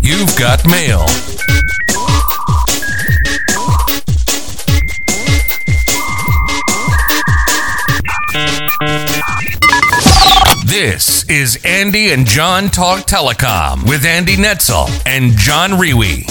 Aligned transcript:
You've 0.00 0.34
got 0.38 0.66
mail. 0.66 1.04
This 10.64 11.28
is 11.28 11.58
Andy 11.62 12.12
and 12.12 12.26
John 12.26 12.68
Talk 12.70 13.00
Telecom 13.00 13.86
with 13.86 14.06
Andy 14.06 14.36
Netzel 14.36 14.88
and 15.04 15.32
John 15.36 15.72
Rewe. 15.72 16.24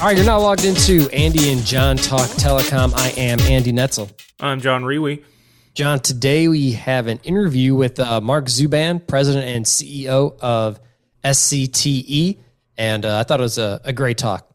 All 0.00 0.06
right, 0.06 0.16
you're 0.16 0.24
now 0.24 0.38
logged 0.38 0.64
into 0.64 1.08
Andy 1.12 1.50
and 1.50 1.64
John 1.64 1.96
Talk 1.96 2.28
Telecom. 2.28 2.94
I 2.96 3.08
am 3.20 3.40
Andy 3.40 3.72
Netzel. 3.72 4.08
I'm 4.38 4.60
John 4.60 4.84
Rewe. 4.84 5.24
John, 5.76 6.00
today 6.00 6.48
we 6.48 6.72
have 6.72 7.06
an 7.06 7.20
interview 7.22 7.74
with 7.74 8.00
uh, 8.00 8.22
Mark 8.22 8.46
Dzuban, 8.46 9.06
President 9.06 9.44
and 9.44 9.66
CEO 9.66 10.34
of 10.40 10.80
SCTE, 11.22 12.38
and 12.78 13.04
uh, 13.04 13.18
I 13.18 13.24
thought 13.24 13.40
it 13.40 13.42
was 13.42 13.58
a, 13.58 13.82
a 13.84 13.92
great 13.92 14.16
talk. 14.16 14.50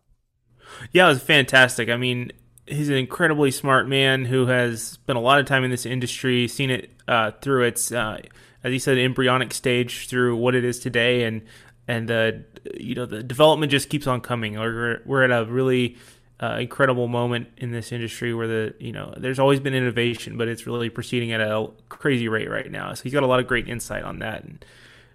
Yeah, 0.92 1.06
it 1.06 1.10
was 1.10 1.22
fantastic. 1.22 1.90
I 1.90 1.98
mean, 1.98 2.32
he's 2.66 2.90
an 2.90 2.96
incredibly 2.96 3.52
smart 3.52 3.88
man 3.88 4.26
who 4.26 4.48
has 4.48 4.82
spent 4.82 5.16
a 5.16 5.20
lot 5.20 5.40
of 5.40 5.46
time 5.46 5.64
in 5.64 5.70
this 5.70 5.86
industry, 5.86 6.48
seen 6.48 6.72
it 6.72 6.90
uh, 7.08 7.30
through 7.40 7.66
its, 7.66 7.92
uh, 7.92 8.20
as 8.64 8.72
he 8.72 8.80
said, 8.80 8.98
embryonic 8.98 9.54
stage 9.54 10.08
through 10.08 10.38
what 10.38 10.56
it 10.56 10.66
is 10.66 10.80
today, 10.80 11.26
and 11.26 11.44
and 11.88 12.08
the 12.08 12.44
you 12.76 12.96
know 12.96 13.06
the 13.06 13.22
development 13.22 13.72
just 13.72 13.90
keeps 13.90 14.08
on 14.08 14.22
coming. 14.22 14.56
We're 14.56 15.04
we're 15.06 15.24
at 15.24 15.30
a 15.30 15.46
really 15.46 15.98
uh, 16.42 16.58
incredible 16.60 17.08
moment 17.08 17.48
in 17.58 17.72
this 17.72 17.92
industry 17.92 18.34
where 18.34 18.48
the 18.48 18.74
you 18.80 18.92
know 18.92 19.14
there's 19.18 19.40
always 19.40 19.60
been 19.60 19.74
innovation, 19.74 20.38
but 20.38 20.48
it's 20.48 20.66
really 20.66 20.90
proceeding 20.90 21.32
at 21.32 21.40
a 21.40 21.70
crazy 21.90 22.28
rate 22.28 22.50
right 22.50 22.72
now. 22.72 22.94
So 22.94 23.04
he's 23.04 23.14
got 23.14 23.24
a 23.24 23.28
lot 23.28 23.40
of 23.40 23.48
great 23.48 23.68
insight 23.68 24.04
on 24.04 24.20
that, 24.20 24.44
and 24.44 24.66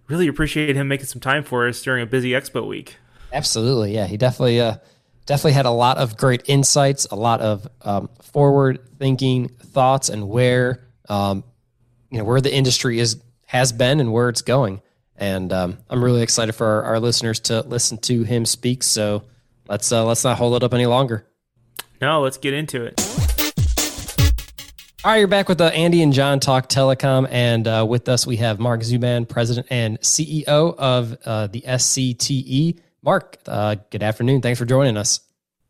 really 0.08 0.28
appreciate 0.28 0.76
him 0.76 0.86
making 0.86 1.06
some 1.06 1.20
time 1.20 1.42
for 1.42 1.66
us 1.66 1.82
during 1.82 2.02
a 2.02 2.06
busy 2.06 2.30
expo 2.30 2.66
week. 2.66 2.96
Absolutely, 3.32 3.95
yeah, 3.95 4.06
he 4.06 4.16
definitely 4.16 4.60
uh, 4.60 4.76
definitely 5.26 5.52
had 5.52 5.66
a 5.66 5.70
lot 5.70 5.98
of 5.98 6.16
great 6.16 6.42
insights, 6.46 7.06
a 7.06 7.16
lot 7.16 7.40
of 7.40 7.66
um, 7.82 8.08
forward 8.23 8.79
thinking 8.98 9.48
thoughts, 9.48 10.08
and 10.08 10.29
where 10.29 10.86
um, 11.08 11.42
you 12.10 12.18
know 12.18 12.24
where 12.24 12.40
the 12.40 12.54
industry 12.54 13.01
is 13.01 13.20
has 13.46 13.73
been 13.73 13.98
and 13.98 14.12
where 14.12 14.29
it's 14.29 14.42
going. 14.42 14.80
And 15.16 15.52
um, 15.52 15.79
I'm 15.88 16.04
really 16.04 16.23
excited 16.23 16.52
for 16.52 16.66
our, 16.66 16.82
our, 16.82 17.01
listeners 17.01 17.40
to 17.40 17.62
listen 17.62 17.96
to 17.98 18.23
him 18.23 18.45
speak. 18.45 18.82
So 18.82 19.23
let's 19.68 19.90
uh, 19.92 20.04
let's 20.04 20.24
not 20.24 20.36
hold 20.36 20.54
it 20.56 20.64
up 20.64 20.74
any 20.74 20.86
longer. 20.86 21.26
No, 22.00 22.20
let's 22.20 22.38
get 22.38 22.54
into 22.54 22.84
it. 22.84 23.00
All 25.04 25.12
right, 25.12 25.18
you're 25.18 25.28
back 25.28 25.48
with 25.48 25.58
the 25.58 25.73
Andy 25.73 26.02
and 26.02 26.12
John 26.12 26.40
Talk 26.40 26.68
Telecom, 26.68 27.28
and 27.30 27.68
uh, 27.68 27.86
with 27.88 28.08
us 28.08 28.26
we 28.26 28.38
have 28.38 28.58
Mark 28.58 28.80
Dzuban, 28.80 29.28
President 29.28 29.68
and 29.70 30.00
CEO 30.00 30.74
of 30.76 31.16
uh, 31.24 31.46
the 31.46 31.60
SCTE. 31.60 32.80
Mark, 33.02 33.38
uh, 33.46 33.76
good 33.90 34.02
afternoon. 34.02 34.42
Thanks 34.42 34.58
for 34.58 34.64
joining 34.64 34.96
us. 34.96 35.20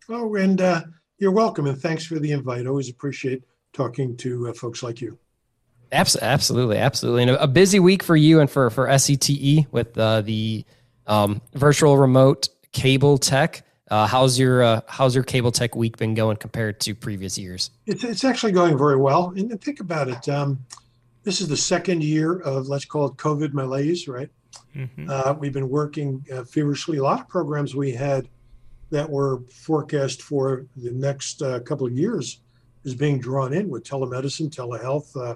Oh, 0.08 0.34
and 0.36 0.58
uh, 0.58 0.84
you're 1.18 1.32
welcome, 1.32 1.66
and 1.66 1.78
thanks 1.78 2.06
for 2.06 2.18
the 2.18 2.32
invite. 2.32 2.66
Always 2.66 2.88
appreciate 2.88 3.42
talking 3.74 4.16
to 4.16 4.48
uh, 4.48 4.52
folks 4.54 4.82
like 4.82 5.02
you. 5.02 5.18
Absolutely, 5.92 6.78
absolutely, 6.78 7.24
and 7.24 7.32
a 7.32 7.46
busy 7.46 7.78
week 7.78 8.02
for 8.02 8.16
you 8.16 8.40
and 8.40 8.50
for 8.50 8.70
for 8.70 8.86
SCTE 8.86 9.70
with 9.70 9.98
uh, 9.98 10.22
the 10.22 10.64
um, 11.06 11.42
virtual 11.52 11.98
remote 11.98 12.48
cable 12.72 13.18
tech. 13.18 13.65
Uh, 13.88 14.06
how's 14.06 14.38
your 14.38 14.62
uh, 14.62 14.80
how's 14.88 15.14
your 15.14 15.22
cable 15.22 15.52
tech 15.52 15.76
week 15.76 15.96
been 15.96 16.14
going 16.14 16.36
compared 16.36 16.80
to 16.80 16.94
previous 16.94 17.38
years? 17.38 17.70
It's 17.86 18.02
it's 18.02 18.24
actually 18.24 18.52
going 18.52 18.76
very 18.76 18.96
well. 18.96 19.32
And 19.36 19.60
think 19.62 19.80
about 19.80 20.08
it. 20.08 20.28
Um, 20.28 20.64
this 21.22 21.40
is 21.40 21.48
the 21.48 21.56
second 21.56 22.02
year 22.02 22.40
of 22.40 22.68
let's 22.68 22.84
call 22.84 23.06
it 23.06 23.16
COVID 23.16 23.52
malaise, 23.52 24.08
right? 24.08 24.28
Mm-hmm. 24.74 25.08
Uh, 25.08 25.34
we've 25.34 25.52
been 25.52 25.68
working 25.68 26.24
uh, 26.32 26.42
feverishly. 26.42 26.98
A 26.98 27.02
lot 27.02 27.20
of 27.20 27.28
programs 27.28 27.76
we 27.76 27.92
had 27.92 28.28
that 28.90 29.08
were 29.08 29.42
forecast 29.50 30.22
for 30.22 30.66
the 30.76 30.90
next 30.90 31.42
uh, 31.42 31.60
couple 31.60 31.86
of 31.86 31.92
years 31.92 32.40
is 32.84 32.94
being 32.94 33.20
drawn 33.20 33.52
in 33.52 33.68
with 33.68 33.84
telemedicine, 33.84 34.48
telehealth. 34.50 35.16
Uh, 35.16 35.34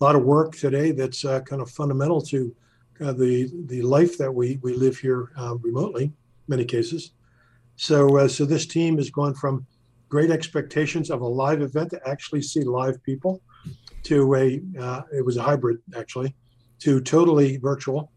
a 0.00 0.04
lot 0.04 0.14
of 0.14 0.24
work 0.24 0.56
today 0.56 0.90
that's 0.90 1.22
kind 1.22 1.62
of 1.62 1.70
fundamental 1.70 2.20
to 2.20 2.54
the 2.98 3.50
the 3.66 3.80
life 3.80 4.18
that 4.18 4.32
we 4.32 4.58
we 4.62 4.74
live 4.74 4.98
here 4.98 5.30
remotely, 5.62 6.12
many 6.48 6.66
cases. 6.66 7.12
So, 7.78 8.18
uh, 8.18 8.28
so 8.28 8.44
this 8.44 8.66
team 8.66 8.96
has 8.96 9.08
gone 9.08 9.34
from 9.34 9.64
great 10.08 10.30
expectations 10.30 11.10
of 11.10 11.20
a 11.20 11.26
live 11.26 11.62
event 11.62 11.90
to 11.90 12.08
actually 12.08 12.42
see 12.42 12.62
live 12.62 13.00
people 13.04 13.40
to 14.02 14.34
a 14.34 14.60
uh, 14.80 15.02
it 15.12 15.24
was 15.24 15.36
a 15.36 15.42
hybrid 15.42 15.78
actually 15.96 16.34
to 16.80 17.00
totally 17.00 17.56
virtual. 17.58 18.10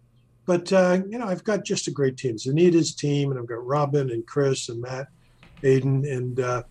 But 0.47 0.73
uh, 0.73 1.01
you 1.07 1.19
know, 1.19 1.27
I've 1.27 1.44
got 1.44 1.63
just 1.63 1.88
a 1.88 1.91
great 1.91 2.17
team. 2.17 2.38
Zanita's 2.38 2.95
team, 2.95 3.29
and 3.29 3.39
I've 3.39 3.45
got 3.45 3.63
Robin 3.66 4.09
and 4.09 4.25
Chris 4.25 4.69
and 4.69 4.81
Matt, 4.81 5.07
Aiden, 5.61 6.11
and 6.11 6.39
uh, 6.39 6.63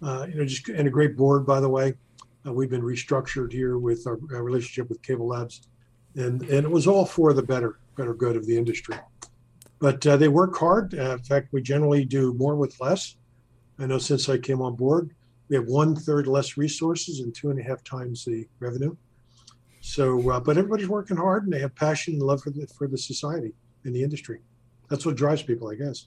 uh, 0.00 0.26
you 0.28 0.36
know, 0.36 0.44
just 0.44 0.68
and 0.68 0.86
a 0.86 0.90
great 0.90 1.16
board. 1.16 1.44
By 1.44 1.58
the 1.58 1.68
way, 1.68 1.94
uh, 2.46 2.52
we've 2.52 2.70
been 2.70 2.82
restructured 2.82 3.52
here 3.52 3.78
with 3.78 4.06
our, 4.06 4.18
our 4.32 4.44
relationship 4.44 4.88
with 4.88 5.02
CableLabs, 5.02 5.66
and 6.14 6.42
and 6.42 6.64
it 6.64 6.70
was 6.70 6.86
all 6.86 7.04
for 7.04 7.32
the 7.32 7.42
better 7.42 7.80
better 7.96 8.14
good 8.14 8.36
of 8.36 8.46
the 8.46 8.56
industry. 8.56 8.94
But 9.80 10.06
uh, 10.06 10.16
they 10.16 10.28
work 10.28 10.56
hard. 10.56 10.94
Uh, 10.94 11.12
in 11.12 11.18
fact, 11.20 11.52
we 11.52 11.62
generally 11.62 12.04
do 12.04 12.34
more 12.34 12.56
with 12.56 12.80
less. 12.80 13.16
I 13.78 13.86
know 13.86 13.98
since 13.98 14.28
I 14.28 14.38
came 14.38 14.60
on 14.60 14.74
board, 14.74 15.14
we 15.48 15.56
have 15.56 15.66
one 15.66 15.94
third 15.94 16.26
less 16.26 16.56
resources 16.56 17.20
and 17.20 17.34
two 17.34 17.50
and 17.50 17.60
a 17.60 17.62
half 17.62 17.84
times 17.84 18.24
the 18.24 18.46
revenue. 18.58 18.96
So, 19.80 20.30
uh, 20.30 20.40
but 20.40 20.58
everybody's 20.58 20.88
working 20.88 21.16
hard 21.16 21.44
and 21.44 21.52
they 21.52 21.60
have 21.60 21.74
passion 21.74 22.14
and 22.14 22.22
love 22.22 22.42
for 22.42 22.50
the 22.50 22.66
for 22.66 22.88
the 22.88 22.98
society 22.98 23.54
and 23.84 23.94
the 23.94 24.02
industry. 24.02 24.40
That's 24.88 25.06
what 25.06 25.16
drives 25.16 25.42
people, 25.42 25.68
I 25.68 25.76
guess. 25.76 26.06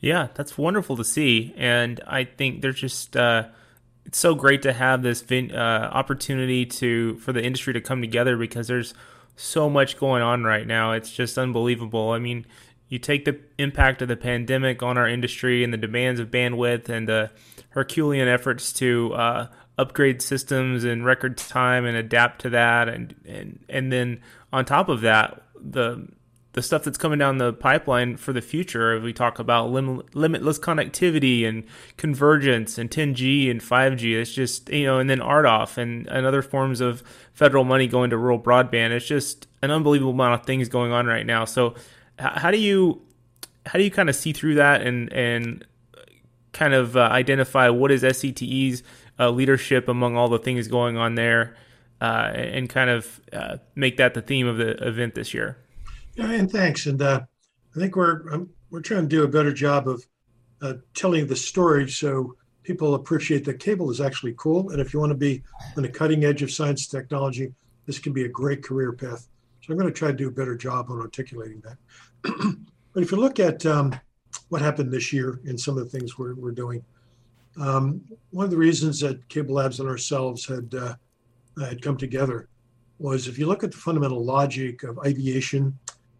Yeah, 0.00 0.28
that's 0.34 0.58
wonderful 0.58 0.96
to 0.96 1.04
see, 1.04 1.54
and 1.56 2.00
I 2.06 2.24
think 2.24 2.60
there's 2.60 2.80
just 2.80 3.16
uh, 3.16 3.44
it's 4.04 4.18
so 4.18 4.34
great 4.34 4.62
to 4.62 4.72
have 4.72 5.02
this 5.02 5.22
vin- 5.22 5.54
uh, 5.54 5.90
opportunity 5.92 6.66
to 6.66 7.16
for 7.18 7.32
the 7.32 7.42
industry 7.42 7.72
to 7.74 7.80
come 7.80 8.00
together 8.00 8.36
because 8.36 8.66
there's 8.66 8.94
so 9.42 9.68
much 9.68 9.98
going 9.98 10.22
on 10.22 10.44
right 10.44 10.66
now. 10.66 10.92
It's 10.92 11.10
just 11.10 11.36
unbelievable. 11.36 12.10
I 12.10 12.18
mean, 12.18 12.46
you 12.88 12.98
take 12.98 13.24
the 13.24 13.40
impact 13.58 14.02
of 14.02 14.08
the 14.08 14.16
pandemic 14.16 14.82
on 14.82 14.96
our 14.96 15.08
industry 15.08 15.64
and 15.64 15.72
the 15.72 15.78
demands 15.78 16.20
of 16.20 16.30
bandwidth 16.30 16.88
and 16.88 17.08
the 17.08 17.30
Herculean 17.70 18.28
efforts 18.28 18.72
to 18.74 19.14
uh, 19.14 19.46
upgrade 19.78 20.22
systems 20.22 20.84
in 20.84 21.02
record 21.02 21.36
time 21.36 21.84
and 21.84 21.96
adapt 21.96 22.42
to 22.42 22.50
that, 22.50 22.88
and 22.88 23.14
and 23.26 23.64
and 23.68 23.90
then 23.90 24.20
on 24.52 24.64
top 24.64 24.88
of 24.88 25.00
that, 25.00 25.42
the 25.56 26.06
the 26.52 26.62
stuff 26.62 26.84
that's 26.84 26.98
coming 26.98 27.18
down 27.18 27.38
the 27.38 27.52
pipeline 27.52 28.16
for 28.16 28.32
the 28.32 28.42
future. 28.42 28.94
If 28.94 29.02
we 29.02 29.12
talk 29.12 29.38
about 29.38 29.70
lim- 29.70 30.02
limitless 30.12 30.58
connectivity 30.58 31.46
and 31.48 31.64
convergence 31.96 32.76
and 32.76 32.90
10G 32.90 33.50
and 33.50 33.60
5G. 33.60 34.20
It's 34.20 34.32
just, 34.32 34.68
you 34.68 34.84
know, 34.84 34.98
and 34.98 35.08
then 35.08 35.20
RDOF 35.20 35.78
and, 35.78 36.06
and 36.08 36.26
other 36.26 36.42
forms 36.42 36.80
of 36.80 37.02
federal 37.32 37.64
money 37.64 37.86
going 37.86 38.10
to 38.10 38.18
rural 38.18 38.38
broadband. 38.38 38.90
It's 38.90 39.06
just 39.06 39.46
an 39.62 39.70
unbelievable 39.70 40.12
amount 40.12 40.40
of 40.40 40.46
things 40.46 40.68
going 40.68 40.92
on 40.92 41.06
right 41.06 41.24
now. 41.24 41.44
So, 41.44 41.74
how 42.18 42.50
do 42.50 42.58
you 42.58 43.00
how 43.66 43.78
do 43.78 43.84
you 43.84 43.90
kind 43.90 44.08
of 44.08 44.16
see 44.16 44.32
through 44.32 44.56
that 44.56 44.82
and 44.82 45.12
and 45.12 45.64
kind 46.52 46.74
of 46.74 46.96
uh, 46.96 47.00
identify 47.00 47.68
what 47.70 47.90
is 47.90 48.02
SCTE's 48.02 48.82
uh, 49.18 49.30
leadership 49.30 49.88
among 49.88 50.16
all 50.16 50.28
the 50.28 50.38
things 50.38 50.68
going 50.68 50.96
on 50.96 51.14
there, 51.14 51.56
uh, 52.00 52.30
and 52.34 52.68
kind 52.68 52.90
of 52.90 53.20
uh, 53.32 53.56
make 53.74 53.96
that 53.96 54.14
the 54.14 54.20
theme 54.20 54.46
of 54.46 54.58
the 54.58 54.70
event 54.86 55.14
this 55.14 55.32
year? 55.32 55.56
Yeah, 56.14 56.30
and 56.30 56.50
thanks. 56.50 56.86
And 56.86 57.00
uh, 57.00 57.20
I 57.74 57.78
think 57.78 57.96
we're 57.96 58.32
um, 58.32 58.50
we're 58.70 58.80
trying 58.80 59.02
to 59.02 59.08
do 59.08 59.24
a 59.24 59.28
better 59.28 59.52
job 59.52 59.88
of 59.88 60.06
uh, 60.60 60.74
telling 60.94 61.26
the 61.26 61.36
story 61.36 61.88
so 61.90 62.36
people 62.62 62.94
appreciate 62.94 63.44
that 63.44 63.58
cable 63.58 63.90
is 63.90 64.00
actually 64.00 64.34
cool. 64.36 64.70
And 64.70 64.80
if 64.80 64.92
you 64.92 65.00
want 65.00 65.10
to 65.10 65.16
be 65.16 65.42
on 65.76 65.82
the 65.82 65.88
cutting 65.88 66.24
edge 66.24 66.42
of 66.42 66.50
science 66.50 66.84
and 66.84 67.00
technology, 67.00 67.52
this 67.86 67.98
can 67.98 68.12
be 68.12 68.24
a 68.24 68.28
great 68.28 68.62
career 68.62 68.92
path. 68.92 69.28
So 69.60 69.72
I'm 69.72 69.78
going 69.78 69.92
to 69.92 69.98
try 69.98 70.08
to 70.08 70.16
do 70.16 70.28
a 70.28 70.32
better 70.32 70.56
job 70.56 70.90
on 70.90 71.00
articulating 71.00 71.62
that. 71.62 71.76
but 72.94 73.02
if 73.02 73.10
you 73.10 73.18
look 73.18 73.40
at 73.40 73.64
um, 73.66 73.94
what 74.48 74.62
happened 74.62 74.92
this 74.92 75.12
year 75.12 75.40
and 75.46 75.58
some 75.58 75.76
of 75.76 75.84
the 75.84 75.98
things 75.98 76.18
we're, 76.18 76.34
we're 76.34 76.52
doing, 76.52 76.84
um, 77.60 78.00
one 78.30 78.44
of 78.44 78.50
the 78.50 78.56
reasons 78.56 79.00
that 79.00 79.28
CableLabs 79.28 79.80
and 79.80 79.88
ourselves 79.88 80.46
had 80.46 80.74
uh, 80.74 80.94
had 81.60 81.82
come 81.82 81.96
together 81.96 82.48
was 82.98 83.28
if 83.28 83.38
you 83.38 83.46
look 83.46 83.62
at 83.62 83.72
the 83.72 83.76
fundamental 83.76 84.24
logic 84.24 84.84
of 84.84 84.98
ideation 85.00 85.78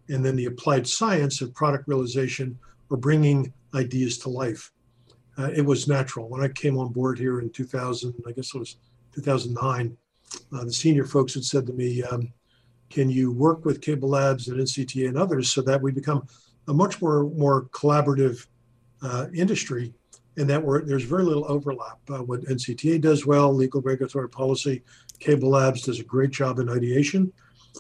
and 0.09 0.25
then 0.25 0.37
the 0.37 0.47
applied 0.47 0.87
science 0.87 1.41
of 1.41 1.55
product 1.55 1.89
realization 1.89 2.59
or 2.91 2.97
bringing 2.97 3.53
ideas 3.75 4.19
to 4.19 4.29
life. 4.29 4.73
Uh, 5.39 5.51
it 5.55 5.65
was 5.65 5.89
natural. 5.89 6.29
When 6.29 6.43
I 6.43 6.49
came 6.49 6.77
on 6.77 6.93
board 6.93 7.19
here 7.19 7.41
in 7.41 7.51
2000, 7.51 8.15
I 8.27 8.33
guess 8.33 8.55
it 8.55 8.59
was 8.59 8.77
2009, 9.15 9.97
uh, 10.53 10.65
the 10.65 10.73
senior 10.73 11.05
folks 11.05 11.35
had 11.35 11.45
said 11.45 11.67
to 11.67 11.73
me, 11.73 12.03
um, 12.03 12.33
can 12.91 13.11
you 13.11 13.33
work 13.33 13.65
with 13.65 13.81
CableLabs 13.81 14.49
and 14.49 14.61
NCTA 14.61 15.09
and 15.09 15.17
others 15.17 15.51
so 15.51 15.63
that 15.63 15.81
we 15.81 15.93
become 15.93 16.27
a 16.69 16.75
much 16.75 17.01
more, 17.01 17.25
more 17.31 17.65
collaborative 17.71 18.47
uh, 19.03 19.27
industry 19.35 19.95
and 20.37 20.49
that 20.49 20.63
there's 20.87 21.05
very 21.05 21.25
little 21.25 21.45
overlap. 21.51 21.99
Uh, 22.09 22.23
what 22.23 22.43
NCTA 22.43 23.01
does 23.01 23.27
well, 23.27 23.53
legal 23.53 23.81
regulatory 23.83 24.29
policy, 24.29 24.83
CableLabs 25.21 25.85
does 25.85 26.01
a 26.01 26.05
great 26.05 26.31
job 26.31 26.59
in 26.59 26.69
ideation, 26.69 27.33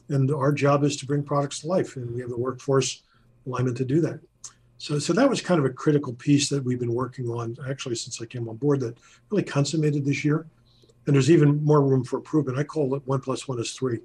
and 0.08 0.30
our 0.30 0.52
job 0.52 0.84
is 0.84 0.96
to 0.98 1.06
bring 1.06 1.22
products 1.22 1.60
to 1.60 1.66
life, 1.66 1.96
and 1.96 2.14
we 2.14 2.20
have 2.20 2.30
the 2.30 2.36
workforce 2.36 3.02
alignment 3.46 3.76
to 3.78 3.84
do 3.84 4.00
that. 4.00 4.20
So, 4.78 4.98
so 4.98 5.12
that 5.12 5.28
was 5.30 5.40
kind 5.40 5.60
of 5.60 5.64
a 5.64 5.70
critical 5.70 6.12
piece 6.14 6.48
that 6.48 6.64
we've 6.64 6.80
been 6.80 6.92
working 6.92 7.28
on 7.28 7.56
actually 7.68 7.94
since 7.94 8.20
I 8.20 8.26
came 8.26 8.48
on 8.48 8.56
board 8.56 8.80
that 8.80 8.98
really 9.30 9.44
consummated 9.44 10.04
this 10.04 10.24
year. 10.24 10.46
And 11.06 11.14
there's 11.14 11.30
even 11.30 11.64
more 11.64 11.82
room 11.82 12.04
for 12.04 12.16
improvement. 12.16 12.58
I 12.58 12.64
call 12.64 12.94
it 12.94 13.02
one 13.06 13.20
plus 13.20 13.46
one 13.46 13.60
is 13.60 13.72
three. 13.74 14.00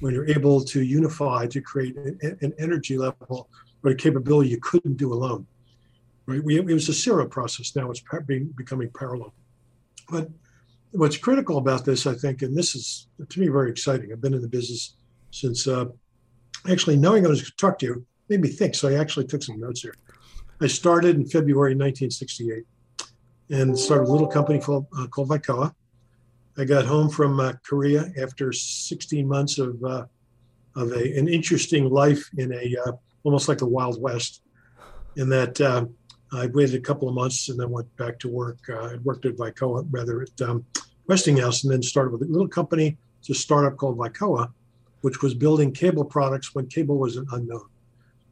When 0.00 0.12
you're 0.14 0.28
able 0.28 0.64
to 0.64 0.82
unify 0.82 1.46
to 1.46 1.60
create 1.60 1.96
an 1.96 2.52
energy 2.58 2.98
level 2.98 3.48
or 3.84 3.90
a 3.90 3.94
capability 3.94 4.50
you 4.50 4.58
couldn't 4.60 4.96
do 4.96 5.12
alone, 5.12 5.46
right? 6.26 6.42
We, 6.42 6.58
it 6.58 6.66
was 6.66 6.88
a 6.88 6.94
serial 6.94 7.28
process. 7.28 7.74
Now 7.74 7.90
it's 7.90 8.02
being, 8.26 8.52
becoming 8.56 8.90
parallel. 8.90 9.32
But 10.10 10.28
what's 10.92 11.16
critical 11.16 11.58
about 11.58 11.84
this, 11.84 12.06
I 12.06 12.14
think, 12.14 12.42
and 12.42 12.56
this 12.56 12.74
is 12.74 13.06
to 13.28 13.40
me 13.40 13.48
very 13.48 13.70
exciting. 13.70 14.12
I've 14.12 14.20
been 14.20 14.34
in 14.34 14.42
the 14.42 14.48
business 14.48 14.94
since 15.32 15.66
uh, 15.66 15.86
actually 16.70 16.96
knowing 16.96 17.26
I 17.26 17.28
was 17.28 17.40
going 17.40 17.50
to 17.50 17.56
talk 17.56 17.78
to 17.80 17.86
you 17.86 18.06
made 18.28 18.40
me 18.40 18.48
think. 18.48 18.74
So 18.74 18.88
I 18.88 18.94
actually 18.94 19.26
took 19.26 19.42
some 19.42 19.58
notes 19.58 19.82
here. 19.82 19.94
I 20.60 20.68
started 20.68 21.16
in 21.16 21.26
February 21.26 21.74
1968 21.74 22.64
and 23.50 23.76
started 23.76 24.08
a 24.08 24.12
little 24.12 24.28
company 24.28 24.60
called, 24.60 24.86
uh, 24.96 25.08
called 25.08 25.28
Vaikoa. 25.28 25.74
I 26.56 26.64
got 26.64 26.86
home 26.86 27.08
from 27.08 27.40
uh, 27.40 27.54
Korea 27.66 28.12
after 28.20 28.52
16 28.52 29.26
months 29.26 29.58
of 29.58 29.82
uh, 29.82 30.04
of 30.74 30.92
a, 30.92 31.18
an 31.18 31.28
interesting 31.28 31.90
life 31.90 32.30
in 32.38 32.52
a 32.52 32.76
uh, 32.86 32.92
almost 33.24 33.48
like 33.48 33.58
the 33.58 33.66
Wild 33.66 34.00
West. 34.00 34.42
In 35.16 35.28
that 35.28 35.60
uh, 35.60 35.86
I 36.32 36.46
waited 36.46 36.74
a 36.74 36.80
couple 36.80 37.08
of 37.08 37.14
months 37.14 37.48
and 37.48 37.58
then 37.60 37.70
went 37.70 37.94
back 37.96 38.18
to 38.20 38.28
work. 38.28 38.58
Uh, 38.68 38.92
I 38.92 38.96
worked 39.02 39.26
at 39.26 39.36
Vaikoa, 39.36 39.86
rather 39.90 40.22
at 40.22 40.40
um, 40.48 40.64
Westinghouse, 41.06 41.64
and 41.64 41.72
then 41.72 41.82
started 41.82 42.12
with 42.12 42.22
a 42.22 42.32
little 42.32 42.48
company, 42.48 42.96
it's 43.18 43.30
a 43.30 43.34
startup 43.34 43.76
called 43.76 43.98
Vaikoa, 43.98 44.50
which 45.02 45.22
was 45.22 45.34
building 45.34 45.72
cable 45.72 46.04
products 46.04 46.54
when 46.54 46.66
cable 46.66 46.98
was 46.98 47.16
an 47.16 47.26
unknown, 47.32 47.68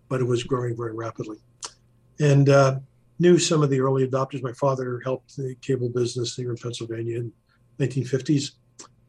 but 0.09 0.21
it 0.21 0.25
was 0.27 0.43
growing 0.43 0.77
very 0.77 0.95
rapidly. 0.95 1.39
And 2.19 2.49
uh, 2.49 2.81
knew 3.21 3.39
some 3.39 3.63
of 3.63 3.71
the 3.71 3.81
early 3.81 4.09
adopters. 4.09 4.43
My 4.43 4.53
father 4.55 5.01
helped 5.05 5.37
the 5.37 5.55
cable 5.61 5.91
business 5.91 6.35
here 6.35 6.51
in 6.51 6.57
Pennsylvania 6.57 7.19
in 7.19 7.33
1950s, 7.79 8.53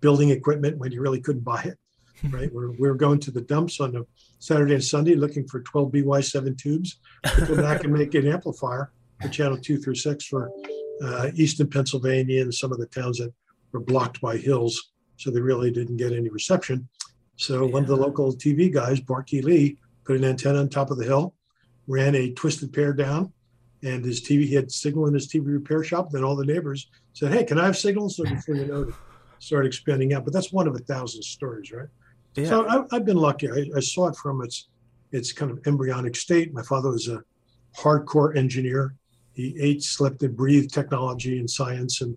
building 0.02 0.30
equipment 0.30 0.78
when 0.78 0.92
you 0.92 1.02
really 1.02 1.22
couldn't 1.22 1.44
buy 1.44 1.63
it. 1.63 1.78
Right, 2.30 2.54
we're, 2.54 2.69
we 2.74 2.88
were 2.88 2.94
going 2.94 3.19
to 3.22 3.31
the 3.31 3.42
dumps 3.42 3.80
on 3.80 3.96
a 3.96 4.02
Saturday 4.38 4.75
and 4.75 4.84
Sunday 4.84 5.16
looking 5.16 5.48
for 5.48 5.64
12BY7 5.64 6.56
tubes 6.56 7.00
to 7.25 7.46
go 7.48 7.56
back 7.56 7.84
and 7.84 7.92
make 7.92 8.14
an 8.14 8.28
amplifier 8.28 8.92
for 9.19 9.28
channel 9.30 9.57
two 9.57 9.80
through 9.80 9.96
six 9.96 10.28
for 10.28 10.52
uh, 11.04 11.31
Eastern 11.34 11.68
Pennsylvania 11.68 12.44
and 12.44 12.54
some 12.54 12.72
of 12.72 12.78
the 12.78 12.86
towns 12.86 13.18
that 13.18 13.34
were 13.72 13.80
blocked 13.80 14.22
by 14.22 14.38
hills, 14.38 14.92
so 15.18 15.31
they 15.31 15.42
really 15.42 15.72
didn't 15.72 15.98
get 15.98 16.14
any 16.14 16.30
reception. 16.30 16.88
So 17.42 17.66
yeah. 17.66 17.74
one 17.74 17.82
of 17.82 17.90
the 17.90 17.98
local 17.98 18.34
TV 18.34 18.72
guys, 18.72 19.02
Barkey 19.02 19.44
Lee, 19.44 19.78
put 20.06 20.16
an 20.16 20.24
antenna 20.24 20.60
on 20.60 20.70
top 20.70 20.92
of 20.92 21.00
the 21.00 21.06
hill, 21.06 21.34
ran 21.88 22.14
a 22.14 22.32
twisted 22.34 22.72
pair 22.72 22.94
down, 22.94 23.34
and 23.84 24.06
his 24.06 24.22
TV 24.22 24.46
he 24.46 24.54
had 24.54 24.72
signal 24.72 25.08
in 25.08 25.16
his 25.16 25.28
TV 25.28 25.48
repair 25.48 25.84
shop. 25.84 26.12
Then 26.12 26.24
all 26.24 26.36
the 26.36 26.46
neighbors 26.46 26.88
said, 27.14 27.34
"Hey, 27.34 27.44
can 27.44 27.58
I 27.58 27.66
have 27.66 27.76
signals?" 27.76 28.18
So 28.18 28.26
before 28.26 28.56
you 28.56 28.66
know 28.66 28.84
it, 28.84 28.94
started 29.40 29.68
expanding 29.68 30.14
out. 30.14 30.24
But 30.24 30.34
that's 30.34 30.54
one 30.54 30.68
of 30.68 30.76
a 30.76 30.80
thousand 30.80 31.24
stories, 31.24 31.72
right? 31.72 31.88
Yeah. 32.36 32.46
So 32.46 32.68
I, 32.70 32.96
have 32.96 33.06
been 33.06 33.18
lucky. 33.18 33.50
I, 33.50 33.66
I, 33.76 33.80
saw 33.80 34.08
it 34.08 34.16
from 34.18 34.44
its 34.44 34.70
its 35.12 35.34
kind 35.34 35.50
of 35.50 35.66
embryonic 35.66 36.16
state. 36.16 36.54
My 36.54 36.62
father 36.62 36.92
was 36.92 37.08
a 37.08 37.24
hardcore 37.76 38.38
engineer. 38.38 38.94
He 39.34 39.58
ate, 39.60 39.82
slept, 39.82 40.22
and 40.22 40.38
breathed 40.38 40.72
technology 40.72 41.40
and 41.40 41.50
science, 41.50 42.02
and 42.02 42.16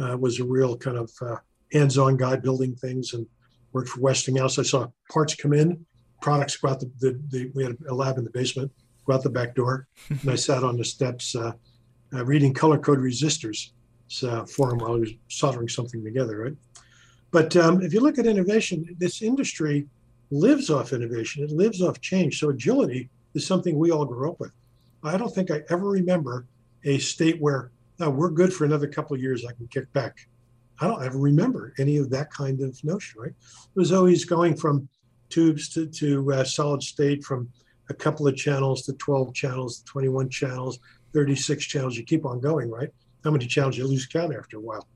uh, 0.00 0.16
was 0.16 0.38
a 0.38 0.44
real 0.44 0.76
kind 0.76 0.96
of 0.96 1.10
uh, 1.20 1.36
hands-on 1.72 2.16
guy 2.16 2.36
building 2.36 2.76
things. 2.76 3.14
And 3.14 3.26
worked 3.72 3.88
for 3.88 4.00
Westinghouse. 4.00 4.58
I 4.58 4.62
saw 4.62 4.88
parts 5.10 5.34
come 5.34 5.52
in, 5.52 5.84
products 6.20 6.56
go 6.56 6.68
out 6.68 6.80
the, 6.80 6.90
the, 6.98 7.20
the 7.30 7.50
we 7.54 7.64
had 7.64 7.76
a 7.88 7.94
lab 7.94 8.18
in 8.18 8.24
the 8.24 8.30
basement 8.30 8.70
go 9.10 9.14
out 9.14 9.22
the 9.22 9.30
back 9.30 9.54
door. 9.54 9.86
and 10.08 10.30
I 10.30 10.34
sat 10.34 10.64
on 10.64 10.76
the 10.76 10.84
steps 10.84 11.34
uh, 11.34 11.52
uh, 12.12 12.24
reading 12.24 12.54
color 12.54 12.78
code 12.78 12.98
resistors 12.98 13.70
uh, 14.22 14.44
for 14.44 14.72
him 14.72 14.78
while 14.78 14.94
he 14.94 15.00
was 15.00 15.12
soldering 15.28 15.68
something 15.68 16.02
together, 16.02 16.38
right? 16.38 16.56
But 17.30 17.56
um, 17.56 17.80
if 17.82 17.92
you 17.92 18.00
look 18.00 18.18
at 18.18 18.26
innovation, 18.26 18.84
this 18.98 19.22
industry 19.22 19.86
lives 20.30 20.70
off 20.70 20.92
innovation. 20.92 21.44
It 21.44 21.50
lives 21.50 21.82
off 21.82 22.00
change. 22.00 22.38
So 22.38 22.50
agility 22.50 23.08
is 23.34 23.46
something 23.46 23.78
we 23.78 23.90
all 23.90 24.04
grew 24.04 24.30
up 24.30 24.40
with. 24.40 24.52
I 25.02 25.16
don't 25.16 25.34
think 25.34 25.50
I 25.50 25.62
ever 25.70 25.88
remember 25.88 26.46
a 26.84 26.98
state 26.98 27.40
where 27.40 27.70
oh, 28.00 28.10
we're 28.10 28.30
good 28.30 28.52
for 28.52 28.64
another 28.64 28.88
couple 28.88 29.14
of 29.14 29.22
years. 29.22 29.44
I 29.44 29.52
can 29.52 29.68
kick 29.68 29.92
back. 29.92 30.28
I 30.80 30.88
don't 30.88 31.04
ever 31.04 31.18
remember 31.18 31.74
any 31.78 31.98
of 31.98 32.10
that 32.10 32.30
kind 32.30 32.60
of 32.62 32.82
notion. 32.82 33.20
Right? 33.20 33.32
It 33.32 33.78
was 33.78 33.92
always 33.92 34.24
going 34.24 34.56
from 34.56 34.88
tubes 35.28 35.68
to, 35.70 35.86
to 35.86 36.32
uh, 36.32 36.44
solid 36.44 36.82
state, 36.82 37.22
from 37.22 37.48
a 37.88 37.94
couple 37.94 38.26
of 38.26 38.36
channels 38.36 38.82
to 38.82 38.92
12 38.94 39.34
channels, 39.34 39.82
21 39.82 40.28
channels, 40.30 40.78
36 41.12 41.64
channels. 41.64 41.96
You 41.96 42.04
keep 42.04 42.24
on 42.24 42.40
going, 42.40 42.70
right? 42.70 42.88
How 43.24 43.30
many 43.30 43.46
channels 43.46 43.76
you 43.76 43.86
lose 43.86 44.06
count 44.06 44.34
after 44.34 44.56
a 44.56 44.60
while. 44.60 44.86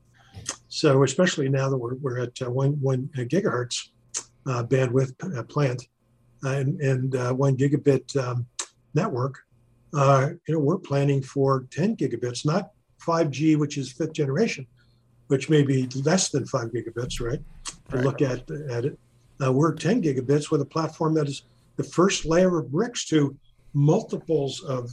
So 0.67 1.03
especially 1.03 1.49
now 1.49 1.69
that 1.69 1.77
we're, 1.77 1.95
we're 1.95 2.19
at 2.19 2.41
uh, 2.41 2.49
one, 2.49 2.73
one 2.81 3.09
gigahertz 3.15 3.89
uh, 4.47 4.63
bandwidth 4.63 5.37
uh, 5.37 5.43
plant 5.43 5.87
and, 6.43 6.79
and 6.81 7.15
uh, 7.15 7.33
one 7.33 7.57
gigabit 7.57 8.15
um, 8.21 8.45
network, 8.93 9.39
uh, 9.93 10.29
you 10.47 10.53
know, 10.53 10.59
we're 10.59 10.77
planning 10.77 11.21
for 11.21 11.67
10 11.71 11.95
gigabits, 11.95 12.45
not 12.45 12.71
5G, 13.01 13.57
which 13.57 13.77
is 13.77 13.91
fifth 13.91 14.13
generation, 14.13 14.67
which 15.27 15.49
may 15.49 15.63
be 15.63 15.87
less 16.03 16.29
than 16.29 16.45
five 16.45 16.69
gigabits, 16.69 17.19
right? 17.19 17.41
To 17.89 17.97
right. 17.97 18.05
look 18.05 18.21
at, 18.21 18.49
at 18.69 18.85
it. 18.85 18.99
Uh, 19.43 19.51
we're 19.51 19.73
10 19.73 20.01
gigabits 20.01 20.51
with 20.51 20.61
a 20.61 20.65
platform 20.65 21.13
that 21.15 21.27
is 21.27 21.43
the 21.75 21.83
first 21.83 22.25
layer 22.25 22.59
of 22.59 22.71
bricks 22.71 23.05
to 23.05 23.35
multiples 23.73 24.63
of, 24.63 24.89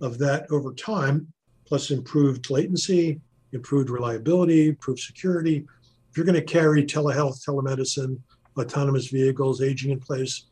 of 0.00 0.18
that 0.18 0.50
over 0.50 0.72
time, 0.74 1.32
plus 1.66 1.90
improved 1.90 2.50
latency, 2.50 3.20
improved 3.52 3.90
reliability, 3.90 4.68
improved 4.68 5.00
security. 5.00 5.64
If 6.10 6.16
you're 6.16 6.26
going 6.26 6.34
to 6.34 6.42
carry 6.42 6.84
telehealth, 6.84 7.44
telemedicine, 7.44 8.18
autonomous 8.58 9.08
vehicles, 9.08 9.62
aging 9.62 9.92
in 9.92 10.00
place, 10.00 10.46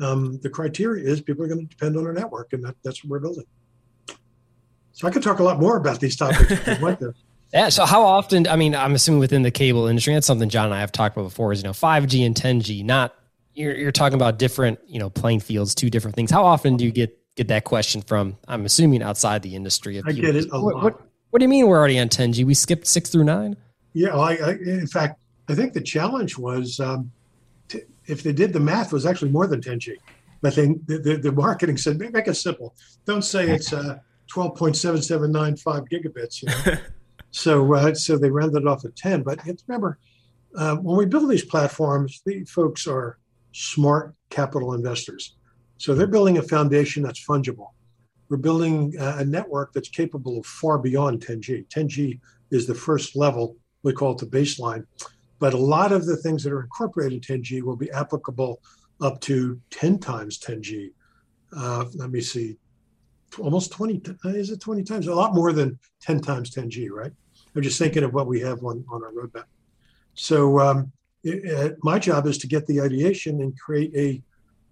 um, 0.00 0.38
the 0.42 0.50
criteria 0.50 1.08
is 1.08 1.20
people 1.20 1.44
are 1.44 1.48
going 1.48 1.66
to 1.66 1.66
depend 1.66 1.96
on 1.96 2.06
our 2.06 2.12
network, 2.12 2.52
and 2.52 2.64
that, 2.64 2.76
that's 2.82 3.02
what 3.02 3.10
we're 3.10 3.18
building. 3.20 3.44
So 4.92 5.06
I 5.06 5.10
could 5.10 5.22
talk 5.22 5.40
a 5.40 5.42
lot 5.42 5.60
more 5.60 5.76
about 5.76 6.00
these 6.00 6.16
topics 6.16 6.52
Yeah. 7.52 7.68
So 7.68 7.86
how 7.86 8.02
often? 8.02 8.46
I 8.46 8.56
mean, 8.56 8.74
I'm 8.74 8.94
assuming 8.94 9.20
within 9.20 9.42
the 9.42 9.50
cable 9.50 9.86
industry, 9.86 10.14
that's 10.14 10.26
something 10.26 10.48
John 10.48 10.66
and 10.66 10.74
I 10.74 10.80
have 10.80 10.92
talked 10.92 11.16
about 11.16 11.24
before. 11.24 11.52
Is 11.52 11.60
you 11.62 11.64
know, 11.64 11.72
5G 11.72 12.26
and 12.26 12.34
10G, 12.34 12.84
not 12.84 13.14
you're, 13.56 13.74
you're 13.74 13.92
talking 13.92 14.14
about 14.14 14.38
different, 14.38 14.78
you 14.86 14.98
know, 14.98 15.10
playing 15.10 15.40
fields, 15.40 15.74
two 15.74 15.90
different 15.90 16.14
things. 16.14 16.30
How 16.30 16.44
often 16.44 16.76
do 16.76 16.84
you 16.84 16.92
get 16.92 17.18
get 17.34 17.48
that 17.48 17.64
question 17.64 18.02
from? 18.02 18.36
I'm 18.46 18.64
assuming 18.64 19.02
outside 19.02 19.42
the 19.42 19.56
industry. 19.56 20.00
I 20.06 20.12
get 20.12 20.36
it 20.36 20.46
a 20.52 20.60
what, 20.60 20.74
lot. 20.74 20.84
What, 20.84 21.00
what, 21.30 21.38
do 21.40 21.44
you 21.44 21.48
mean 21.48 21.66
we're 21.66 21.78
already 21.78 21.98
on 21.98 22.08
10G? 22.08 22.44
We 22.44 22.54
skipped 22.54 22.86
six 22.86 23.10
through 23.10 23.24
nine. 23.24 23.56
Yeah, 23.94 24.10
well, 24.10 24.22
I, 24.22 24.34
I, 24.34 24.50
in 24.52 24.86
fact, 24.86 25.18
I 25.48 25.54
think 25.54 25.72
the 25.72 25.80
challenge 25.80 26.36
was 26.38 26.80
um, 26.80 27.10
t- 27.68 27.82
if 28.06 28.22
they 28.22 28.32
did 28.32 28.52
the 28.52 28.60
math, 28.60 28.92
was 28.92 29.06
actually 29.06 29.30
more 29.30 29.46
than 29.46 29.60
10G. 29.60 29.96
But 30.42 30.54
they, 30.54 30.66
the, 30.86 30.98
the, 30.98 31.16
the 31.16 31.32
marketing 31.32 31.78
said 31.78 31.98
make 31.98 32.28
it 32.28 32.34
simple. 32.34 32.74
Don't 33.06 33.22
say 33.22 33.48
it's 33.48 33.72
uh, 33.72 33.98
12.7795 34.30 35.88
gigabits. 35.90 36.42
You 36.42 36.72
know? 36.72 36.78
so 37.36 37.74
uh, 37.74 37.94
so 37.94 38.16
they 38.16 38.30
rounded 38.30 38.66
off 38.66 38.86
at 38.86 38.96
10. 38.96 39.22
But 39.22 39.40
remember, 39.68 39.98
uh, 40.56 40.76
when 40.76 40.96
we 40.96 41.04
build 41.04 41.30
these 41.30 41.44
platforms, 41.44 42.22
the 42.24 42.44
folks 42.44 42.86
are 42.86 43.18
smart 43.52 44.14
capital 44.30 44.72
investors. 44.72 45.36
So 45.76 45.94
they're 45.94 46.06
building 46.06 46.38
a 46.38 46.42
foundation 46.42 47.02
that's 47.02 47.24
fungible. 47.24 47.72
We're 48.30 48.38
building 48.38 48.94
a 48.98 49.24
network 49.24 49.74
that's 49.74 49.90
capable 49.90 50.38
of 50.38 50.46
far 50.46 50.78
beyond 50.78 51.24
10G. 51.24 51.68
10G 51.68 52.18
is 52.50 52.66
the 52.66 52.74
first 52.74 53.14
level, 53.14 53.56
we 53.82 53.92
call 53.92 54.12
it 54.12 54.18
the 54.18 54.26
baseline. 54.26 54.86
But 55.38 55.52
a 55.52 55.58
lot 55.58 55.92
of 55.92 56.06
the 56.06 56.16
things 56.16 56.42
that 56.42 56.52
are 56.54 56.62
incorporated 56.62 57.28
in 57.28 57.42
10G 57.42 57.62
will 57.62 57.76
be 57.76 57.90
applicable 57.90 58.62
up 59.02 59.20
to 59.20 59.60
10 59.70 59.98
times 59.98 60.38
10G. 60.38 60.92
Uh, 61.54 61.84
let 61.94 62.10
me 62.10 62.22
see, 62.22 62.56
almost 63.38 63.72
20, 63.72 64.00
is 64.24 64.50
it 64.50 64.60
20 64.60 64.82
times? 64.84 65.06
A 65.06 65.14
lot 65.14 65.34
more 65.34 65.52
than 65.52 65.78
10 66.00 66.22
times 66.22 66.50
10G, 66.50 66.88
right? 66.90 67.12
I'm 67.56 67.62
just 67.62 67.78
thinking 67.78 68.04
of 68.04 68.12
what 68.12 68.26
we 68.26 68.38
have 68.40 68.62
on, 68.64 68.84
on 68.90 69.02
our 69.02 69.12
roadmap. 69.12 69.44
So 70.12 70.60
um, 70.60 70.92
it, 71.24 71.78
my 71.82 71.98
job 71.98 72.26
is 72.26 72.36
to 72.38 72.46
get 72.46 72.66
the 72.66 72.82
ideation 72.82 73.40
and 73.40 73.58
create 73.58 73.92
a, 73.96 74.22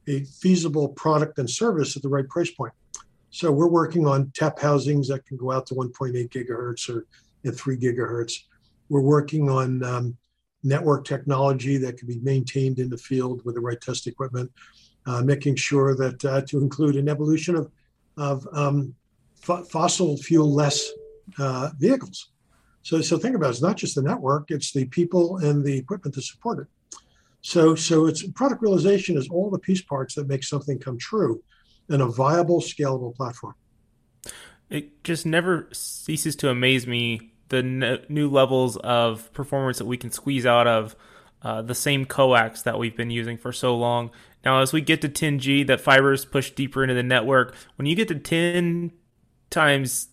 a 0.07 0.25
feasible 0.25 0.89
product 0.91 1.39
and 1.39 1.49
service 1.49 1.97
at 1.97 2.03
the 2.03 2.11
right 2.11 2.29
price 2.29 2.51
point. 2.51 2.75
So 3.31 3.51
we're 3.51 3.69
working 3.69 4.07
on 4.07 4.31
tap 4.35 4.59
housings 4.59 5.09
that 5.09 5.25
can 5.25 5.39
go 5.39 5.51
out 5.51 5.67
to 5.69 5.75
1.8 5.75 6.29
gigahertz 6.29 6.95
or 6.95 7.07
at 7.47 7.57
3 7.57 7.79
gigahertz. 7.79 8.35
We're 8.91 9.01
working 9.01 9.49
on 9.49 9.83
um, 9.83 10.17
network 10.63 11.07
technology 11.07 11.79
that 11.79 11.97
can 11.97 12.07
be 12.07 12.21
maintained 12.21 12.79
in 12.79 12.91
the 12.91 12.99
field 12.99 13.43
with 13.47 13.55
the 13.55 13.63
right 13.63 13.81
test 13.81 14.07
equipment, 14.07 14.53
uh, 15.07 15.23
making 15.23 15.57
sure 15.57 15.97
that 15.97 16.23
uh, 16.27 16.43
to 16.43 16.59
include 16.59 16.97
an 16.97 17.09
evolution 17.09 17.57
of, 17.57 17.71
of 18.19 18.47
um, 18.53 18.95
f- 19.49 19.67
fossil 19.69 20.19
fuel 20.19 20.53
less 20.53 20.91
uh, 21.39 21.71
vehicles. 21.79 22.29
So, 22.85 23.01
so 23.01 23.19
think 23.19 23.35
about 23.35 23.47
it. 23.47 23.51
It's 23.51 23.63
not 23.63 23.77
just 23.77 23.97
the 23.97 24.03
network; 24.03 24.51
it's 24.51 24.73
the 24.73 24.85
people 24.85 25.39
and 25.39 25.65
the 25.65 25.77
equipment 25.77 26.15
to 26.15 26.23
support 26.23 26.61
it. 26.61 26.67
So, 27.41 27.75
so 27.75 28.07
it's 28.07 28.27
product 28.33 28.63
realization 28.63 29.17
is 29.17 29.29
all 29.29 29.51
the 29.51 29.59
piece 29.59 29.83
parts 29.83 30.15
that 30.15 30.29
make 30.29 30.45
something 30.45 30.79
come 30.79 30.99
true 30.99 31.43
in 31.91 32.01
a 32.01 32.07
viable, 32.07 32.61
scalable 32.61 33.15
platform. 33.15 33.55
It 34.71 35.03
just 35.03 35.27
never 35.27 35.69
ceases 35.73 36.37
to 36.37 36.49
amaze 36.49 36.87
me 36.87 37.33
the 37.49 38.03
new 38.09 38.31
levels 38.31 38.77
of 38.79 39.33
performance 39.33 39.79
that 39.79 39.85
we 39.85 39.97
can 39.97 40.11
squeeze 40.11 40.47
out 40.47 40.67
of 40.67 40.97
uh, 41.43 41.61
the 41.61 41.75
same 41.75 42.07
coax 42.07 42.63
that 42.63 42.79
we've 42.79 42.97
been 42.97 43.11
using 43.11 43.37
for 43.37 43.53
so 43.53 43.77
long. 43.77 44.11
Now, 44.45 44.61
as 44.61 44.73
we 44.73 44.81
get 44.81 45.03
to 45.03 45.09
10G, 45.09 45.67
that 45.67 45.81
fibers 45.81 46.25
push 46.25 46.51
deeper 46.51 46.83
into 46.83 46.95
the 46.95 47.03
network. 47.03 47.55
When 47.77 47.87
you 47.87 47.95
get 47.95 48.09
to 48.09 48.15
10 48.15 48.93
times 49.51 50.09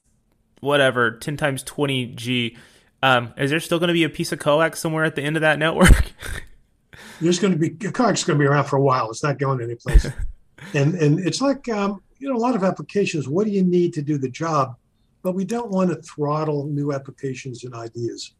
whatever, 0.62 1.12
10 1.12 1.38
times 1.38 1.63
20G, 1.63 2.58
um, 3.03 3.34
is 3.38 3.50
there 3.50 3.60
still 3.60 3.80
going 3.80 3.89
to 3.89 3.94
be 3.94 4.03
a 4.03 4.10
piece 4.10 4.32
of 4.32 4.39
coax 4.39 4.80
somewhere 4.80 5.03
at 5.03 5.15
the 5.15 5.22
end 5.22 5.36
of 5.36 5.41
that 5.41 5.60
network? 5.60 6.13
There's 7.22 7.39
going 7.39 7.53
to 7.53 7.60
be 7.60 7.70
coax 7.70 8.22
is 8.22 8.25
going 8.25 8.39
to 8.39 8.44
be 8.44 8.48
around 8.48 8.65
for 8.65 8.77
a 8.77 8.82
while. 8.82 9.10
It's 9.10 9.24
not 9.24 9.38
going 9.38 9.62
anyplace. 9.62 10.08
and 10.74 10.96
and 10.96 11.20
it's 11.20 11.41
like 11.41 11.68
um, 11.70 12.01
you 12.18 12.30
know 12.30 12.36
a 12.36 12.38
lot 12.38 12.56
of 12.56 12.63
applications. 12.63 13.27
What 13.27 13.46
do 13.46 13.51
you 13.51 13.63
need 13.63 13.94
to 13.94 14.01
do 14.01 14.18
the 14.18 14.30
job? 14.30 14.75
But 15.22 15.34
we 15.34 15.46
don't 15.46 15.70
want 15.70 15.91
to 15.91 16.01
throttle 16.01 16.65
new 16.65 16.94
applications 16.94 17.63
and 17.63 17.75
ideas. 17.75 18.34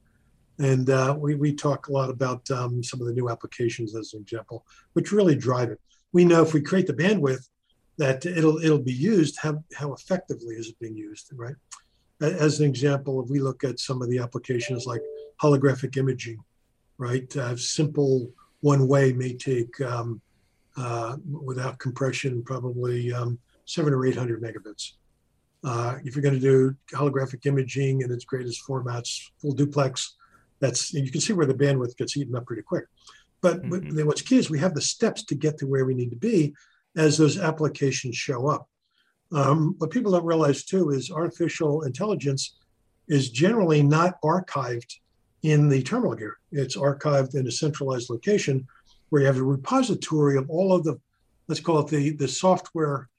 And 0.58 0.90
uh, 0.90 1.16
we, 1.18 1.36
we 1.36 1.54
talk 1.54 1.88
a 1.88 1.92
lot 1.92 2.10
about 2.10 2.50
um, 2.52 2.84
some 2.84 3.02
of 3.02 3.08
the 3.08 3.14
new 3.14 3.30
applications 3.30 3.96
as 3.96 4.14
an 4.14 4.22
example, 4.22 4.66
which 4.94 5.12
really 5.12 5.36
drive 5.36 5.70
it. 5.70 5.80
We 6.12 6.26
know 6.26 6.42
if 6.42 6.54
we 6.54 6.62
create 6.62 6.88
the 6.88 6.94
bandwidth 6.94 7.48
that 7.98 8.26
it'll 8.26 8.58
it'll 8.58 8.80
be 8.80 8.94
used, 8.94 9.38
how, 9.40 9.64
how 9.76 9.94
effectively 9.94 10.56
is 10.56 10.70
it 10.70 10.80
being 10.80 10.96
used, 10.96 11.32
right? 11.36 11.56
As 12.22 12.60
an 12.60 12.68
example, 12.68 13.24
if 13.24 13.30
we 13.30 13.40
look 13.40 13.64
at 13.64 13.80
some 13.80 14.02
of 14.02 14.10
the 14.10 14.20
applications 14.20 14.86
like 14.86 15.02
holographic 15.42 15.98
imaging, 15.98 16.38
right? 16.98 17.36
Uh, 17.36 17.58
simple 17.58 18.30
one 18.62 18.88
way 18.88 19.12
may 19.12 19.34
take, 19.34 19.80
um, 19.82 20.22
uh, 20.78 21.18
without 21.44 21.80
compression, 21.80 22.44
probably 22.44 23.12
um, 23.12 23.40
seven 23.66 23.94
or 23.94 24.06
800 24.06 24.42
megabits. 24.42 24.94
Uh, 25.64 25.98
if 26.04 26.16
you're 26.16 26.24
going 26.24 26.40
to 26.40 26.40
do 26.40 26.76
holographic 26.94 27.46
imaging 27.46 28.02
in 28.02 28.12
its 28.12 28.26
greatest 28.26 28.62
formats, 28.68 29.30
full 29.40 29.52
duplex, 29.52 30.16
that's 30.60 30.94
you 30.94 31.12
can 31.12 31.22
see 31.22 31.34
where 31.34 31.46
the 31.46 31.54
bandwidth 31.54 31.98
gets 31.98 32.16
eaten 32.16 32.36
up 32.36 32.46
pretty 32.46 32.62
quick. 32.62 32.86
But, 33.42 33.64
mm-hmm. 33.64 33.96
but 33.96 34.06
what's 34.06 34.22
key 34.22 34.38
is 34.38 34.50
we 34.50 34.60
have 34.60 34.76
the 34.76 34.82
steps 34.82 35.24
to 35.26 35.36
get 35.36 35.58
to 35.58 35.68
where 35.68 35.86
we 35.86 35.96
need 35.96 36.12
to 36.12 36.16
be 36.16 36.54
as 36.96 37.18
those 37.18 37.40
applications 37.40 38.16
show 38.16 38.48
up. 38.48 38.70
Um, 39.34 39.76
what 39.78 39.92
people 39.92 40.12
don't 40.12 40.26
realize 40.26 40.64
too 40.64 40.90
is 40.90 41.12
artificial 41.12 41.84
intelligence 41.84 42.58
is 43.08 43.30
generally 43.30 43.82
not 43.82 44.22
archived 44.22 44.96
in 45.44 45.70
the 45.70 45.82
terminal 45.82 46.16
gear. 46.16 46.38
It's 46.52 46.78
archived 46.78 47.36
in 47.36 47.48
a 47.48 47.52
centralized 47.52 48.10
location 48.10 48.68
where 49.10 49.22
you 49.22 49.28
have 49.28 49.38
a 49.38 49.44
repository 49.44 50.38
of 50.38 50.50
all 50.50 50.74
of 50.74 50.84
the, 50.84 51.00
let's 51.48 51.62
call 51.62 51.80
it 51.80 51.88
the, 51.88 52.12
the 52.12 52.28
software 52.28 53.10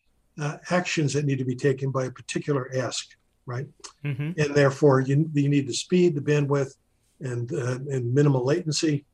uh, 0.41 0.57
actions 0.71 1.13
that 1.13 1.25
need 1.25 1.39
to 1.39 1.45
be 1.45 1.57
taken 1.57 1.91
by 1.91 2.07
a 2.07 2.11
particular 2.11 2.71
ask, 2.75 3.09
right? 3.45 3.67
Mm-hmm. 4.05 4.41
And 4.41 4.55
therefore, 4.55 5.01
you, 5.01 5.29
you 5.35 5.49
need 5.49 5.67
the 5.67 5.75
speed, 5.75 6.15
the 6.15 6.21
bandwidth, 6.21 6.75
and, 7.21 7.53
uh, 7.53 7.79
and 7.91 8.15
minimal 8.15 8.45
latency 8.45 9.05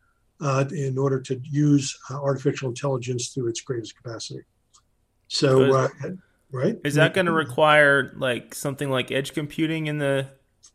uh, 0.40 0.64
in 0.70 0.96
order 0.96 1.20
to 1.20 1.40
use 1.42 1.96
uh, 2.10 2.14
artificial 2.14 2.68
intelligence 2.68 3.34
to 3.34 3.48
its 3.48 3.60
greatest 3.60 3.96
capacity. 3.96 4.40
So, 5.26 5.74
uh, 5.74 5.88
right? 6.52 6.78
Is 6.84 6.94
that 6.94 7.14
going 7.14 7.26
to 7.26 7.32
require 7.32 8.12
like 8.16 8.54
something 8.54 8.90
like 8.90 9.10
edge 9.10 9.34
computing 9.34 9.86
in 9.86 9.98
the 9.98 10.28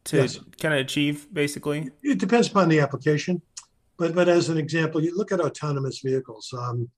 to 0.05 0.17
yes. 0.17 0.39
kind 0.59 0.73
of 0.73 0.79
achieve 0.79 1.27
basically? 1.33 1.89
It 2.01 2.19
depends 2.19 2.47
upon 2.47 2.69
the 2.69 2.79
application, 2.79 3.41
but 3.97 4.15
but 4.15 4.29
as 4.29 4.49
an 4.49 4.57
example, 4.57 5.01
you 5.01 5.15
look 5.15 5.31
at 5.31 5.39
autonomous 5.39 5.99
vehicles. 5.99 6.53
Um, 6.57 6.89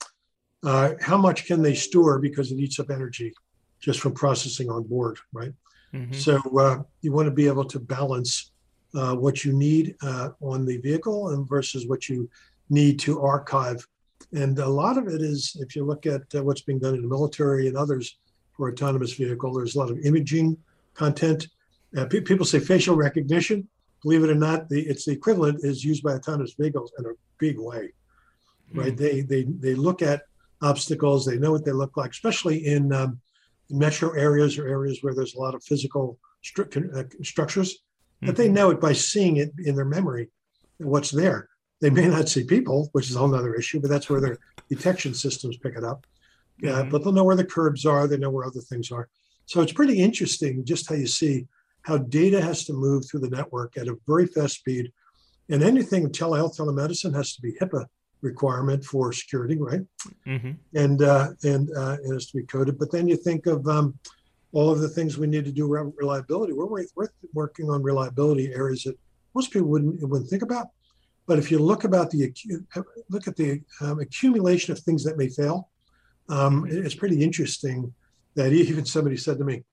uh, 0.63 0.93
how 0.99 1.17
much 1.17 1.45
can 1.45 1.61
they 1.61 1.75
store 1.75 2.17
because 2.17 2.51
it 2.51 2.57
eats 2.57 2.79
up 2.79 2.89
energy 2.89 3.31
just 3.79 3.99
from 3.99 4.13
processing 4.13 4.69
on 4.69 4.83
board, 4.83 5.19
right? 5.31 5.53
Mm-hmm. 5.93 6.13
So 6.13 6.41
uh, 6.57 6.81
you 7.01 7.11
want 7.11 7.27
to 7.27 7.31
be 7.31 7.47
able 7.47 7.65
to 7.65 7.79
balance 7.79 8.51
uh, 8.95 9.15
what 9.15 9.45
you 9.45 9.53
need 9.53 9.95
uh, 10.01 10.29
on 10.41 10.65
the 10.65 10.77
vehicle 10.77 11.29
and 11.29 11.47
versus 11.47 11.87
what 11.87 12.09
you 12.09 12.29
need 12.69 12.99
to 12.99 13.21
archive. 13.21 13.85
And 14.33 14.57
a 14.57 14.67
lot 14.67 14.97
of 14.97 15.07
it 15.07 15.21
is, 15.21 15.55
if 15.59 15.75
you 15.75 15.85
look 15.85 16.05
at 16.05 16.23
uh, 16.33 16.43
what's 16.43 16.61
being 16.61 16.79
done 16.79 16.95
in 16.95 17.01
the 17.01 17.07
military 17.07 17.67
and 17.67 17.77
others 17.77 18.17
for 18.55 18.71
autonomous 18.71 19.13
vehicle, 19.13 19.53
there's 19.53 19.75
a 19.75 19.79
lot 19.79 19.91
of 19.91 19.99
imaging 19.99 20.57
content 20.93 21.47
uh, 21.97 22.05
pe- 22.05 22.21
people 22.21 22.45
say 22.45 22.59
facial 22.59 22.95
recognition. 22.95 23.67
Believe 24.03 24.23
it 24.23 24.29
or 24.29 24.35
not, 24.35 24.69
the, 24.69 24.81
it's 24.81 25.05
the 25.05 25.11
equivalent 25.11 25.63
is 25.63 25.83
used 25.83 26.03
by 26.03 26.13
autonomous 26.13 26.53
vehicles 26.59 26.91
in 26.99 27.05
a 27.05 27.09
big 27.37 27.57
way, 27.57 27.93
right? 28.73 28.93
Mm. 28.93 28.97
They 28.97 29.21
they 29.21 29.43
they 29.43 29.75
look 29.75 30.01
at 30.01 30.23
obstacles. 30.61 31.25
They 31.25 31.37
know 31.37 31.51
what 31.51 31.65
they 31.65 31.71
look 31.71 31.97
like, 31.97 32.11
especially 32.11 32.65
in, 32.65 32.91
um, 32.93 33.19
metro 33.69 34.11
areas 34.11 34.57
or 34.57 34.67
areas 34.67 34.99
where 35.01 35.15
there's 35.15 35.35
a 35.35 35.39
lot 35.39 35.55
of 35.55 35.63
physical 35.63 36.19
stru- 36.43 36.95
uh, 36.95 37.03
structures. 37.23 37.73
Mm-hmm. 37.73 38.27
But 38.27 38.35
they 38.35 38.49
know 38.49 38.69
it 38.69 38.79
by 38.79 38.93
seeing 38.93 39.37
it 39.37 39.51
in 39.63 39.75
their 39.75 39.85
memory, 39.85 40.29
what's 40.77 41.11
there. 41.11 41.49
They 41.81 41.89
may 41.89 42.07
not 42.07 42.29
see 42.29 42.43
people, 42.43 42.89
which 42.93 43.09
is 43.09 43.15
a 43.15 43.19
whole 43.19 43.33
other 43.35 43.55
issue, 43.55 43.79
but 43.79 43.89
that's 43.89 44.09
where 44.09 44.21
their 44.21 44.37
detection 44.69 45.13
systems 45.13 45.57
pick 45.57 45.75
it 45.75 45.83
up. 45.83 46.05
Uh, 46.63 46.67
mm-hmm. 46.67 46.89
but 46.89 47.03
they'll 47.03 47.13
know 47.13 47.23
where 47.23 47.35
the 47.35 47.45
curbs 47.45 47.85
are. 47.85 48.07
They 48.07 48.17
know 48.17 48.29
where 48.29 48.45
other 48.45 48.61
things 48.61 48.91
are. 48.91 49.09
So 49.45 49.61
it's 49.61 49.73
pretty 49.73 49.99
interesting 49.99 50.63
just 50.65 50.89
how 50.89 50.95
you 50.95 51.07
see 51.07 51.47
how 51.83 51.97
data 51.97 52.41
has 52.41 52.65
to 52.65 52.73
move 52.73 53.05
through 53.05 53.19
the 53.19 53.29
network 53.29 53.77
at 53.77 53.87
a 53.87 53.97
very 54.07 54.25
fast 54.25 54.55
speed. 54.55 54.91
And 55.49 55.61
anything 55.61 56.09
telehealth, 56.09 56.57
telemedicine 56.57 57.13
has 57.13 57.35
to 57.35 57.41
be 57.41 57.53
HIPAA 57.61 57.85
requirement 58.21 58.83
for 58.83 59.13
security, 59.13 59.57
right? 59.57 59.81
Mm-hmm. 60.25 60.51
And 60.73 61.03
uh, 61.03 61.29
and 61.43 61.69
uh, 61.77 61.97
it 62.03 62.11
has 62.11 62.27
to 62.27 62.37
be 62.37 62.43
coded. 62.43 62.79
But 62.79 62.91
then 62.91 63.07
you 63.07 63.15
think 63.15 63.45
of 63.45 63.67
um, 63.67 63.99
all 64.51 64.71
of 64.71 64.79
the 64.79 64.89
things 64.89 65.17
we 65.17 65.27
need 65.27 65.45
to 65.45 65.51
do 65.51 65.71
around 65.71 65.93
reliability. 65.97 66.53
We're, 66.53 66.65
we're 66.65 67.09
working 67.33 67.69
on 67.69 67.83
reliability 67.83 68.53
areas 68.53 68.83
that 68.83 68.97
most 69.35 69.51
people 69.51 69.67
wouldn't 69.67 70.01
wouldn't 70.01 70.29
think 70.29 70.41
about. 70.41 70.69
But 71.27 71.39
if 71.39 71.51
you 71.51 71.59
look 71.59 71.83
about 71.83 72.09
the 72.09 72.33
look 73.09 73.27
at 73.27 73.35
the 73.35 73.61
um, 73.81 73.99
accumulation 73.99 74.71
of 74.71 74.79
things 74.79 75.03
that 75.03 75.17
may 75.17 75.29
fail, 75.29 75.69
um, 76.29 76.65
it's 76.69 76.95
pretty 76.95 77.23
interesting 77.23 77.93
that 78.35 78.53
even 78.53 78.85
somebody 78.85 79.17
said 79.17 79.37
to 79.37 79.43
me, 79.43 79.63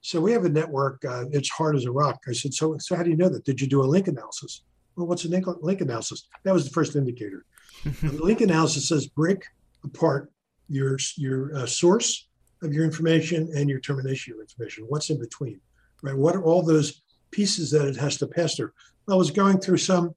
so 0.00 0.20
we 0.20 0.32
have 0.32 0.44
a 0.44 0.48
network. 0.48 1.04
Uh, 1.04 1.26
it's 1.30 1.48
hard 1.50 1.76
as 1.76 1.84
a 1.84 1.92
rock. 1.92 2.20
I 2.28 2.32
said, 2.32 2.52
so, 2.52 2.76
so 2.78 2.96
how 2.96 3.04
do 3.04 3.10
you 3.10 3.16
know 3.16 3.28
that? 3.28 3.44
Did 3.44 3.60
you 3.60 3.68
do 3.68 3.82
a 3.82 3.84
link 3.84 4.08
analysis? 4.08 4.62
Well, 4.96 5.06
what's 5.06 5.24
a 5.24 5.28
link, 5.28 5.46
link 5.60 5.80
analysis? 5.80 6.26
That 6.44 6.52
was 6.52 6.64
the 6.64 6.70
first 6.70 6.96
indicator. 6.96 7.44
the 7.84 8.22
link 8.22 8.40
analysis 8.40 8.88
says 8.88 9.06
break 9.06 9.44
apart 9.84 10.30
your 10.68 10.98
your 11.16 11.54
uh, 11.56 11.66
source 11.66 12.28
of 12.62 12.72
your 12.72 12.84
information 12.84 13.50
and 13.56 13.68
your 13.68 13.80
termination 13.80 14.34
of 14.34 14.40
information. 14.40 14.84
What's 14.88 15.10
in 15.10 15.18
between, 15.18 15.60
right? 16.02 16.16
What 16.16 16.36
are 16.36 16.44
all 16.44 16.62
those 16.62 17.02
pieces 17.30 17.70
that 17.70 17.86
it 17.86 17.96
has 17.96 18.16
to 18.18 18.26
pass 18.26 18.54
through? 18.54 18.70
I 19.08 19.14
was 19.14 19.30
going 19.30 19.58
through 19.58 19.78
some 19.78 20.14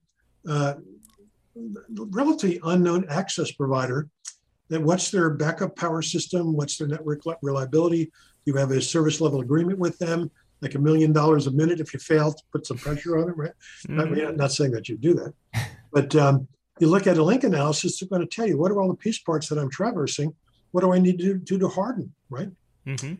uh, 0.48 0.76
relatively 1.56 2.60
unknown 2.64 3.06
access 3.10 3.52
provider. 3.52 4.10
That 4.70 4.82
what's 4.82 5.12
their 5.12 5.30
backup 5.30 5.76
power 5.76 6.02
system? 6.02 6.54
What's 6.54 6.78
their 6.78 6.88
network 6.88 7.22
reliability? 7.42 8.12
You 8.46 8.56
have 8.56 8.72
a 8.72 8.82
service 8.82 9.22
level 9.22 9.42
agreement 9.42 9.80
with 9.80 9.98
them, 10.00 10.32
like 10.62 10.76
a 10.76 10.80
million 10.80 11.12
dollars 11.14 11.48
a 11.48 11.52
minute 11.52 11.80
if 11.80 11.94
you 11.94 12.00
fail 12.00 12.34
to 12.34 12.44
put 12.52 12.66
some 12.66 12.78
pressure 12.78 13.18
on 13.18 13.28
them, 13.28 13.40
right? 13.40 13.52
Mm-hmm. 13.88 14.02
I 14.02 14.06
mean, 14.06 14.26
I'm 14.26 14.38
not 14.38 14.52
saying 14.52 14.72
that 14.72 14.90
you 14.90 14.98
do 14.98 15.14
that, 15.16 15.34
but 15.92 16.16
um, 16.16 16.48
you 16.80 16.88
look 16.88 17.08
at 17.08 17.18
a 17.18 17.24
link 17.24 17.44
analysis, 17.44 18.02
it's 18.02 18.10
going 18.10 18.22
to 18.22 18.28
tell 18.28 18.48
you 18.48 18.58
what 18.58 18.72
are 18.72 18.82
all 18.82 18.90
the 18.90 18.96
piece 18.96 19.20
parts 19.20 19.50
that 19.50 19.58
I'm 19.58 19.70
traversing? 19.70 20.34
What 20.72 20.82
do 20.82 20.94
I 20.94 21.00
need 21.00 21.20
to 21.20 21.36
do 21.36 21.58
to 21.60 21.68
harden, 21.68 22.14
right? 22.30 22.50
Mm-hmm. 22.86 23.14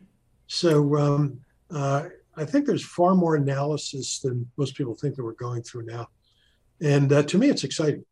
So 0.46 0.96
um, 0.96 1.40
uh, 1.70 2.08
I 2.36 2.44
think 2.44 2.66
there's 2.66 2.84
far 2.84 3.14
more 3.14 3.36
analysis 3.36 4.20
than 4.20 4.50
most 4.56 4.76
people 4.76 4.94
think 4.94 5.16
that 5.16 5.24
we're 5.24 5.32
going 5.32 5.62
through 5.62 5.86
now. 5.86 6.08
And 6.80 7.12
uh, 7.12 7.22
to 7.24 7.38
me, 7.38 7.48
it's 7.48 7.64
exciting. 7.64 8.04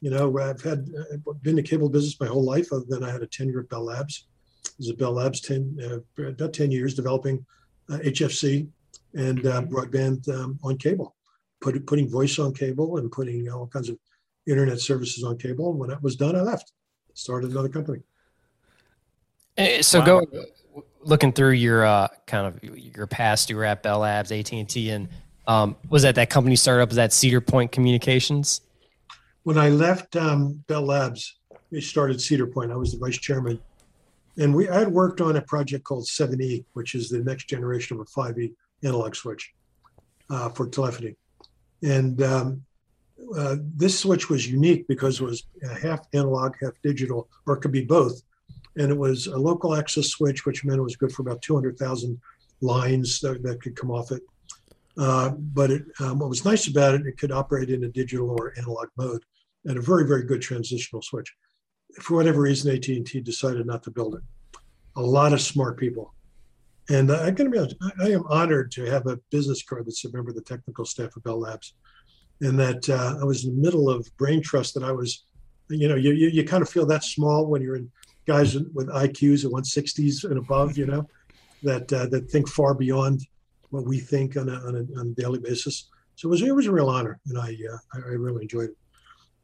You 0.00 0.10
know, 0.10 0.38
I've 0.38 0.62
had 0.62 0.88
I've 1.12 1.42
been 1.42 1.50
in 1.50 1.56
the 1.56 1.62
cable 1.62 1.88
business 1.88 2.20
my 2.20 2.26
whole 2.26 2.44
life, 2.44 2.72
other 2.72 2.84
than 2.88 3.02
I 3.02 3.10
had 3.10 3.22
a 3.22 3.26
tenure 3.26 3.60
at 3.60 3.68
Bell 3.68 3.84
Labs 3.84 4.28
was 4.78 4.88
at 4.88 4.98
Bell 4.98 5.12
Labs 5.12 5.40
10, 5.40 6.02
uh, 6.18 6.22
about 6.22 6.52
10 6.52 6.70
years 6.70 6.94
developing 6.94 7.44
uh, 7.90 7.98
HFC 7.98 8.68
and 9.14 9.44
uh, 9.46 9.62
broadband 9.62 10.28
um, 10.28 10.58
on 10.62 10.78
cable, 10.78 11.16
Put, 11.60 11.86
putting 11.86 12.08
voice 12.08 12.38
on 12.38 12.54
cable 12.54 12.98
and 12.98 13.10
putting 13.10 13.50
all 13.50 13.66
kinds 13.66 13.88
of 13.88 13.98
internet 14.46 14.80
services 14.80 15.24
on 15.24 15.36
cable. 15.36 15.70
And 15.70 15.78
when 15.78 15.90
that 15.90 16.02
was 16.02 16.16
done, 16.16 16.36
I 16.36 16.40
left, 16.40 16.72
started 17.14 17.50
another 17.50 17.68
company. 17.68 18.00
Eh, 19.56 19.82
so 19.82 19.98
wow. 19.98 20.04
go 20.04 20.26
looking 21.02 21.32
through 21.32 21.50
your 21.50 21.84
uh, 21.84 22.08
kind 22.26 22.46
of 22.46 22.62
your 22.62 23.06
past, 23.06 23.50
you 23.50 23.56
were 23.56 23.64
at 23.64 23.82
Bell 23.82 24.00
Labs, 24.00 24.30
AT 24.30 24.52
and 24.52 24.68
T, 24.68 24.90
and 24.90 25.08
um, 25.48 25.74
was 25.88 26.02
that 26.02 26.14
that 26.14 26.30
company 26.30 26.54
startup? 26.54 26.90
Was 26.90 26.96
that 26.96 27.12
Cedar 27.12 27.40
Point 27.40 27.72
Communications? 27.72 28.60
When 29.44 29.58
I 29.58 29.70
left 29.70 30.16
um, 30.16 30.64
Bell 30.66 30.82
Labs, 30.82 31.38
we 31.70 31.80
started 31.80 32.20
Cedar 32.20 32.46
Point. 32.46 32.72
I 32.72 32.76
was 32.76 32.92
the 32.92 32.98
vice 32.98 33.18
chairman 33.18 33.60
and 34.38 34.54
we 34.54 34.68
I 34.68 34.78
had 34.78 34.92
worked 34.92 35.20
on 35.20 35.36
a 35.36 35.42
project 35.42 35.84
called 35.84 36.04
7E, 36.04 36.64
which 36.72 36.94
is 36.94 37.08
the 37.08 37.18
next 37.18 37.48
generation 37.48 37.96
of 37.96 38.06
a 38.06 38.20
5E 38.20 38.54
analog 38.84 39.14
switch 39.14 39.52
uh, 40.30 40.48
for 40.50 40.68
telephony. 40.68 41.16
And 41.82 42.22
um, 42.22 42.64
uh, 43.36 43.56
this 43.60 43.98
switch 43.98 44.30
was 44.30 44.48
unique 44.48 44.86
because 44.86 45.20
it 45.20 45.24
was 45.24 45.44
half 45.82 46.06
analog, 46.14 46.54
half 46.62 46.72
digital, 46.82 47.28
or 47.46 47.54
it 47.54 47.60
could 47.60 47.72
be 47.72 47.84
both. 47.84 48.22
And 48.76 48.92
it 48.92 48.96
was 48.96 49.26
a 49.26 49.36
local 49.36 49.74
access 49.74 50.06
switch, 50.06 50.46
which 50.46 50.64
meant 50.64 50.78
it 50.78 50.82
was 50.82 50.96
good 50.96 51.12
for 51.12 51.22
about 51.22 51.42
200,000 51.42 52.20
lines 52.60 53.18
that, 53.20 53.42
that, 53.42 53.60
could 53.60 53.74
come 53.74 53.90
off 53.90 54.12
it. 54.12 54.22
Uh, 54.98 55.30
but 55.30 55.70
it, 55.70 55.82
um, 56.00 56.18
what 56.18 56.28
was 56.28 56.44
nice 56.44 56.66
about 56.66 56.94
it, 56.94 57.06
it 57.06 57.18
could 57.18 57.30
operate 57.30 57.70
in 57.70 57.84
a 57.84 57.88
digital 57.88 58.30
or 58.30 58.52
analog 58.56 58.88
mode, 58.96 59.22
and 59.64 59.78
a 59.78 59.82
very, 59.82 60.06
very 60.06 60.24
good 60.24 60.42
transitional 60.42 61.02
switch. 61.02 61.32
For 62.00 62.16
whatever 62.16 62.40
reason, 62.40 62.74
AT&T 62.74 63.20
decided 63.20 63.66
not 63.66 63.82
to 63.84 63.90
build 63.90 64.16
it. 64.16 64.22
A 64.96 65.02
lot 65.02 65.32
of 65.32 65.40
smart 65.40 65.78
people. 65.78 66.14
And 66.90 67.10
uh, 67.10 67.20
I'm 67.20 67.34
going 67.34 67.50
to 67.50 67.50
be 67.50 67.58
honest, 67.58 67.76
I, 67.80 68.06
I 68.06 68.10
am 68.10 68.24
honored 68.28 68.72
to 68.72 68.84
have 68.86 69.06
a 69.06 69.18
business 69.30 69.62
card 69.62 69.86
that's 69.86 70.04
a 70.04 70.12
member 70.12 70.30
of 70.30 70.36
the 70.36 70.42
technical 70.42 70.84
staff 70.84 71.16
of 71.16 71.22
Bell 71.22 71.38
Labs 71.38 71.74
and 72.40 72.58
that 72.58 72.88
uh, 72.88 73.18
I 73.20 73.24
was 73.24 73.44
in 73.44 73.54
the 73.54 73.60
middle 73.60 73.90
of 73.90 74.08
brain 74.16 74.42
trust 74.42 74.74
that 74.74 74.82
I 74.82 74.92
was, 74.92 75.24
you 75.68 75.88
know, 75.88 75.96
you, 75.96 76.12
you, 76.12 76.28
you 76.28 76.44
kind 76.44 76.62
of 76.62 76.68
feel 76.68 76.86
that 76.86 77.04
small 77.04 77.46
when 77.46 77.62
you're 77.62 77.76
in 77.76 77.90
guys 78.26 78.54
with 78.54 78.88
IQs 78.88 79.44
at 79.44 79.50
160s 79.50 80.24
and 80.24 80.38
above, 80.38 80.78
you 80.78 80.86
know, 80.86 81.08
that 81.62 81.92
uh, 81.92 82.06
that 82.06 82.30
think 82.30 82.48
far 82.48 82.74
beyond 82.74 83.26
what 83.70 83.84
we 83.84 83.98
think 83.98 84.36
on 84.36 84.48
a, 84.48 84.54
on 84.54 84.74
a, 84.74 85.00
on 85.00 85.08
a 85.08 85.20
daily 85.20 85.38
basis. 85.38 85.88
So 86.16 86.28
it 86.28 86.30
was 86.30 86.42
it 86.42 86.54
was 86.54 86.66
a 86.66 86.72
real 86.72 86.88
honor, 86.88 87.20
and 87.26 87.38
I 87.38 87.56
uh, 87.72 87.78
I, 87.94 87.98
I, 87.98 88.14
really 88.14 88.42
enjoyed 88.42 88.70
it. 88.70 88.76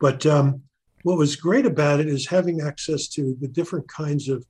But 0.00 0.26
um, 0.26 0.62
what 1.02 1.18
was 1.18 1.36
great 1.36 1.66
about 1.66 2.00
it 2.00 2.08
is 2.08 2.26
having 2.26 2.60
access 2.60 3.06
to 3.08 3.36
the 3.40 3.48
different 3.48 3.86
kinds 3.88 4.28
of 4.28 4.44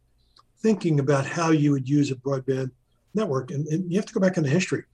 thinking 0.62 1.00
about 1.00 1.26
how 1.26 1.50
you 1.50 1.72
would 1.72 1.88
use 1.88 2.10
a 2.10 2.16
broadband 2.16 2.70
network, 3.12 3.50
and, 3.50 3.66
and 3.68 3.90
you 3.90 3.98
have 3.98 4.06
to 4.06 4.14
go 4.14 4.20
back 4.20 4.36
in 4.36 4.42
the 4.42 4.48
history. 4.48 4.84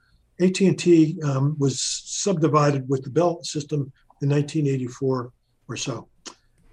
AT&T 0.40 1.20
um, 1.22 1.54
was 1.58 1.80
subdivided 1.80 2.88
with 2.88 3.04
the 3.04 3.10
Bell 3.10 3.42
system 3.44 3.92
in 4.22 4.30
1984 4.30 5.32
or 5.68 5.76
so. 5.76 6.08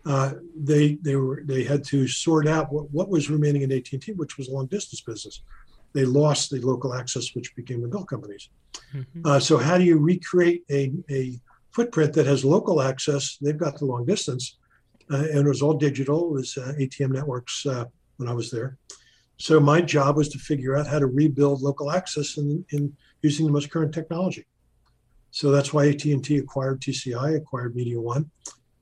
Uh, 0.06 0.34
they 0.56 0.96
they 1.02 1.18
were 1.18 1.44
they 1.46 1.64
had 1.66 1.84
to 1.84 2.08
sort 2.08 2.48
out 2.48 2.72
what, 2.72 2.90
what 2.92 3.10
was 3.10 3.30
remaining 3.30 3.64
in 3.64 3.72
AT&T, 3.74 4.14
which 4.14 4.38
was 4.38 4.48
long 4.48 4.66
distance 4.68 5.02
business. 5.02 5.42
They 5.98 6.06
lost 6.06 6.52
the 6.52 6.62
local 6.62 6.94
access, 6.94 7.34
which 7.34 7.56
became 7.56 7.82
the 7.82 7.88
Bell 7.88 8.06
companies. 8.06 8.50
Mm-hmm. 8.94 9.22
Uh, 9.26 9.40
so 9.40 9.58
how 9.58 9.80
do 9.80 9.84
you 9.84 9.98
recreate 9.98 10.64
a, 10.70 10.92
a 11.10 11.40
footprint 11.72 12.14
that 12.14 12.28
has 12.28 12.46
local 12.46 12.84
access? 12.84 13.38
They've 13.42 13.58
got 13.58 13.80
the 13.80 13.86
long 13.86 14.06
distance, 14.06 14.60
uh, 15.12 15.26
and 15.32 15.40
it 15.40 15.48
was 15.48 15.64
all 15.64 15.74
digital. 15.74 16.28
It 16.28 16.34
was 16.34 16.56
uh, 16.56 16.74
ATM 16.78 17.14
networks 17.14 17.66
uh, 17.66 17.86
when 18.18 18.30
I 18.30 18.34
was 18.34 18.52
there. 18.52 18.78
So 19.38 19.60
my 19.60 19.82
job 19.82 20.18
was 20.18 20.30
to 20.30 20.38
figure 20.38 20.78
out 20.78 20.86
how 20.86 21.00
to 21.00 21.08
rebuild 21.08 21.64
local 21.64 21.90
access 21.90 22.38
in, 22.38 22.64
in 22.70 22.96
using 23.24 23.48
the 23.48 23.52
most 23.52 23.72
current 23.72 23.92
technology. 23.92 24.46
So 25.32 25.50
that's 25.50 25.74
why 25.74 25.88
AT&T 25.88 26.38
acquired 26.38 26.80
TCI, 26.80 27.38
acquired 27.38 27.76
MediaOne, 27.76 28.30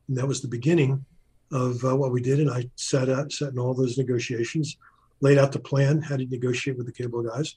and 0.10 0.18
that 0.18 0.28
was 0.28 0.42
the 0.42 0.50
beginning 0.50 1.06
of 1.54 1.82
uh, 1.86 1.96
what 1.96 2.12
we 2.12 2.20
did. 2.20 2.42
And 2.42 2.52
I 2.52 2.70
sat 2.76 3.08
out, 3.08 3.32
sat 3.32 3.54
in 3.54 3.60
all 3.60 3.74
those 3.74 3.98
negotiations, 3.98 4.76
laid 5.26 5.38
out 5.40 5.52
the 5.52 5.60
plan, 5.60 6.02
how 6.02 6.16
to 6.16 6.26
negotiate 6.26 6.78
with 6.78 6.86
the 6.86 6.92
cable 6.92 7.24
guys, 7.24 7.56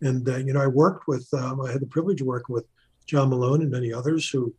and 0.00 0.28
uh, 0.28 0.36
you 0.38 0.52
know 0.52 0.62
I 0.62 0.66
worked 0.66 1.06
with, 1.06 1.26
um, 1.34 1.60
I 1.60 1.70
had 1.70 1.80
the 1.80 1.92
privilege 1.96 2.20
of 2.22 2.26
working 2.26 2.54
with 2.54 2.66
John 3.06 3.28
Malone 3.28 3.62
and 3.62 3.70
many 3.70 3.92
others 3.92 4.28
who 4.28 4.54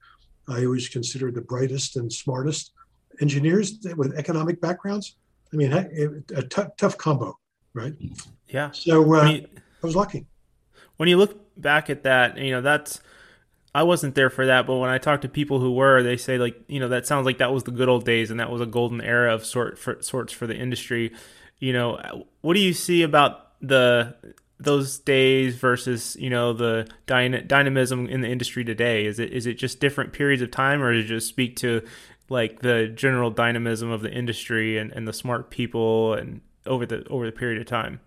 I 0.48 0.66
always 0.66 0.88
considered 0.88 1.34
the 1.36 1.42
brightest 1.42 1.96
and 1.98 2.12
smartest 2.12 2.72
engineers 3.22 3.80
with 3.96 4.18
economic 4.18 4.62
backgrounds. 4.62 5.16
I 5.52 5.56
mean, 5.56 5.72
a 5.72 6.42
tough, 6.44 6.76
tough 6.78 6.98
combo, 6.98 7.38
right? 7.74 7.94
Yeah. 8.48 8.72
So 8.72 9.14
uh, 9.14 9.22
I 9.24 9.46
was 9.82 9.96
lucky. 9.96 10.26
When 10.98 11.10
you 11.10 11.18
look 11.18 11.40
back 11.60 11.90
at 11.90 12.04
that, 12.04 12.38
you 12.38 12.52
know, 12.52 12.62
that's 12.62 13.02
I 13.76 13.84
wasn't 13.84 14.16
there 14.16 14.30
for 14.30 14.46
that, 14.46 14.68
but 14.68 14.78
when 14.78 14.90
I 14.90 15.00
talk 15.00 15.22
to 15.22 15.30
people 15.30 15.60
who 15.60 15.74
were, 15.74 16.04
they 16.04 16.18
say 16.18 16.38
like, 16.38 16.56
you 16.68 16.80
know, 16.80 16.90
that 16.90 17.08
sounds 17.08 17.26
like 17.26 17.40
that 17.40 17.52
was 17.52 17.64
the 17.64 17.72
good 17.72 17.90
old 17.90 18.06
days 18.06 18.30
and 18.30 18.40
that 18.40 18.52
was 18.52 18.62
a 18.62 18.68
golden 18.68 19.02
era 19.02 19.34
of 19.34 19.46
sort 19.46 19.80
for, 19.80 20.02
sorts 20.02 20.32
for 20.32 20.46
the 20.46 20.56
industry. 20.56 21.12
You 21.64 21.72
know, 21.72 22.28
what 22.42 22.56
do 22.56 22.60
you 22.60 22.74
see 22.74 23.04
about 23.04 23.58
the 23.62 24.18
those 24.60 25.00
days 25.00 25.56
versus 25.56 26.18
you 26.20 26.30
know 26.30 26.52
the 26.52 26.90
dyna- 27.06 27.42
dynamism 27.42 28.10
in 28.10 28.20
the 28.20 28.28
industry 28.28 28.66
today? 28.66 29.06
Is 29.06 29.18
it 29.18 29.32
is 29.32 29.46
it 29.46 29.54
just 29.54 29.80
different 29.80 30.12
periods 30.12 30.42
of 30.42 30.52
time, 30.52 30.84
or 30.84 30.94
does 30.94 31.06
it 31.06 31.08
just 31.08 31.30
speak 31.30 31.56
to 31.60 31.82
like 32.28 32.60
the 32.60 32.92
general 32.94 33.32
dynamism 33.32 33.90
of 33.90 34.02
the 34.02 34.12
industry 34.12 34.78
and, 34.78 34.92
and 34.92 35.08
the 35.08 35.14
smart 35.14 35.52
people 35.52 36.16
and 36.16 36.42
over 36.66 36.86
the 36.86 37.08
over 37.08 37.26
the 37.26 37.32
period 37.32 37.62
of 37.62 37.66
time? 37.66 38.02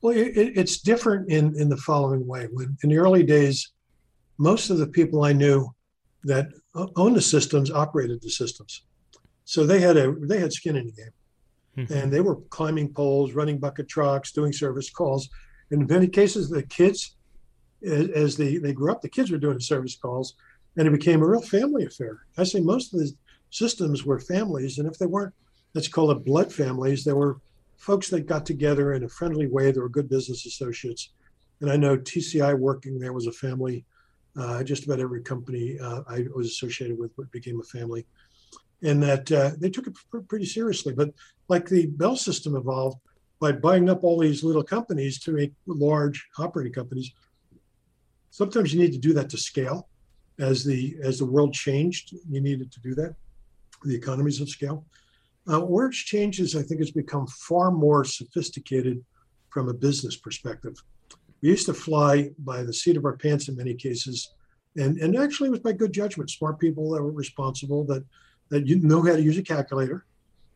Well, 0.00 0.16
it, 0.16 0.32
it's 0.34 0.78
different 0.78 1.30
in, 1.30 1.56
in 1.56 1.68
the 1.68 1.76
following 1.76 2.26
way. 2.26 2.48
When 2.52 2.76
in 2.82 2.90
the 2.90 2.98
early 2.98 3.22
days, 3.22 3.70
most 4.38 4.70
of 4.70 4.78
the 4.78 4.88
people 4.88 5.22
I 5.22 5.32
knew 5.32 5.72
that 6.24 6.48
owned 6.74 7.14
the 7.14 7.22
systems 7.22 7.70
operated 7.70 8.22
the 8.22 8.30
systems, 8.30 8.82
so 9.44 9.64
they 9.64 9.78
had 9.78 9.96
a 9.96 10.16
they 10.22 10.40
had 10.40 10.52
skin 10.52 10.74
in 10.74 10.86
the 10.86 10.92
game, 10.92 11.12
mm-hmm. 11.78 11.92
and 11.92 12.12
they 12.12 12.20
were 12.20 12.36
climbing 12.50 12.92
poles, 12.92 13.32
running 13.32 13.58
bucket 13.58 13.88
trucks, 13.88 14.32
doing 14.32 14.52
service 14.52 14.90
calls. 14.90 15.28
And 15.70 15.82
In 15.82 15.86
many 15.86 16.08
cases, 16.08 16.48
the 16.48 16.62
kids, 16.62 17.16
as 17.82 18.36
they 18.36 18.56
they 18.56 18.72
grew 18.72 18.90
up, 18.90 19.02
the 19.02 19.08
kids 19.08 19.30
were 19.30 19.38
doing 19.38 19.60
service 19.60 19.96
calls, 19.96 20.34
and 20.76 20.88
it 20.88 20.90
became 20.90 21.22
a 21.22 21.28
real 21.28 21.40
family 21.40 21.84
affair. 21.84 22.20
I 22.36 22.44
say 22.44 22.60
most 22.60 22.92
of 22.92 23.00
the 23.00 23.12
systems 23.50 24.04
were 24.04 24.18
families, 24.18 24.78
and 24.78 24.88
if 24.88 24.98
they 24.98 25.06
weren't, 25.06 25.34
let's 25.74 25.88
call 25.88 26.10
it 26.10 26.24
blood 26.24 26.52
families, 26.52 27.04
they 27.04 27.12
were 27.12 27.40
folks 27.76 28.10
that 28.10 28.26
got 28.26 28.44
together 28.44 28.94
in 28.94 29.04
a 29.04 29.08
friendly 29.08 29.46
way. 29.46 29.70
They 29.70 29.80
were 29.80 29.88
good 29.88 30.08
business 30.08 30.44
associates. 30.46 31.10
And 31.60 31.70
I 31.70 31.76
know 31.76 31.96
TCI 31.96 32.58
working 32.58 32.98
there 32.98 33.12
was 33.12 33.26
a 33.26 33.32
family. 33.32 33.84
Uh, 34.36 34.62
just 34.62 34.84
about 34.84 35.00
every 35.00 35.20
company 35.22 35.78
uh, 35.80 36.02
I 36.08 36.26
was 36.34 36.46
associated 36.46 36.98
with 36.98 37.10
became 37.32 37.60
a 37.60 37.64
family. 37.64 38.06
And 38.82 39.02
that 39.02 39.32
uh, 39.32 39.52
they 39.58 39.70
took 39.70 39.88
it 39.88 39.96
pretty 40.28 40.46
seriously. 40.46 40.92
But 40.92 41.10
like 41.48 41.68
the 41.68 41.86
Bell 41.86 42.16
system 42.16 42.56
evolved 42.56 42.98
by 43.40 43.52
buying 43.52 43.88
up 43.88 44.04
all 44.04 44.18
these 44.18 44.42
little 44.42 44.64
companies 44.64 45.18
to 45.20 45.32
make 45.32 45.52
large 45.66 46.26
operating 46.38 46.72
companies. 46.72 47.12
Sometimes 48.30 48.72
you 48.72 48.80
need 48.80 48.92
to 48.92 48.98
do 48.98 49.12
that 49.14 49.30
to 49.30 49.38
scale. 49.38 49.88
As 50.38 50.64
the 50.64 50.96
as 51.02 51.18
the 51.18 51.26
world 51.26 51.52
changed, 51.52 52.14
you 52.28 52.40
needed 52.40 52.70
to 52.72 52.80
do 52.80 52.94
that. 52.94 53.14
The 53.84 53.94
economies 53.94 54.40
of 54.40 54.48
scale. 54.48 54.84
Uh, 55.50 55.60
where 55.60 55.86
it's 55.86 55.98
changed 55.98 56.40
is 56.40 56.54
I 56.54 56.62
think 56.62 56.80
it's 56.80 56.90
become 56.90 57.26
far 57.26 57.70
more 57.70 58.04
sophisticated 58.04 59.04
from 59.50 59.68
a 59.68 59.74
business 59.74 60.16
perspective. 60.16 60.74
We 61.40 61.48
used 61.50 61.66
to 61.66 61.74
fly 61.74 62.30
by 62.38 62.62
the 62.62 62.72
seat 62.72 62.96
of 62.96 63.04
our 63.04 63.16
pants 63.16 63.48
in 63.48 63.56
many 63.56 63.74
cases, 63.74 64.34
and, 64.76 64.98
and 64.98 65.16
actually 65.16 65.48
it 65.48 65.52
was 65.52 65.60
by 65.60 65.72
good 65.72 65.92
judgment, 65.92 66.30
smart 66.30 66.58
people 66.58 66.90
that 66.90 67.02
were 67.02 67.12
responsible, 67.12 67.84
that, 67.84 68.04
that 68.50 68.66
you 68.66 68.80
know 68.80 69.02
how 69.02 69.14
to 69.14 69.22
use 69.22 69.38
a 69.38 69.42
calculator. 69.42 70.04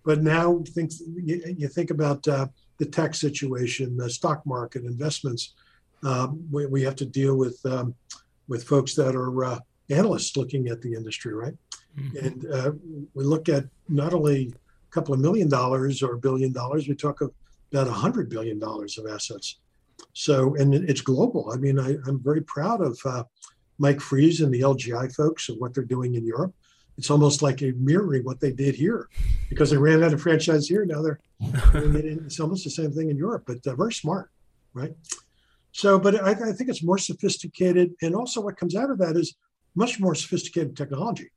But 0.04 0.22
now 0.22 0.62
think, 0.68 0.90
you, 1.14 1.42
you 1.56 1.68
think 1.68 1.90
about 1.90 2.26
uh, 2.26 2.48
the 2.78 2.86
tech 2.86 3.14
situation, 3.14 3.96
the 3.96 4.10
stock 4.10 4.44
market, 4.44 4.84
investments. 4.84 5.54
Um, 6.04 6.44
we, 6.50 6.66
we, 6.66 6.82
have 6.82 6.96
to 6.96 7.06
deal 7.06 7.36
with 7.36 7.64
um, 7.64 7.94
with 8.48 8.64
folks 8.64 8.94
that 8.96 9.14
are 9.14 9.44
uh, 9.44 9.58
analysts 9.90 10.36
looking 10.36 10.68
at 10.68 10.82
the 10.82 10.94
industry, 10.94 11.32
right? 11.32 11.54
Mm-hmm. 11.96 12.26
And 12.26 12.52
uh, 12.52 12.72
we 13.14 13.24
look 13.24 13.48
at 13.48 13.64
not 13.88 14.12
only 14.12 14.52
a 14.52 14.90
couple 14.90 15.14
of 15.14 15.20
million 15.20 15.48
dollars 15.48 16.02
or 16.02 16.14
a 16.14 16.18
billion 16.18 16.52
dollars. 16.52 16.88
We 16.88 16.94
talk 16.94 17.20
about 17.20 17.86
a 17.86 17.92
hundred 17.92 18.28
billion 18.28 18.58
dollars 18.58 18.98
of 18.98 19.06
assets. 19.06 19.58
So, 20.12 20.56
and 20.56 20.74
it's 20.74 21.00
global. 21.00 21.50
I 21.52 21.56
mean, 21.56 21.78
I, 21.78 21.92
am 22.08 22.20
very 22.22 22.42
proud 22.42 22.80
of 22.80 22.98
uh, 23.04 23.24
Mike 23.78 24.00
Fries 24.00 24.40
and 24.40 24.52
the 24.52 24.60
LGI 24.60 25.14
folks 25.14 25.48
and 25.48 25.60
what 25.60 25.74
they're 25.74 25.84
doing 25.84 26.14
in 26.14 26.26
Europe. 26.26 26.54
It's 26.98 27.10
almost 27.10 27.42
like 27.42 27.62
a 27.62 27.72
mirroring 27.72 28.24
what 28.24 28.40
they 28.40 28.52
did 28.52 28.74
here, 28.74 29.08
because 29.48 29.70
they 29.70 29.76
ran 29.76 30.02
out 30.04 30.12
of 30.12 30.20
franchise 30.20 30.68
here. 30.68 30.84
Now 30.84 31.02
they're 31.02 31.20
it's 31.74 32.38
almost 32.38 32.64
the 32.64 32.70
same 32.70 32.92
thing 32.92 33.10
in 33.10 33.16
Europe, 33.16 33.44
but 33.46 33.66
uh, 33.66 33.74
very 33.74 33.92
smart, 33.92 34.30
right? 34.74 34.94
So, 35.72 35.98
but 35.98 36.22
I, 36.22 36.30
I 36.30 36.52
think 36.52 36.68
it's 36.68 36.82
more 36.82 36.98
sophisticated, 36.98 37.94
and 38.02 38.14
also 38.14 38.40
what 38.40 38.56
comes 38.56 38.76
out 38.76 38.90
of 38.90 38.98
that 38.98 39.16
is 39.16 39.34
much 39.74 39.98
more 39.98 40.14
sophisticated 40.14 40.76
technology. 40.76 41.30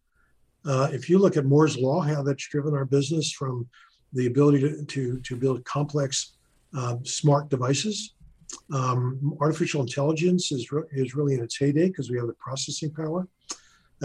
Uh, 0.65 0.89
if 0.91 1.10
you 1.10 1.20
look 1.20 1.38
at 1.38 1.46
Moore's 1.46 1.78
law, 1.78 2.02
how 2.02 2.22
that's 2.22 2.48
driven 2.48 2.74
our 2.74 2.86
business 2.86 3.32
from 3.32 3.68
the 4.13 4.28
ability 4.28 4.60
to 4.60 4.86
to, 4.86 5.20
to 5.22 5.36
build 5.36 5.63
complex 5.63 6.34
uh, 6.78 6.98
smart 7.04 7.50
devices. 7.50 8.13
Um, 8.74 9.36
artificial 9.41 9.82
intelligence 9.82 10.52
is 10.52 10.72
re- 10.72 10.84
is 10.91 11.15
really 11.15 11.34
in 11.34 11.44
its 11.44 11.58
heyday 11.58 11.88
because 11.88 12.12
we 12.12 12.18
have 12.18 12.28
the 12.28 12.34
processing 12.34 12.91
power, 12.91 13.28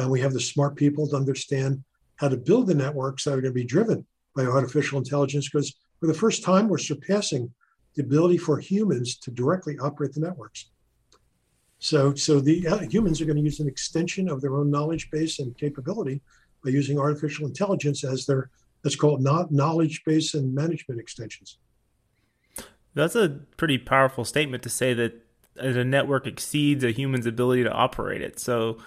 and 0.02 0.10
we 0.10 0.20
have 0.20 0.32
the 0.32 0.40
smart 0.40 0.76
people 0.76 1.06
to 1.08 1.16
understand 1.16 1.82
how 2.16 2.28
to 2.28 2.36
build 2.36 2.66
the 2.66 2.74
networks 2.74 3.24
that 3.24 3.32
are 3.32 3.40
going 3.40 3.52
to 3.52 3.60
be 3.60 3.64
driven 3.64 4.06
by 4.34 4.44
artificial 4.44 4.98
intelligence. 4.98 5.48
Because 5.48 5.74
for 5.98 6.06
the 6.06 6.14
first 6.14 6.42
time, 6.42 6.68
we're 6.68 6.78
surpassing 6.78 7.52
the 7.94 8.02
ability 8.02 8.38
for 8.38 8.58
humans 8.58 9.16
to 9.18 9.30
directly 9.30 9.78
operate 9.78 10.12
the 10.12 10.20
networks. 10.20 10.70
So, 11.78 12.14
so 12.14 12.40
the 12.40 12.66
uh, 12.66 12.78
humans 12.80 13.20
are 13.20 13.24
going 13.24 13.38
to 13.38 13.42
use 13.42 13.60
an 13.60 13.68
extension 13.68 14.28
of 14.28 14.42
their 14.42 14.54
own 14.54 14.70
knowledge 14.70 15.10
base 15.10 15.38
and 15.38 15.56
capability 15.56 16.20
by 16.62 16.70
using 16.70 16.98
artificial 16.98 17.46
intelligence 17.46 18.04
as 18.04 18.26
their 18.26 18.50
that's 18.82 18.96
called 18.96 19.24
call 19.24 19.40
it 19.40 19.50
knowledge 19.50 20.02
base 20.04 20.34
and 20.34 20.54
management 20.54 21.00
extensions. 21.00 21.58
That's 22.94 23.14
a 23.14 23.40
pretty 23.56 23.78
powerful 23.78 24.24
statement 24.24 24.62
to 24.62 24.68
say 24.68 24.94
that 24.94 25.26
a 25.56 25.84
network 25.84 26.26
exceeds 26.26 26.82
a 26.82 26.90
human's 26.90 27.26
ability 27.26 27.62
to 27.64 27.72
operate 27.72 28.22
it. 28.22 28.38
So 28.40 28.78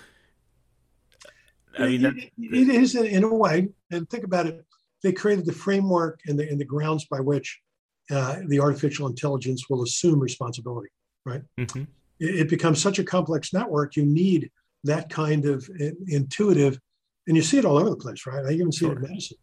I 1.77 1.87
mean, 1.87 2.05
it, 2.05 2.31
it 2.37 2.69
is 2.69 2.95
in 2.95 3.23
a 3.23 3.33
way. 3.33 3.69
And 3.91 4.09
think 4.09 4.23
about 4.23 4.47
it. 4.47 4.63
They 5.01 5.11
created 5.11 5.45
the 5.45 5.53
framework 5.53 6.19
and 6.27 6.39
the, 6.39 6.47
and 6.49 6.59
the 6.59 6.65
grounds 6.65 7.05
by 7.05 7.19
which 7.19 7.61
uh, 8.09 8.39
the 8.47 8.59
artificial 8.59 9.07
intelligence 9.07 9.69
will 9.69 9.83
assume 9.83 10.19
responsibility, 10.19 10.89
right? 11.25 11.41
Mm-hmm. 11.57 11.83
It, 12.19 12.35
it, 12.35 12.49
becomes 12.49 12.81
such 12.81 12.99
a 12.99 13.03
complex 13.03 13.53
network. 13.53 13.95
You 13.95 14.05
need 14.05 14.51
that 14.83 15.09
kind 15.09 15.45
of 15.45 15.69
intuitive, 16.07 16.79
and 17.27 17.37
you 17.37 17.43
see 17.43 17.57
it 17.57 17.65
all 17.65 17.77
over 17.77 17.89
the 17.89 17.95
place, 17.95 18.25
right? 18.25 18.45
I 18.45 18.51
even 18.51 18.71
see 18.71 18.85
sure. 18.85 18.93
it 18.93 18.97
in 18.97 19.01
medicine, 19.03 19.37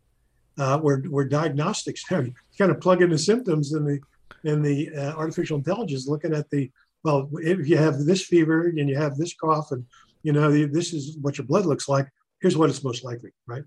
uh, 0.59 0.79
where 0.79 0.99
where 1.01 1.25
diagnostics 1.25 2.05
you 2.11 2.35
kind 2.59 2.71
of 2.71 2.81
plug 2.81 3.03
in 3.03 3.11
the 3.11 3.19
symptoms, 3.19 3.73
and 3.73 3.87
the 3.87 4.01
and 4.45 4.65
the 4.65 4.91
uh, 4.95 5.13
artificial 5.17 5.57
intelligence 5.57 6.07
looking 6.07 6.35
at 6.35 6.49
the 6.51 6.71
well, 7.03 7.31
if 7.35 7.67
you 7.67 7.79
have 7.79 7.99
this 8.05 8.25
fever 8.25 8.67
and 8.67 8.89
you 8.89 8.97
have 8.97 9.17
this 9.17 9.35
cough, 9.35 9.73
and 9.73 9.87
you 10.23 10.33
know 10.33 10.51
this 10.67 10.93
is 10.93 11.17
what 11.19 11.39
your 11.39 11.47
blood 11.47 11.67
looks 11.67 11.89
like. 11.89 12.09
Here's 12.41 12.57
what 12.57 12.71
it's 12.71 12.85
most 12.85 13.05
likely, 13.05 13.31
right? 13.47 13.65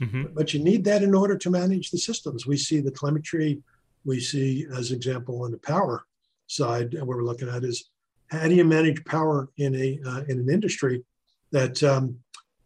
Mm-hmm. 0.00 0.34
But 0.34 0.54
you 0.54 0.62
need 0.62 0.84
that 0.84 1.02
in 1.02 1.14
order 1.14 1.36
to 1.36 1.50
manage 1.50 1.90
the 1.90 1.98
systems. 1.98 2.46
We 2.46 2.56
see 2.56 2.80
the 2.80 2.90
telemetry 2.90 3.62
we 4.04 4.20
see 4.20 4.66
as 4.74 4.90
example 4.90 5.42
on 5.42 5.50
the 5.50 5.58
power 5.58 6.04
side, 6.46 6.94
and 6.94 7.06
what 7.06 7.16
we're 7.16 7.24
looking 7.24 7.48
at 7.48 7.64
is 7.64 7.90
how 8.30 8.48
do 8.48 8.54
you 8.54 8.64
manage 8.64 9.04
power 9.04 9.48
in 9.58 9.74
a 9.74 10.00
uh, 10.06 10.22
in 10.28 10.38
an 10.38 10.50
industry 10.50 11.04
that 11.50 11.82
um, 11.82 12.16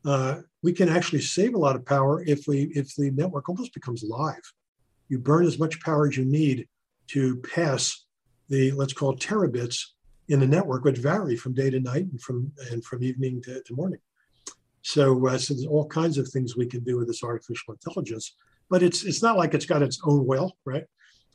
uh, 0.04 0.40
we 0.62 0.72
can 0.72 0.88
actually 0.88 1.20
save 1.20 1.54
a 1.54 1.58
lot 1.58 1.76
of 1.76 1.84
power 1.84 2.22
if 2.24 2.46
we 2.46 2.70
if 2.74 2.94
the 2.96 3.10
network 3.10 3.48
almost 3.48 3.74
becomes 3.74 4.02
live. 4.04 4.52
You 5.08 5.18
burn 5.18 5.46
as 5.46 5.58
much 5.58 5.80
power 5.82 6.06
as 6.08 6.16
you 6.16 6.24
need 6.24 6.68
to 7.08 7.36
pass 7.54 8.06
the 8.48 8.72
let's 8.72 8.92
call 8.92 9.12
it 9.12 9.20
terabits 9.20 9.84
in 10.28 10.40
the 10.40 10.46
network, 10.46 10.84
which 10.84 10.98
vary 10.98 11.36
from 11.36 11.54
day 11.54 11.70
to 11.70 11.80
night 11.80 12.06
and 12.10 12.20
from 12.20 12.52
and 12.70 12.84
from 12.84 13.02
evening 13.02 13.42
to, 13.42 13.62
to 13.62 13.74
morning. 13.74 14.00
So, 14.86 15.26
uh, 15.26 15.36
so 15.36 15.52
there's 15.52 15.66
all 15.66 15.88
kinds 15.88 16.16
of 16.16 16.28
things 16.28 16.56
we 16.56 16.64
can 16.64 16.84
do 16.84 16.96
with 16.96 17.08
this 17.08 17.24
artificial 17.24 17.74
intelligence, 17.74 18.36
but 18.70 18.84
it's 18.84 19.02
it's 19.02 19.20
not 19.20 19.36
like 19.36 19.52
it's 19.52 19.66
got 19.66 19.82
its 19.82 19.98
own 20.04 20.24
will, 20.24 20.56
right? 20.64 20.84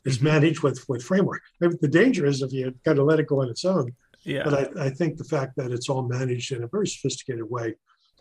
It's 0.06 0.16
mm-hmm. 0.16 0.24
managed 0.24 0.62
with 0.62 0.82
with 0.88 1.02
framework. 1.02 1.42
The 1.60 1.86
danger 1.86 2.24
is 2.24 2.40
if 2.40 2.50
you 2.50 2.72
kind 2.82 2.98
of 2.98 3.04
let 3.04 3.20
it 3.20 3.26
go 3.26 3.42
on 3.42 3.50
its 3.50 3.66
own. 3.66 3.92
Yeah. 4.22 4.44
But 4.44 4.78
I, 4.78 4.86
I 4.86 4.88
think 4.88 5.18
the 5.18 5.24
fact 5.24 5.56
that 5.56 5.70
it's 5.70 5.90
all 5.90 6.00
managed 6.00 6.50
in 6.52 6.62
a 6.62 6.66
very 6.66 6.86
sophisticated 6.86 7.44
way, 7.50 7.74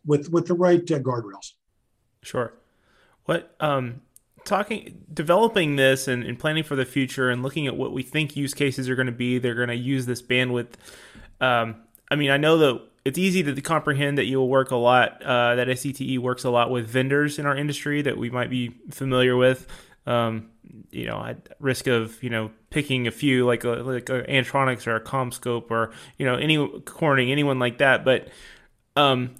with 0.06 0.30
with 0.34 0.48
the 0.48 0.54
right 0.54 0.91
uh, 0.91 1.00
guardrails. 1.00 1.54
Sure. 2.24 2.52
What 3.24 3.56
um 3.62 4.02
talking 4.44 5.06
developing 5.13 5.78
this 5.78 6.10
and, 6.10 6.26
and, 6.26 6.38
planning 6.39 6.65
for 6.65 6.76
the 6.76 6.84
future 6.84 7.30
and 7.30 7.41
looking 7.41 7.67
at 7.67 7.78
what 7.78 7.94
we 7.94 8.04
think 8.04 8.36
use 8.36 8.54
cases 8.54 8.89
are 8.89 8.96
going 8.96 9.06
to 9.06 9.13
be 9.13 9.38
they're 9.38 9.56
going 9.56 9.70
to 9.70 9.76
use 9.76 10.08
this 10.08 10.20
bandwidth 10.20 10.74
um, 11.39 11.76
i 12.10 12.15
mean 12.15 12.32
i 12.32 12.38
know 12.38 12.58
that 12.58 12.82
it's 13.04 13.18
easy 13.18 13.44
to 13.44 13.62
comprehend 13.62 14.18
that 14.18 14.26
you 14.26 14.38
will 14.38 14.50
work 14.50 14.72
a 14.72 14.76
lot 14.76 15.22
uh, 15.24 15.56
that 15.56 15.68
SCTE 15.68 16.20
works 16.20 16.44
a 16.44 16.50
lot 16.50 16.70
with 16.70 16.88
vendors 16.88 17.40
in 17.40 17.46
our 17.46 17.56
industry 17.56 18.02
that 18.02 18.18
we 18.18 18.30
might 18.30 18.50
be 18.50 18.76
familiar 18.90 19.36
with 19.36 19.68
um, 20.06 20.50
you 20.90 21.06
know, 21.06 21.24
at 21.24 21.50
risk 21.60 21.88
of 21.88 22.22
you 22.24 22.30
know 22.30 22.52
picking 22.70 23.08
a 23.08 23.12
few 23.12 23.46
like 23.46 23.64
a, 23.64 23.70
like 23.70 24.10
a 24.10 24.24
Antronix 24.24 24.88
or 24.88 24.96
a 24.96 25.02
CommScope 25.02 25.70
or 25.70 25.92
you 26.18 26.26
know 26.26 26.36
any 26.36 26.82
Corning, 26.82 27.32
anyone 27.32 27.60
like 27.60 27.78
that. 27.80 28.04
But 28.04 28.30
um, 28.96 29.36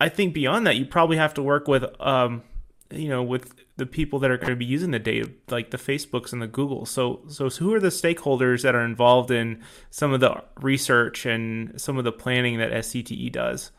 I 0.00 0.08
think 0.08 0.34
beyond 0.34 0.66
that, 0.66 0.76
you 0.76 0.86
probably 0.86 1.16
have 1.16 1.34
to 1.34 1.42
work 1.42 1.68
with 1.68 1.84
um, 2.00 2.42
you 2.90 3.08
know 3.08 3.22
with 3.22 3.54
the 3.76 3.86
people 3.86 4.18
that 4.20 4.30
are 4.30 4.36
going 4.36 4.50
to 4.50 4.56
be 4.56 4.64
using 4.64 4.90
the 4.90 4.98
data, 4.98 5.30
like 5.48 5.70
the 5.70 5.76
Facebooks 5.76 6.32
and 6.32 6.40
the 6.40 6.46
Google. 6.46 6.86
So 6.86 7.22
so, 7.28 7.48
so 7.48 7.64
who 7.64 7.74
are 7.74 7.80
the 7.80 7.88
stakeholders 7.88 8.62
that 8.62 8.74
are 8.74 8.84
involved 8.84 9.30
in 9.30 9.62
some 9.90 10.12
of 10.12 10.20
the 10.20 10.42
research 10.60 11.26
and 11.26 11.80
some 11.80 11.98
of 11.98 12.04
the 12.04 12.12
planning 12.12 12.58
that 12.58 12.72
SCTE 12.72 13.32
does? 13.32 13.70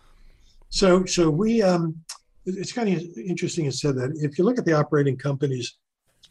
So 0.69 1.05
so 1.05 1.29
we 1.29 1.61
um, 1.61 1.95
it's 2.45 2.71
kind 2.71 2.89
of 2.89 3.01
interesting 3.17 3.65
to 3.65 3.71
said 3.71 3.95
that 3.95 4.11
if 4.21 4.37
you 4.37 4.45
look 4.45 4.57
at 4.57 4.65
the 4.65 4.73
operating 4.73 5.17
companies 5.17 5.77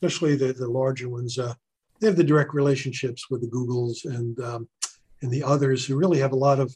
especially 0.00 0.36
the, 0.36 0.52
the 0.52 0.68
larger 0.68 1.08
ones, 1.08 1.38
uh, 1.38 1.54
they 2.00 2.06
have 2.06 2.16
the 2.16 2.24
direct 2.24 2.54
relationships 2.54 3.28
with 3.30 3.40
the 3.40 3.48
Googles 3.48 4.04
and 4.04 4.38
um, 4.40 4.68
and 5.22 5.30
the 5.30 5.42
others 5.42 5.84
who 5.84 5.96
really 5.96 6.20
have 6.20 6.30
a 6.30 6.36
lot 6.36 6.60
of, 6.60 6.74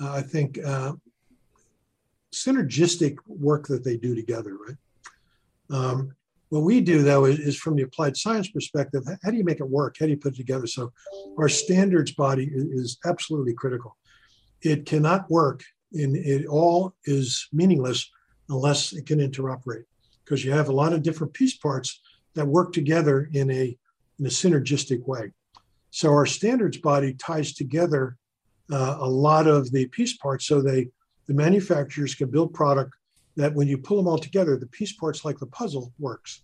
uh, 0.00 0.12
I 0.12 0.22
think, 0.22 0.58
uh, 0.64 0.92
synergistic 2.32 3.16
work 3.26 3.66
that 3.66 3.84
they 3.84 3.98
do 3.98 4.14
together, 4.14 4.56
right? 4.66 4.76
Um, 5.70 6.12
what 6.48 6.62
we 6.62 6.80
do 6.80 7.02
though 7.02 7.24
is, 7.24 7.38
is, 7.38 7.56
from 7.56 7.76
the 7.76 7.82
applied 7.82 8.16
science 8.16 8.48
perspective, 8.48 9.04
how 9.22 9.30
do 9.30 9.36
you 9.36 9.44
make 9.44 9.60
it 9.60 9.68
work? 9.68 9.96
How 9.98 10.06
do 10.06 10.12
you 10.12 10.16
put 10.16 10.34
it 10.34 10.36
together? 10.36 10.66
So 10.66 10.92
our 11.38 11.48
standards 11.48 12.12
body 12.12 12.44
is, 12.52 12.64
is 12.64 12.98
absolutely 13.04 13.54
critical. 13.54 13.96
It 14.62 14.86
cannot 14.86 15.30
work 15.30 15.62
and 15.92 16.16
it 16.16 16.46
all 16.46 16.94
is 17.04 17.48
meaningless 17.52 18.10
unless 18.48 18.92
it 18.92 19.06
can 19.06 19.18
interoperate 19.18 19.84
because 20.24 20.44
you 20.44 20.52
have 20.52 20.68
a 20.68 20.72
lot 20.72 20.92
of 20.92 21.02
different 21.02 21.32
piece 21.32 21.56
parts 21.56 22.00
that 22.34 22.46
work 22.46 22.72
together 22.72 23.28
in 23.32 23.50
a, 23.50 23.76
in 24.18 24.26
a 24.26 24.30
synergistic 24.30 25.06
way. 25.06 25.32
So 25.90 26.10
our 26.10 26.26
standards 26.26 26.78
body 26.78 27.14
ties 27.14 27.54
together 27.54 28.18
uh, 28.70 28.98
a 29.00 29.08
lot 29.08 29.46
of 29.46 29.72
the 29.72 29.86
piece 29.86 30.16
parts 30.16 30.46
so 30.46 30.60
they 30.60 30.90
the 31.26 31.34
manufacturers 31.34 32.14
can 32.14 32.30
build 32.30 32.54
product 32.54 32.94
that 33.36 33.54
when 33.54 33.68
you 33.68 33.78
pull 33.78 33.96
them 33.96 34.08
all 34.08 34.18
together, 34.18 34.56
the 34.56 34.66
piece 34.66 34.92
parts 34.92 35.24
like 35.24 35.38
the 35.38 35.46
puzzle 35.46 35.92
works. 35.98 36.42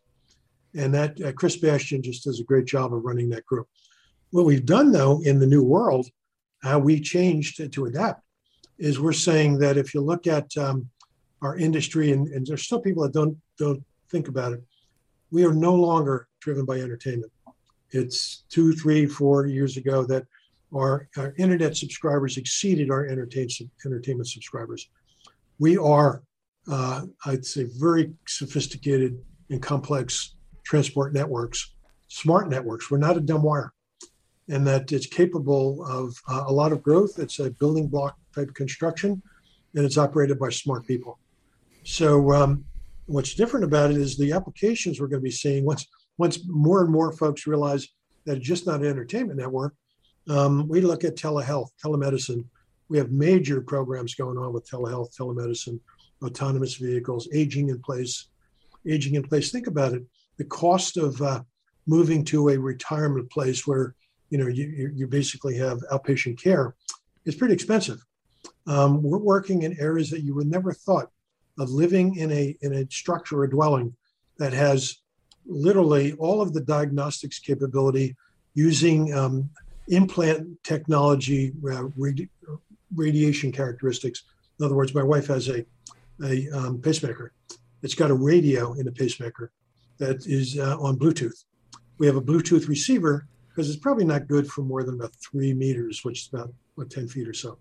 And 0.74 0.92
that 0.94 1.20
uh, 1.20 1.33
Chris 1.33 1.57
Bastian 1.57 2.02
just 2.02 2.24
does 2.24 2.40
a 2.40 2.44
great 2.44 2.66
job 2.66 2.94
of 2.94 3.05
running 3.05 3.28
that 3.31 3.46
group. 3.46 3.68
What 4.31 4.46
we've 4.46 4.64
done 4.64 4.92
though 4.92 5.20
in 5.22 5.38
the 5.38 5.46
new 5.46 5.62
world, 5.62 6.07
how 6.62 6.78
we 6.78 7.00
changed 7.00 7.57
to, 7.57 7.68
to 7.68 7.87
adapt, 7.87 8.22
is 8.78 8.98
we're 8.98 9.12
saying 9.12 9.59
that 9.59 9.76
if 9.76 9.94
you 9.94 10.00
look 10.00 10.26
at 10.26 10.57
um, 10.57 10.88
our 11.42 11.57
industry, 11.57 12.12
and, 12.12 12.28
and 12.28 12.46
there's 12.46 12.62
still 12.62 12.81
people 12.81 13.02
that 13.02 13.12
don't 13.12 13.37
don't 13.59 13.83
think 14.11 14.28
about 14.28 14.52
it, 14.52 14.62
we 15.31 15.44
are 15.44 15.52
no 15.55 15.74
longer 15.74 16.28
driven 16.40 16.64
by 16.64 16.81
entertainment. 16.81 17.33
It's 17.90 18.44
two, 18.48 18.72
three, 18.72 19.07
four 19.07 19.46
years 19.46 19.76
ago 19.76 20.05
that 20.05 20.24
our, 20.74 21.09
our 21.16 21.35
internet 21.37 21.76
subscribers 21.76 22.38
exceeded 22.38 22.90
our 22.90 23.07
entertainment 23.07 23.70
entertainment 23.85 24.28
subscribers. 24.28 24.88
We 25.59 25.76
are, 25.76 26.22
uh, 26.70 27.03
I'd 27.27 27.44
say, 27.44 27.66
very 27.79 28.12
sophisticated 28.27 29.18
and 29.51 29.62
complex 29.62 30.37
transport 30.64 31.12
networks, 31.12 31.75
smart 32.09 32.48
networks. 32.48 32.90
We're 32.90 32.98
not 32.98 33.16
a 33.16 33.20
dumb 33.20 33.42
wire, 33.42 33.72
and 34.48 34.66
that 34.66 34.92
it's 34.92 35.07
capable 35.07 35.85
of 35.87 36.14
uh, 36.29 36.44
a 36.46 36.53
lot 36.53 36.72
of 36.72 36.83
growth. 36.83 37.18
It's 37.18 37.38
a 37.38 37.51
building 37.51 37.88
block 37.88 38.16
type 38.35 38.55
construction, 38.55 39.22
and 39.75 39.85
it's 39.85 39.98
operated 39.98 40.38
by 40.38 40.51
smart 40.51 40.87
people. 40.87 41.18
So 41.85 42.33
um, 42.33 42.64
what's 43.07 43.35
different 43.35 43.64
about 43.64 43.90
it 43.90 43.96
is 43.96 44.16
the 44.16 44.33
applications 44.33 45.01
we're 45.01 45.09
going 45.09 45.20
to 45.20 45.25
be 45.25 45.31
seeing 45.31 45.64
once 45.64 45.87
once 46.18 46.40
more 46.46 46.83
and 46.83 46.92
more 46.92 47.12
folks 47.12 47.46
realize 47.46 47.88
that 48.27 48.37
it's 48.37 48.46
just 48.46 48.66
not 48.66 48.81
an 48.81 48.87
entertainment 48.87 49.38
network. 49.38 49.75
Um, 50.29 50.68
we 50.68 50.81
look 50.81 51.05
at 51.05 51.16
telehealth, 51.16 51.70
telemedicine. 51.85 52.44
We 52.88 52.98
have 52.98 53.11
major 53.11 53.61
programs 53.61 54.14
going 54.14 54.37
on 54.37 54.53
with 54.53 54.68
telehealth, 54.68 55.16
telemedicine, 55.16 55.81
autonomous 56.22 56.74
vehicles, 56.74 57.28
aging 57.32 57.68
in 57.68 57.80
place, 57.80 58.28
aging 58.87 59.14
in 59.14 59.22
place. 59.22 59.50
Think 59.50 59.66
about 59.66 59.92
it. 59.92 60.02
The 60.38 60.44
cost 60.44 60.96
of 60.96 61.20
uh, 61.20 61.42
moving 61.87 62.24
to 62.26 62.50
a 62.50 62.58
retirement 62.58 63.30
place 63.30 63.66
where 63.66 63.94
you 64.30 64.38
know 64.38 64.48
you, 64.48 64.90
you 64.94 65.06
basically 65.06 65.56
have 65.58 65.80
outpatient 65.92 66.42
care 66.42 66.74
is 67.24 67.35
pretty 67.35 67.54
expensive. 67.54 68.04
Um, 68.66 69.02
we're 69.02 69.18
working 69.18 69.62
in 69.62 69.78
areas 69.78 70.11
that 70.11 70.22
you 70.22 70.35
would 70.35 70.46
never 70.46 70.72
thought 70.72 71.11
of 71.58 71.70
living 71.70 72.16
in 72.16 72.32
a 72.32 72.56
in 72.62 72.74
a 72.74 72.87
structure 72.90 73.40
or 73.40 73.46
dwelling 73.46 73.94
that 74.38 74.52
has 74.52 75.02
literally 75.46 76.12
all 76.14 76.40
of 76.40 76.52
the 76.52 76.61
diagnostics 76.61 77.38
capability 77.38 78.16
using 78.54 79.12
um, 79.14 79.50
implant 79.88 80.62
technology, 80.62 81.52
uh, 81.66 81.85
radi- 81.98 82.28
radiation 82.94 83.50
characteristics. 83.50 84.22
In 84.58 84.66
other 84.66 84.74
words, 84.74 84.94
my 84.94 85.02
wife 85.02 85.26
has 85.26 85.48
a 85.48 85.64
a 86.25 86.48
um, 86.51 86.81
pacemaker. 86.81 87.33
It's 87.83 87.94
got 87.94 88.11
a 88.11 88.14
radio 88.14 88.75
in 88.75 88.85
the 88.85 88.92
pacemaker 88.92 89.53
that 89.98 90.27
is 90.27 90.59
uh, 90.59 90.79
on 90.79 90.98
Bluetooth. 90.98 91.44
We 91.98 92.07
have 92.07 92.16
a 92.16 92.22
Bluetooth 92.22 92.68
receiver 92.68 93.27
because 93.48 93.68
it's 93.68 93.79
probably 93.79 94.05
not 94.05 94.29
good 94.29 94.46
for 94.46 94.62
more 94.62 94.83
than 94.83 94.94
about 94.94 95.14
three 95.16 95.53
meters, 95.53 96.01
which 96.05 96.20
is 96.20 96.29
about 96.33 96.53
what, 96.75 96.90
10 96.90 97.09
feet 97.09 97.29
or 97.29 97.35
so. 97.35 97.59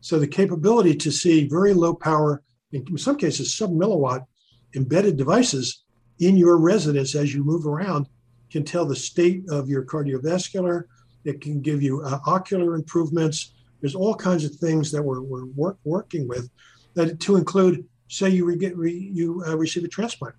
So 0.00 0.18
the 0.18 0.26
capability 0.26 0.94
to 0.96 1.10
see 1.10 1.48
very 1.48 1.72
low 1.72 1.94
power 1.94 2.42
in 2.72 2.96
some 2.98 3.16
cases, 3.16 3.54
sub 3.54 3.70
milliwatt 3.70 4.26
embedded 4.74 5.16
devices 5.16 5.84
in 6.20 6.36
your 6.36 6.56
residence 6.56 7.14
as 7.14 7.34
you 7.34 7.44
move 7.44 7.66
around 7.66 8.06
can 8.50 8.64
tell 8.64 8.84
the 8.84 8.96
state 8.96 9.42
of 9.50 9.68
your 9.68 9.84
cardiovascular. 9.84 10.84
It 11.24 11.40
can 11.40 11.60
give 11.60 11.82
you 11.82 12.02
uh, 12.02 12.18
ocular 12.26 12.74
improvements. 12.74 13.54
There's 13.80 13.94
all 13.94 14.14
kinds 14.14 14.44
of 14.44 14.54
things 14.56 14.90
that 14.92 15.02
we're, 15.02 15.22
we're 15.22 15.46
work, 15.46 15.78
working 15.84 16.28
with 16.28 16.50
that 16.94 17.20
to 17.20 17.36
include, 17.36 17.86
say 18.08 18.28
you, 18.28 18.44
re, 18.44 18.56
re, 18.74 18.92
you 18.92 19.42
uh, 19.46 19.56
receive 19.56 19.84
a 19.84 19.88
transplant. 19.88 20.34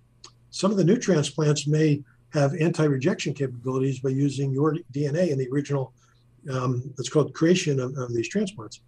Some 0.50 0.70
of 0.70 0.76
the 0.76 0.84
new 0.84 0.96
transplants 0.96 1.66
may 1.66 2.02
have 2.32 2.54
anti-rejection 2.54 3.34
capabilities 3.34 4.00
by 4.00 4.10
using 4.10 4.52
your 4.52 4.76
DNA 4.92 5.30
in 5.30 5.38
the 5.38 5.48
original, 5.50 5.92
um, 6.50 6.92
it's 6.98 7.08
called 7.08 7.32
creation 7.34 7.80
of, 7.80 7.96
of 7.96 8.12
these 8.12 8.28
transplants. 8.28 8.80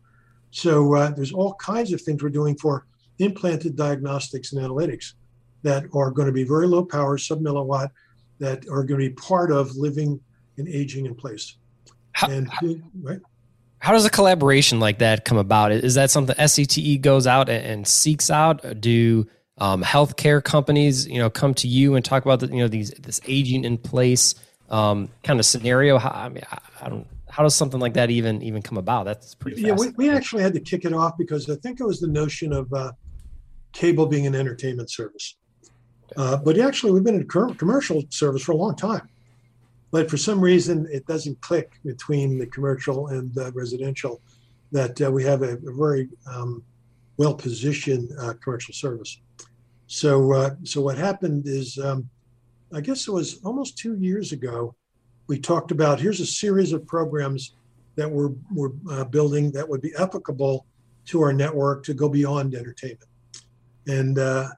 So 0.50 0.94
uh, 0.94 1.10
there's 1.10 1.32
all 1.32 1.54
kinds 1.54 1.92
of 1.92 2.00
things 2.00 2.22
we're 2.22 2.30
doing 2.30 2.56
for 2.56 2.86
implanted 3.18 3.76
diagnostics 3.76 4.52
and 4.52 4.64
analytics 4.64 5.14
that 5.62 5.84
are 5.94 6.10
going 6.10 6.26
to 6.26 6.32
be 6.32 6.44
very 6.44 6.66
low 6.66 6.84
power, 6.84 7.18
sub 7.18 7.40
milliwatt, 7.40 7.90
that 8.38 8.66
are 8.68 8.84
going 8.84 9.00
to 9.00 9.08
be 9.08 9.10
part 9.10 9.50
of 9.50 9.74
living 9.76 10.20
and 10.58 10.68
aging 10.68 11.06
in 11.06 11.14
place. 11.14 11.56
How, 12.12 12.28
and, 12.30 12.50
right? 13.02 13.20
How 13.86 13.92
does 13.92 14.04
a 14.04 14.10
collaboration 14.10 14.80
like 14.80 14.98
that 14.98 15.24
come 15.24 15.38
about? 15.38 15.70
Is 15.70 15.94
that 15.94 16.10
something 16.10 16.34
SCTE 16.34 17.00
goes 17.00 17.24
out 17.24 17.48
and, 17.48 17.86
seeks 17.86 18.30
out? 18.30 18.80
Do 18.80 19.28
um, 19.58 19.84
healthcare 19.84 20.42
companies, 20.42 21.06
you 21.06 21.20
know, 21.20 21.30
come 21.30 21.54
to 21.54 21.68
you 21.68 21.94
and 21.94 22.04
talk 22.04 22.24
about 22.24 22.40
the, 22.40 22.48
you 22.48 22.56
know 22.56 22.66
these 22.66 22.90
this 22.90 23.20
aging 23.28 23.64
in 23.64 23.78
place 23.78 24.34
um, 24.70 25.08
kind 25.22 25.38
of 25.38 25.46
scenario? 25.46 25.98
How, 25.98 26.10
I 26.10 26.28
mean, 26.28 26.42
I, 26.50 26.58
I 26.82 26.88
don't 26.88 27.06
how 27.30 27.44
does 27.44 27.54
something 27.54 27.78
like 27.78 27.94
that 27.94 28.10
even 28.10 28.42
even 28.42 28.60
come 28.60 28.76
about? 28.76 29.04
That's 29.04 29.36
pretty. 29.36 29.62
Yeah, 29.62 29.74
we, 29.74 29.90
we 29.90 30.10
actually 30.10 30.42
had 30.42 30.54
to 30.54 30.60
kick 30.60 30.84
it 30.84 30.92
off 30.92 31.16
because 31.16 31.48
I 31.48 31.54
think 31.54 31.78
it 31.78 31.86
was 31.86 32.00
the 32.00 32.08
notion 32.08 32.52
of 32.52 32.72
uh, 32.72 32.90
cable 33.72 34.06
being 34.06 34.26
an 34.26 34.34
entertainment 34.34 34.90
service. 34.90 35.36
Uh, 36.16 36.36
but 36.38 36.58
actually, 36.58 36.90
we've 36.90 37.04
been 37.04 37.14
in 37.14 37.28
commercial 37.28 38.02
service 38.10 38.42
for 38.42 38.50
a 38.50 38.56
long 38.56 38.74
time. 38.74 39.08
But 39.96 40.10
for 40.10 40.18
some 40.18 40.42
reason, 40.42 40.86
it 40.92 41.06
doesn't 41.06 41.40
click 41.40 41.80
between 41.82 42.38
the 42.38 42.46
commercial 42.48 43.06
and 43.06 43.34
the 43.34 43.50
residential. 43.52 44.20
That 44.70 45.00
uh, 45.00 45.10
we 45.10 45.24
have 45.24 45.40
a, 45.40 45.54
a 45.54 45.72
very 45.72 46.10
um, 46.30 46.62
well 47.16 47.34
positioned 47.34 48.10
uh, 48.20 48.34
commercial 48.42 48.74
service. 48.74 49.18
So, 49.86 50.34
uh, 50.34 50.50
so 50.64 50.82
what 50.82 50.98
happened 50.98 51.44
is, 51.46 51.78
um, 51.78 52.10
I 52.74 52.82
guess 52.82 53.08
it 53.08 53.10
was 53.10 53.40
almost 53.42 53.78
two 53.78 53.94
years 53.96 54.32
ago 54.32 54.74
we 55.28 55.38
talked 55.38 55.70
about 55.70 55.98
here's 55.98 56.20
a 56.20 56.26
series 56.26 56.74
of 56.74 56.86
programs 56.86 57.56
that 57.94 58.10
we're, 58.10 58.32
we're 58.54 58.72
uh, 58.90 59.04
building 59.04 59.50
that 59.52 59.66
would 59.66 59.80
be 59.80 59.94
applicable 59.98 60.66
to 61.06 61.22
our 61.22 61.32
network 61.32 61.84
to 61.84 61.94
go 61.94 62.10
beyond 62.10 62.54
entertainment. 62.54 63.08
And 63.86 64.18
uh, 64.18 64.48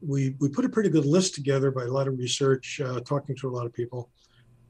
we, 0.00 0.34
we 0.40 0.48
put 0.48 0.64
a 0.64 0.68
pretty 0.68 0.88
good 0.88 1.06
list 1.06 1.36
together 1.36 1.70
by 1.70 1.84
a 1.84 1.92
lot 1.92 2.08
of 2.08 2.18
research, 2.18 2.80
uh, 2.84 2.98
talking 2.98 3.36
to 3.36 3.48
a 3.48 3.52
lot 3.52 3.64
of 3.64 3.72
people. 3.72 4.10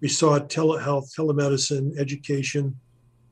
We 0.00 0.08
saw 0.08 0.38
telehealth, 0.38 1.14
telemedicine, 1.14 1.98
education 1.98 2.76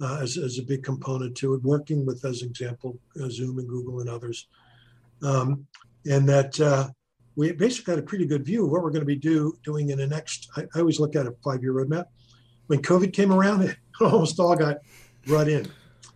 uh, 0.01 0.19
as, 0.21 0.37
as 0.37 0.59
a 0.59 0.63
big 0.63 0.83
component 0.83 1.37
to 1.37 1.55
it, 1.55 1.63
working 1.63 2.05
with, 2.05 2.25
as 2.25 2.43
an 2.43 2.49
example, 2.49 2.99
uh, 3.23 3.29
Zoom 3.31 3.59
and 3.59 3.69
Google 3.69 4.01
and 4.01 4.11
others. 4.11 4.49
Um, 5.23 5.67
and 6.07 6.29
that 6.29 6.61
uh, 6.61 6.89
we 7.37 7.53
basically 7.53 7.93
had 7.93 7.99
a 8.01 8.07
pretty 8.07 8.27
good 8.27 8.45
view 8.45 8.65
of 8.65 8.71
what 8.71 8.83
we're 8.83 8.91
going 8.91 9.01
to 9.01 9.07
be 9.07 9.17
do, 9.17 9.55
doing 9.65 9.91
in 9.91 9.99
the 9.99 10.07
next. 10.07 10.51
I, 10.57 10.63
I 10.75 10.81
always 10.81 11.01
look 11.01 11.17
at 11.17 11.27
a 11.27 11.35
five 11.45 11.63
year 11.63 11.73
roadmap. 11.73 12.07
When 12.67 12.83
COVID 12.83 13.13
came 13.13 13.33
around, 13.33 13.63
it 13.63 13.77
almost 14.01 14.39
all 14.41 14.57
got 14.57 14.79
run 15.29 15.49
in. 15.49 15.67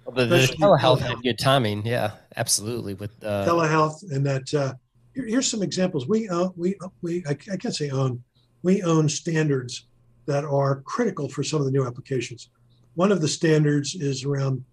Well, 0.05 0.17
the, 0.17 0.27
the 0.27 0.57
telehealth 0.61 1.01
had 1.01 1.23
good 1.23 1.39
timing. 1.39 1.87
Yeah, 1.87 2.13
absolutely. 2.37 2.95
With 2.95 3.13
uh, 3.23 3.47
telehealth, 3.47 4.11
and 4.11 4.27
that 4.27 4.53
uh, 4.53 4.75
here, 5.15 5.27
here's 5.27 5.49
some 5.49 5.63
examples. 5.63 6.09
We 6.09 6.29
own, 6.29 6.53
we 6.57 6.77
we 7.03 7.25
I, 7.27 7.31
I 7.31 7.57
can't 7.57 7.75
say 7.75 7.91
own. 7.91 8.23
We 8.63 8.83
own 8.83 9.09
standards 9.09 9.87
that 10.31 10.45
are 10.45 10.83
critical 10.83 11.29
for 11.29 11.43
some 11.43 11.59
of 11.61 11.67
the 11.67 11.73
new 11.73 11.87
applications. 11.87 12.51
One 12.95 13.11
of 13.11 13.21
the 13.21 13.29
standards 13.29 13.95
is 13.95 14.25
around 14.25 14.65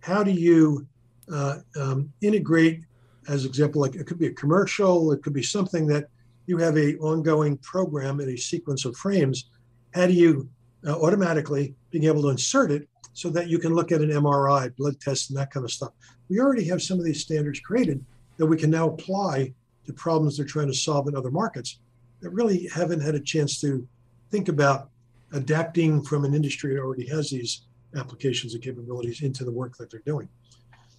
how 0.00 0.24
do 0.24 0.32
you 0.32 0.86
uh, 1.32 1.58
um, 1.80 2.12
integrate 2.20 2.84
as 3.28 3.44
example, 3.44 3.80
like 3.80 3.94
it 3.94 4.06
could 4.06 4.18
be 4.18 4.26
a 4.26 4.32
commercial, 4.32 5.12
it 5.12 5.22
could 5.22 5.32
be 5.32 5.42
something 5.42 5.86
that 5.86 6.08
you 6.46 6.58
have 6.58 6.76
a 6.76 6.96
ongoing 6.98 7.56
program 7.58 8.20
in 8.20 8.28
a 8.30 8.36
sequence 8.36 8.84
of 8.84 8.96
frames. 8.96 9.50
How 9.94 10.06
do 10.06 10.12
you 10.12 10.48
uh, 10.86 11.00
automatically 11.00 11.74
being 11.90 12.04
able 12.04 12.22
to 12.22 12.28
insert 12.28 12.70
it 12.70 12.88
so 13.12 13.30
that 13.30 13.48
you 13.48 13.58
can 13.58 13.74
look 13.74 13.92
at 13.92 14.02
an 14.02 14.10
MRI, 14.10 14.74
blood 14.76 15.00
tests, 15.00 15.30
and 15.30 15.38
that 15.38 15.50
kind 15.50 15.64
of 15.64 15.70
stuff? 15.70 15.92
We 16.28 16.40
already 16.40 16.66
have 16.68 16.82
some 16.82 16.98
of 16.98 17.04
these 17.04 17.22
standards 17.22 17.60
created 17.60 18.04
that 18.36 18.46
we 18.46 18.56
can 18.56 18.70
now 18.70 18.88
apply 18.88 19.54
to 19.86 19.92
problems 19.92 20.36
they're 20.36 20.46
trying 20.46 20.66
to 20.66 20.74
solve 20.74 21.08
in 21.08 21.16
other 21.16 21.30
markets 21.30 21.78
that 22.20 22.30
really 22.30 22.68
haven't 22.68 23.00
had 23.00 23.14
a 23.14 23.20
chance 23.20 23.60
to 23.60 23.86
think 24.30 24.48
about 24.48 24.90
adapting 25.34 26.02
from 26.02 26.24
an 26.24 26.34
industry 26.34 26.74
that 26.74 26.80
already 26.80 27.06
has 27.08 27.30
these 27.30 27.66
applications 27.96 28.54
and 28.54 28.62
capabilities 28.62 29.22
into 29.22 29.44
the 29.44 29.52
work 29.52 29.76
that 29.76 29.90
they're 29.90 30.02
doing. 30.06 30.28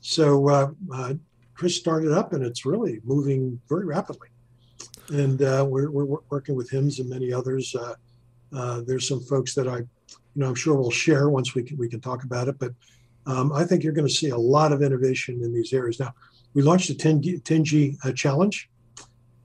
So 0.02 0.50
uh, 0.50 0.71
uh, 0.93 1.13
Chris 1.56 1.76
started 1.76 2.12
up, 2.12 2.34
and 2.34 2.43
it's 2.43 2.65
really 2.65 3.02
moving 3.04 3.60
very 3.67 3.86
rapidly. 3.86 4.28
And 5.10 5.41
uh, 5.41 5.65
we're, 5.67 5.89
we're 5.89 6.19
working 6.30 6.56
with 6.56 6.69
HIMSS 6.69 7.00
and 7.00 7.10
many 7.10 7.32
others. 7.32 7.74
Uh, 7.76 7.95
uh, 8.56 8.82
there's 8.86 9.08
some 9.08 9.21
folks 9.21 9.56
that 9.56 9.67
I, 9.67 9.78
you 9.78 9.88
know, 10.36 10.48
I'm 10.48 10.56
sure 10.56 10.76
we'll 10.76 10.91
share 10.91 11.30
once 11.30 11.56
we 11.56 11.63
can 11.63 11.78
we 11.78 11.89
can 11.89 12.02
talk 12.02 12.24
about 12.24 12.48
it. 12.48 12.60
But 12.60 12.74
um, 13.26 13.52
I 13.54 13.63
think 13.63 13.84
you're 13.84 13.93
going 13.93 14.08
to 14.08 14.13
see 14.13 14.30
a 14.30 14.38
lot 14.38 14.71
of 14.71 14.82
innovation 14.82 15.41
in 15.43 15.54
these 15.54 15.74
areas. 15.74 16.00
Now, 16.00 16.13
we 16.54 16.62
launched 16.62 16.89
a 16.89 16.95
10, 16.95 17.21
10G 17.21 17.98
uh, 18.04 18.12
challenge, 18.13 18.69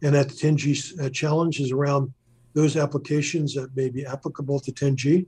and 0.03 0.14
that 0.14 0.29
10G 0.29 1.00
uh, 1.00 1.11
challenge 1.11 1.61
is 1.61 1.72
around 1.72 2.12
those 2.54 2.76
applications 2.76 3.54
that 3.54 3.74
may 3.76 3.88
be 3.88 4.04
applicable 4.04 4.60
to 4.60 4.72
10G, 4.72 5.26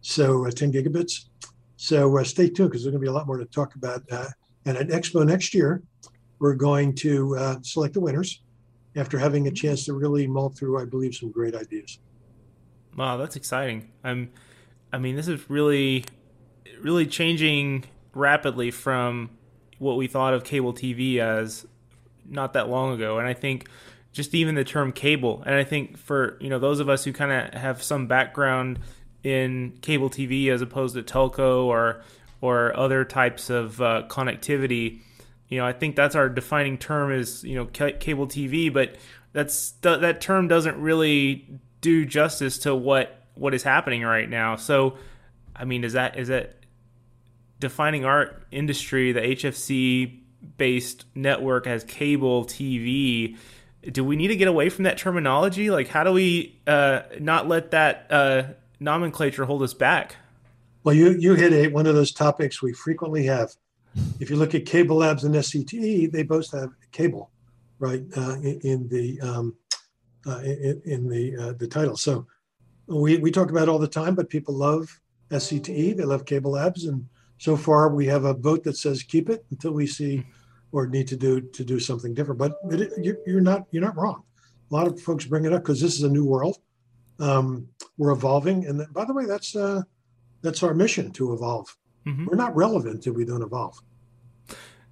so 0.00 0.46
uh, 0.46 0.50
10 0.50 0.72
gigabits. 0.72 1.26
So 1.76 2.22
stay 2.22 2.48
tuned 2.48 2.70
because 2.70 2.84
there's 2.84 2.92
going 2.92 2.94
to 2.94 2.98
be 2.98 3.08
a 3.08 3.12
lot 3.12 3.26
more 3.26 3.36
to 3.36 3.44
talk 3.44 3.74
about. 3.74 4.02
and 4.64 4.76
at 4.76 4.88
Expo 4.88 5.26
next 5.26 5.52
year, 5.54 5.82
we're 6.38 6.54
going 6.54 6.94
to 6.94 7.36
uh, 7.36 7.56
select 7.62 7.94
the 7.94 8.00
winners 8.00 8.42
after 8.96 9.18
having 9.18 9.46
a 9.46 9.50
chance 9.50 9.84
to 9.84 9.92
really 9.92 10.26
mull 10.26 10.48
through, 10.48 10.80
I 10.80 10.84
believe, 10.84 11.14
some 11.14 11.30
great 11.30 11.54
ideas. 11.54 11.98
Wow, 12.96 13.18
that's 13.18 13.36
exciting. 13.36 13.90
I'm, 14.02 14.30
I 14.92 14.98
mean, 14.98 15.16
this 15.16 15.28
is 15.28 15.50
really, 15.50 16.04
really 16.80 17.06
changing 17.06 17.84
rapidly 18.14 18.70
from 18.70 19.30
what 19.78 19.96
we 19.98 20.06
thought 20.06 20.32
of 20.32 20.44
cable 20.44 20.72
TV 20.72 21.18
as 21.18 21.66
not 22.26 22.54
that 22.54 22.68
long 22.68 22.94
ago. 22.94 23.18
And 23.18 23.28
I 23.28 23.34
think 23.34 23.68
just 24.16 24.34
even 24.34 24.54
the 24.54 24.64
term 24.64 24.92
cable, 24.92 25.42
and 25.46 25.54
I 25.54 25.64
think 25.64 25.98
for 25.98 26.36
you 26.40 26.48
know 26.48 26.58
those 26.58 26.80
of 26.80 26.88
us 26.88 27.04
who 27.04 27.12
kind 27.12 27.32
of 27.32 27.54
have 27.60 27.82
some 27.82 28.06
background 28.06 28.78
in 29.22 29.78
cable 29.82 30.10
TV 30.10 30.48
as 30.48 30.62
opposed 30.62 30.94
to 30.94 31.02
telco 31.02 31.64
or 31.64 32.02
or 32.40 32.76
other 32.76 33.04
types 33.04 33.50
of 33.50 33.80
uh, 33.80 34.02
connectivity 34.08 35.00
you 35.48 35.58
know, 35.58 35.66
I 35.66 35.72
think 35.72 35.96
that's 35.96 36.14
our 36.14 36.28
defining 36.28 36.78
term 36.78 37.12
is 37.12 37.44
you 37.44 37.54
know 37.54 37.68
c- 37.72 37.92
cable 37.98 38.26
TV, 38.26 38.72
but 38.72 38.96
that's 39.32 39.72
th- 39.72 40.00
that 40.00 40.20
term 40.20 40.48
doesn't 40.48 40.80
really 40.80 41.46
do 41.80 42.04
justice 42.04 42.58
to 42.58 42.74
what 42.74 43.22
what 43.34 43.54
is 43.54 43.62
happening 43.62 44.02
right 44.02 44.28
now. 44.28 44.56
So, 44.56 44.96
I 45.54 45.64
mean, 45.64 45.84
is 45.84 45.92
that 45.92 46.18
is 46.18 46.28
that 46.28 46.56
defining 47.60 48.04
our 48.04 48.42
industry, 48.50 49.12
the 49.12 49.20
HFC 49.20 50.20
based 50.58 51.04
network 51.14 51.66
as 51.66 51.84
cable 51.84 52.44
TV? 52.44 53.36
Do 53.90 54.04
we 54.04 54.16
need 54.16 54.28
to 54.28 54.36
get 54.36 54.48
away 54.48 54.68
from 54.68 54.84
that 54.84 54.98
terminology? 54.98 55.70
Like, 55.70 55.88
how 55.88 56.04
do 56.04 56.12
we 56.12 56.58
uh, 56.66 57.02
not 57.20 57.48
let 57.48 57.70
that 57.70 58.06
uh, 58.10 58.42
nomenclature 58.80 59.44
hold 59.44 59.62
us 59.62 59.74
back? 59.74 60.16
Well, 60.84 60.94
you 60.94 61.10
you 61.12 61.34
hit 61.34 61.52
a, 61.52 61.68
one 61.68 61.86
of 61.86 61.94
those 61.94 62.12
topics 62.12 62.62
we 62.62 62.72
frequently 62.72 63.24
have 63.26 63.54
if 64.20 64.30
you 64.30 64.36
look 64.36 64.54
at 64.54 64.64
CableLabs 64.64 65.24
and 65.24 65.34
SCTE, 65.34 66.10
they 66.10 66.22
both 66.22 66.50
have 66.52 66.70
cable, 66.92 67.30
right, 67.78 68.02
uh, 68.16 68.36
in, 68.36 68.60
in, 68.62 68.88
the 68.88 69.20
um, 69.20 69.56
uh, 70.26 70.38
in, 70.40 70.82
in, 70.84 71.08
the 71.08 71.36
uh, 71.36 71.52
the 71.54 71.66
title. 71.66 71.96
So 71.96 72.26
we 72.86 73.18
we 73.18 73.30
talk 73.30 73.50
about 73.50 73.68
all 73.68 73.78
the 73.78 73.88
time, 73.88 74.14
but 74.14 74.28
people 74.28 74.54
love 74.54 75.00
SCTE, 75.30 75.96
they 75.96 76.04
love 76.04 76.24
CableLabs, 76.24 76.88
and 76.88 77.06
so 77.38 77.56
far 77.56 77.88
we 77.88 78.06
have 78.06 78.24
a 78.24 78.34
vote 78.34 78.64
that 78.64 78.76
says 78.76 79.02
keep 79.02 79.28
it 79.28 79.44
until 79.50 79.72
we 79.72 79.86
see 79.86 80.24
or 80.72 80.86
need 80.86 81.08
to 81.08 81.16
do 81.16 81.40
to 81.40 81.64
do 81.64 81.78
something 81.78 82.14
different. 82.14 82.38
But 82.38 82.54
it, 82.70 82.92
you're, 83.26 83.40
not 83.40 83.66
you're 83.70 83.82
not 83.82 83.96
wrong. 83.96 84.22
A 84.70 84.74
lot 84.74 84.86
of 84.86 85.00
folks 85.00 85.24
bring 85.24 85.44
it 85.44 85.52
up 85.52 85.62
because 85.62 85.80
this 85.80 85.94
is 85.94 86.02
a 86.02 86.08
new 86.08 86.24
world. 86.24 86.58
Um, 87.18 87.68
we're 87.96 88.10
evolving, 88.10 88.66
and 88.66 88.86
by 88.92 89.04
the 89.04 89.14
way, 89.14 89.24
that's 89.24 89.56
uh, 89.56 89.82
that's 90.42 90.62
our 90.62 90.74
mission 90.74 91.12
to 91.12 91.32
evolve. 91.32 91.74
Mm-hmm. 92.06 92.26
We're 92.26 92.36
not 92.36 92.54
relevant 92.54 93.06
if 93.06 93.14
we 93.14 93.24
don't 93.24 93.42
evolve. 93.42 93.80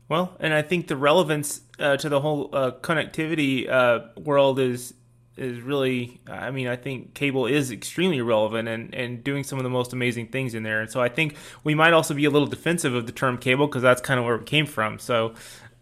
Well, 0.09 0.37
and 0.41 0.53
I 0.53 0.63
think 0.63 0.89
the 0.89 0.97
relevance 0.97 1.61
uh, 1.79 1.97
to 1.97 2.09
the 2.09 2.21
whole 2.21 2.51
uh, 2.53 2.73
connectivity 2.73 3.69
uh, 3.69 4.01
world 4.21 4.59
is 4.59 4.95
is 5.37 5.61
really. 5.61 6.21
I 6.29 6.51
mean, 6.51 6.69
I 6.69 6.77
think 6.77 7.15
cable 7.15 7.47
is 7.47 7.71
extremely 7.71 8.21
relevant 8.21 8.69
and 8.69 8.95
and 8.95 9.25
doing 9.25 9.45
some 9.45 9.59
of 9.59 9.65
the 9.65 9.71
most 9.71 9.93
amazing 9.93 10.29
things 10.29 10.55
in 10.55 10.63
there. 10.63 10.81
And 10.81 10.91
so 10.91 11.01
I 11.01 11.09
think 11.09 11.37
we 11.63 11.75
might 11.75 11.93
also 11.93 12.15
be 12.15 12.25
a 12.25 12.31
little 12.31 12.49
defensive 12.49 12.95
of 12.95 13.07
the 13.07 13.13
term 13.13 13.39
cable 13.39 13.67
because 13.67 13.83
that's 13.83 14.01
kind 14.01 14.21
of 14.21 14.27
where 14.27 14.37
it 14.37 14.47
came 14.47 14.67
from. 14.67 14.99
So 14.99 15.35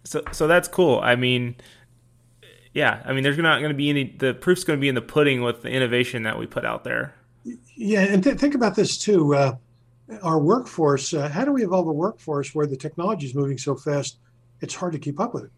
so 0.04 0.22
so 0.32 0.46
that's 0.46 0.68
cool. 0.68 1.00
I 1.02 1.16
mean. 1.16 1.56
Yeah, 2.74 3.02
I 3.04 3.12
mean, 3.12 3.22
there's 3.22 3.36
not 3.36 3.58
going 3.58 3.68
to 3.68 3.76
be 3.76 3.90
any. 3.90 4.16
The 4.18 4.32
proof's 4.32 4.64
going 4.64 4.78
to 4.78 4.80
be 4.80 4.88
in 4.88 4.94
the 4.94 5.02
pudding 5.02 5.42
with 5.42 5.60
the 5.60 5.68
innovation 5.68 6.22
that 6.22 6.38
we 6.38 6.46
put 6.46 6.64
out 6.64 6.84
there. 6.84 7.14
Yeah, 7.76 8.00
and 8.00 8.24
th- 8.24 8.38
think 8.38 8.54
about 8.54 8.74
this 8.74 8.96
too 8.96 9.34
uh, 9.34 9.56
our 10.22 10.38
workforce, 10.38 11.14
uh, 11.14 11.28
how 11.28 11.44
do 11.44 11.52
we 11.52 11.64
evolve 11.64 11.86
a 11.86 11.92
workforce 11.92 12.54
where 12.54 12.66
the 12.66 12.76
technology 12.76 13.26
is 13.26 13.34
moving 13.34 13.58
so 13.58 13.74
fast, 13.74 14.18
it's 14.60 14.74
hard 14.74 14.92
to 14.92 14.98
keep 14.98 15.20
up 15.20 15.34
with 15.34 15.44
it. 15.44 15.50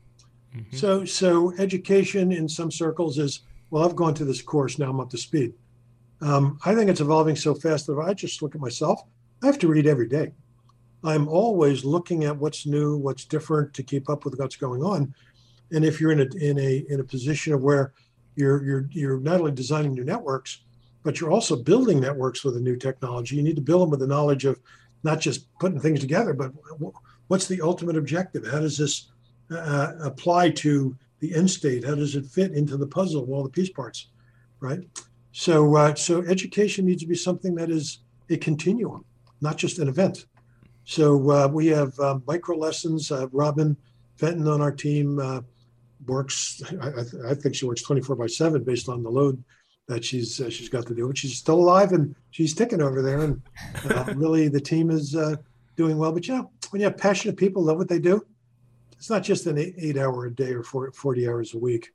Mm-hmm. 0.56 0.76
So, 0.76 1.04
so 1.04 1.52
education 1.58 2.32
in 2.32 2.48
some 2.48 2.70
circles 2.70 3.18
is, 3.18 3.40
well, 3.70 3.84
I've 3.84 3.96
gone 3.96 4.14
to 4.14 4.24
this 4.24 4.42
course, 4.42 4.78
now 4.78 4.90
I'm 4.90 5.00
up 5.00 5.10
to 5.10 5.18
speed. 5.18 5.54
Um, 6.20 6.58
I 6.64 6.74
think 6.74 6.88
it's 6.88 7.00
evolving 7.00 7.36
so 7.36 7.54
fast 7.54 7.86
that 7.86 7.98
if 7.98 8.06
I 8.06 8.14
just 8.14 8.40
look 8.40 8.54
at 8.54 8.60
myself, 8.60 9.00
I 9.42 9.46
have 9.46 9.58
to 9.60 9.68
read 9.68 9.86
every 9.86 10.08
day. 10.08 10.32
I'm 11.04 11.28
always 11.28 11.84
looking 11.84 12.24
at 12.24 12.36
what's 12.36 12.66
new, 12.66 12.96
what's 12.96 13.24
different 13.24 13.74
to 13.74 13.82
keep 13.82 14.08
up 14.08 14.24
with 14.24 14.38
what's 14.38 14.56
going 14.56 14.82
on. 14.82 15.14
And 15.72 15.84
if 15.84 16.00
you're 16.00 16.12
in 16.12 16.20
a 16.20 16.28
in 16.36 16.58
a 16.58 16.84
in 16.88 17.00
a 17.00 17.04
position 17.04 17.52
of 17.52 17.62
where 17.62 17.92
you're 18.36 18.64
you're 18.64 18.88
you're 18.90 19.20
not 19.20 19.40
only 19.40 19.52
designing 19.52 19.92
new 19.92 20.04
networks, 20.04 20.62
but 21.02 21.20
you're 21.20 21.30
also 21.30 21.56
building 21.56 22.00
networks 22.00 22.44
with 22.44 22.56
a 22.56 22.60
new 22.60 22.76
technology. 22.76 23.36
You 23.36 23.42
need 23.42 23.56
to 23.56 23.62
build 23.62 23.82
them 23.82 23.90
with 23.90 24.00
the 24.00 24.06
knowledge 24.06 24.44
of 24.44 24.58
not 25.02 25.20
just 25.20 25.46
putting 25.58 25.78
things 25.78 26.00
together, 26.00 26.32
but 26.32 26.52
what's 27.28 27.46
the 27.46 27.60
ultimate 27.60 27.96
objective? 27.96 28.46
How 28.46 28.60
does 28.60 28.78
this 28.78 29.10
uh, 29.50 29.92
apply 30.00 30.50
to 30.50 30.96
the 31.20 31.34
end 31.34 31.50
state? 31.50 31.84
How 31.84 31.94
does 31.94 32.16
it 32.16 32.26
fit 32.26 32.52
into 32.52 32.76
the 32.76 32.86
puzzle 32.86 33.22
of 33.22 33.30
all 33.30 33.42
the 33.42 33.50
piece 33.50 33.70
parts, 33.70 34.08
right? 34.60 34.80
So, 35.32 35.76
uh, 35.76 35.94
so 35.94 36.22
education 36.22 36.86
needs 36.86 37.02
to 37.02 37.08
be 37.08 37.16
something 37.16 37.54
that 37.56 37.70
is 37.70 37.98
a 38.30 38.36
continuum, 38.38 39.04
not 39.40 39.58
just 39.58 39.78
an 39.78 39.88
event. 39.88 40.26
So 40.84 41.30
uh, 41.30 41.48
we 41.48 41.66
have 41.68 41.98
uh, 41.98 42.18
micro 42.26 42.56
lessons. 42.56 43.10
Uh, 43.10 43.28
Robin 43.32 43.76
Fenton 44.16 44.46
on 44.46 44.60
our 44.60 44.72
team 44.72 45.18
uh, 45.18 45.40
works. 46.06 46.62
I, 46.80 47.30
I, 47.30 47.34
think 47.34 47.54
she 47.54 47.66
works 47.66 47.82
24 47.82 48.16
by 48.16 48.26
7 48.26 48.62
based 48.62 48.88
on 48.88 49.02
the 49.02 49.10
load 49.10 49.42
that 49.88 50.04
she's 50.04 50.40
uh, 50.40 50.50
she's 50.50 50.68
got 50.68 50.86
to 50.86 50.94
do. 50.94 51.06
But 51.08 51.18
she's 51.18 51.36
still 51.36 51.56
alive 51.56 51.92
and 51.92 52.14
she's 52.30 52.54
ticking 52.54 52.82
over 52.82 53.02
there. 53.02 53.20
And 53.20 53.42
really, 54.16 54.48
the 54.48 54.60
team 54.60 54.90
is 54.90 55.16
doing 55.76 55.96
well. 55.96 56.12
But 56.12 56.28
you 56.28 56.36
know, 56.36 56.50
when 56.70 56.80
you 56.80 56.86
have 56.86 56.98
passionate 56.98 57.36
people 57.36 57.62
love 57.62 57.78
what 57.78 57.88
they 57.88 57.98
do, 57.98 58.24
it's 58.92 59.10
not 59.10 59.22
just 59.22 59.46
an 59.46 59.58
eight, 59.58 59.74
eight 59.78 59.96
hour 59.96 60.26
a 60.26 60.34
day 60.34 60.52
or 60.52 60.62
40 60.62 61.28
hours 61.28 61.54
a 61.54 61.58
week. 61.58 61.92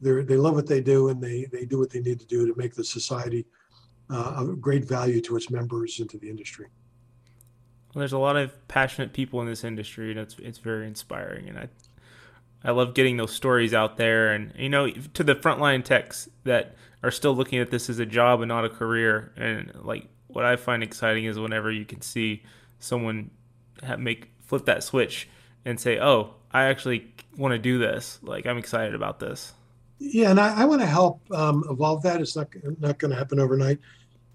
They 0.00 0.22
they 0.22 0.36
love 0.36 0.54
what 0.54 0.68
they 0.68 0.80
do 0.80 1.08
and 1.08 1.20
they 1.20 1.46
they 1.52 1.64
do 1.64 1.78
what 1.78 1.90
they 1.90 2.00
need 2.00 2.20
to 2.20 2.26
do 2.26 2.46
to 2.46 2.54
make 2.56 2.74
the 2.74 2.84
society 2.84 3.46
uh, 4.10 4.34
of 4.36 4.60
great 4.60 4.84
value 4.84 5.20
to 5.22 5.36
its 5.36 5.50
members 5.50 5.98
and 5.98 6.08
to 6.10 6.18
the 6.18 6.30
industry. 6.30 6.66
There's 7.94 8.12
a 8.12 8.18
lot 8.18 8.36
of 8.36 8.68
passionate 8.68 9.12
people 9.12 9.40
in 9.40 9.46
this 9.46 9.64
industry, 9.64 10.10
and 10.10 10.20
it's 10.20 10.36
it's 10.38 10.58
very 10.58 10.86
inspiring. 10.86 11.48
And 11.48 11.58
I 11.58 11.68
I 12.64 12.72
love 12.72 12.94
getting 12.94 13.16
those 13.16 13.32
stories 13.32 13.72
out 13.72 13.96
there, 13.96 14.32
and 14.32 14.52
you 14.56 14.68
know, 14.68 14.90
to 14.90 15.24
the 15.24 15.34
frontline 15.34 15.84
techs 15.84 16.28
that 16.44 16.76
are 17.02 17.10
still 17.10 17.34
looking 17.34 17.60
at 17.60 17.70
this 17.70 17.88
as 17.88 17.98
a 17.98 18.06
job 18.06 18.40
and 18.40 18.48
not 18.48 18.64
a 18.64 18.68
career. 18.68 19.32
And 19.36 19.72
like 19.82 20.08
what 20.26 20.44
I 20.44 20.56
find 20.56 20.82
exciting 20.82 21.24
is 21.24 21.38
whenever 21.38 21.70
you 21.70 21.84
can 21.84 22.00
see 22.00 22.42
someone 22.78 23.30
have, 23.82 24.00
make 24.00 24.32
flip 24.44 24.64
that 24.66 24.82
switch 24.82 25.28
and 25.64 25.78
say, 25.78 25.98
"Oh, 25.98 26.34
I 26.50 26.64
actually 26.64 27.12
want 27.36 27.52
to 27.52 27.58
do 27.58 27.78
this. 27.78 28.18
Like 28.22 28.46
I'm 28.46 28.58
excited 28.58 28.94
about 28.94 29.20
this." 29.20 29.52
Yeah, 30.00 30.30
and 30.30 30.38
I, 30.38 30.62
I 30.62 30.64
want 30.64 30.80
to 30.80 30.86
help 30.86 31.20
um, 31.32 31.64
evolve 31.70 32.02
that. 32.02 32.20
It's 32.20 32.36
not 32.36 32.48
not 32.80 32.98
going 32.98 33.10
to 33.10 33.16
happen 33.16 33.38
overnight. 33.38 33.78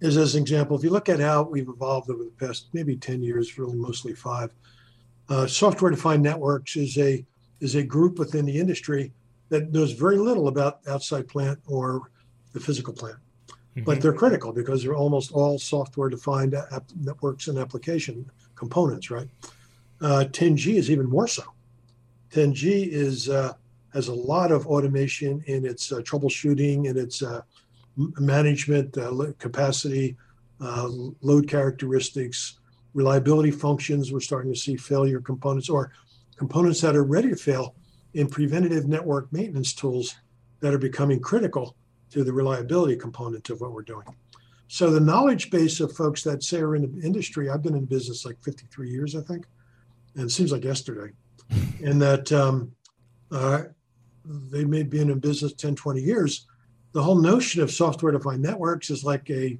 Is 0.04 0.18
as 0.18 0.36
an 0.36 0.42
example, 0.42 0.78
if 0.78 0.84
you 0.84 0.90
look 0.90 1.08
at 1.08 1.22
how 1.22 1.44
we've 1.44 1.70
evolved 1.70 2.10
over 2.10 2.26
the 2.26 2.32
past 2.32 2.68
maybe 2.74 2.98
ten 2.98 3.24
years, 3.24 3.58
really 3.58 3.78
mostly 3.78 4.14
five, 4.14 4.52
uh, 5.30 5.48
software-defined 5.48 6.22
networks 6.22 6.76
is 6.76 6.98
a 6.98 7.26
is 7.62 7.76
a 7.76 7.84
group 7.84 8.20
within 8.20 8.46
the 8.46 8.60
industry 8.60 9.14
that 9.48 9.72
knows 9.72 9.94
very 9.94 10.18
little 10.18 10.50
about 10.50 10.82
outside 10.90 11.26
plant 11.30 11.58
or 11.68 12.12
the 12.52 12.60
physical 12.60 12.94
plant, 12.94 13.16
mm-hmm. 13.48 13.84
but 13.86 14.02
they're 14.02 14.12
critical 14.12 14.52
because 14.52 14.84
they're 14.84 14.94
almost 14.94 15.32
all 15.32 15.58
software-defined 15.58 16.54
app 16.54 16.84
networks 17.00 17.48
and 17.48 17.58
application 17.58 18.30
components, 18.56 19.10
right? 19.10 19.30
Uh, 20.02 20.26
10G 20.32 20.76
is 20.76 20.92
even 20.92 21.10
more 21.10 21.28
so. 21.28 21.44
10G 22.32 22.90
is 22.90 23.30
uh, 23.30 23.54
has 23.94 24.10
a 24.10 24.14
lot 24.14 24.52
of 24.52 24.68
automation 24.68 25.42
in 25.48 25.66
its 25.66 25.94
uh, 25.94 26.00
troubleshooting 26.00 26.90
and 26.90 26.98
its 26.98 27.24
uh, 27.24 27.42
management 27.96 28.98
uh, 28.98 29.12
capacity, 29.40 30.18
uh, 30.62 30.88
load 31.22 31.48
characteristics, 31.48 32.60
reliability 32.94 33.52
functions. 33.52 34.12
We're 34.12 34.20
starting 34.20 34.54
to 34.54 34.60
see 34.60 34.76
failure 34.76 35.20
components 35.20 35.70
or 35.70 35.92
components 36.38 36.82
that 36.82 36.96
are 36.96 37.04
ready 37.04 37.30
to 37.30 37.36
fail 37.36 37.76
in 38.14 38.28
preventative 38.28 38.88
network 38.88 39.32
maintenance 39.32 39.74
tools 39.74 40.16
that 40.60 40.74
are 40.74 40.80
becoming 40.80 41.20
critical 41.20 41.76
to 42.12 42.24
the 42.24 42.32
reliability 42.32 42.96
component 42.96 43.50
of 43.50 43.60
what 43.62 43.74
we're 43.74 43.82
doing. 43.82 44.06
So 44.68 44.90
the 44.90 45.00
knowledge 45.00 45.52
base 45.52 45.80
of 45.80 45.96
folks 45.96 46.24
that 46.24 46.44
say 46.44 46.60
are 46.60 46.76
in 46.76 46.82
the 46.82 47.06
industry, 47.06 47.50
I've 47.50 47.62
been 47.62 47.76
in 47.76 47.86
business 47.86 48.26
like 48.26 48.42
53 48.42 48.90
years, 48.90 49.16
I 49.16 49.22
think, 49.22 49.46
and 50.16 50.26
it 50.26 50.32
seems 50.32 50.52
like 50.52 50.64
yesterday, 50.64 51.14
and 51.84 52.02
that 52.02 52.32
um, 52.32 52.72
uh, 53.32 53.64
they 54.26 54.64
may 54.64 54.84
be 54.84 55.00
in 55.00 55.20
business 55.20 55.54
10, 55.54 55.76
20 55.76 56.02
years. 56.02 56.48
The 56.94 57.02
whole 57.02 57.20
notion 57.20 57.62
of 57.62 57.72
software 57.72 58.12
defined 58.12 58.42
networks 58.42 58.90
is 58.90 59.04
like 59.04 59.30
a 59.30 59.58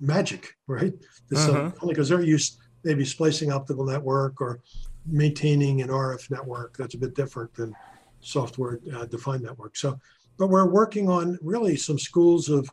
magic, 0.00 0.56
right? 0.66 0.92
Uh-huh. 1.34 1.72
only 1.82 1.94
because 1.94 2.08
they're 2.08 2.22
used 2.22 2.58
maybe 2.84 3.04
splicing 3.04 3.50
optical 3.50 3.84
network 3.84 4.40
or 4.40 4.60
maintaining 5.06 5.82
an 5.82 5.88
RF 5.88 6.30
network. 6.30 6.76
That's 6.76 6.94
a 6.94 6.98
bit 6.98 7.14
different 7.14 7.54
than 7.54 7.74
software 8.20 8.80
uh, 8.94 9.06
defined 9.06 9.42
network. 9.42 9.76
So, 9.76 9.98
but 10.36 10.48
we're 10.48 10.68
working 10.68 11.08
on 11.08 11.38
really 11.42 11.76
some 11.76 11.98
schools 11.98 12.48
of 12.48 12.68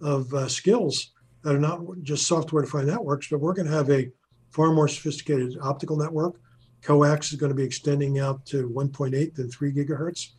of 0.00 0.32
uh, 0.32 0.48
skills 0.48 1.12
that 1.42 1.54
are 1.54 1.60
not 1.60 1.80
just 2.02 2.26
software 2.26 2.62
defined 2.62 2.88
networks, 2.88 3.28
but 3.28 3.40
we're 3.40 3.52
going 3.52 3.68
to 3.68 3.74
have 3.74 3.90
a 3.90 4.10
far 4.50 4.72
more 4.72 4.88
sophisticated 4.88 5.56
optical 5.60 5.96
network. 5.96 6.40
Coax 6.82 7.32
is 7.32 7.38
going 7.38 7.50
to 7.50 7.56
be 7.56 7.62
extending 7.62 8.18
out 8.18 8.46
to 8.46 8.68
1.8 8.70 9.38
and 9.38 9.52
3 9.52 9.72
gigahertz 9.72 10.30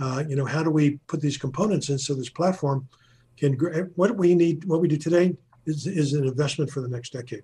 uh, 0.00 0.24
you 0.28 0.36
know, 0.36 0.44
how 0.44 0.62
do 0.62 0.70
we 0.70 0.98
put 1.06 1.20
these 1.20 1.36
components 1.36 1.88
in 1.88 1.98
so 1.98 2.14
this 2.14 2.30
platform 2.30 2.88
can, 3.36 3.54
what 3.96 4.16
we 4.16 4.34
need, 4.34 4.64
what 4.64 4.80
we 4.80 4.88
do 4.88 4.96
today 4.96 5.36
is, 5.66 5.86
is 5.86 6.12
an 6.14 6.26
investment 6.26 6.70
for 6.70 6.80
the 6.80 6.88
next 6.88 7.12
decade. 7.12 7.42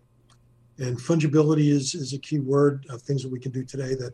And 0.79 0.99
fungibility 0.99 1.69
is, 1.69 1.95
is 1.95 2.13
a 2.13 2.19
key 2.19 2.39
word 2.39 2.87
of 2.91 3.03
things 3.03 3.23
that 3.23 3.33
we 3.33 3.41
can 3.41 3.53
do 3.53 3.65
today 3.65 3.95
that 3.95 4.13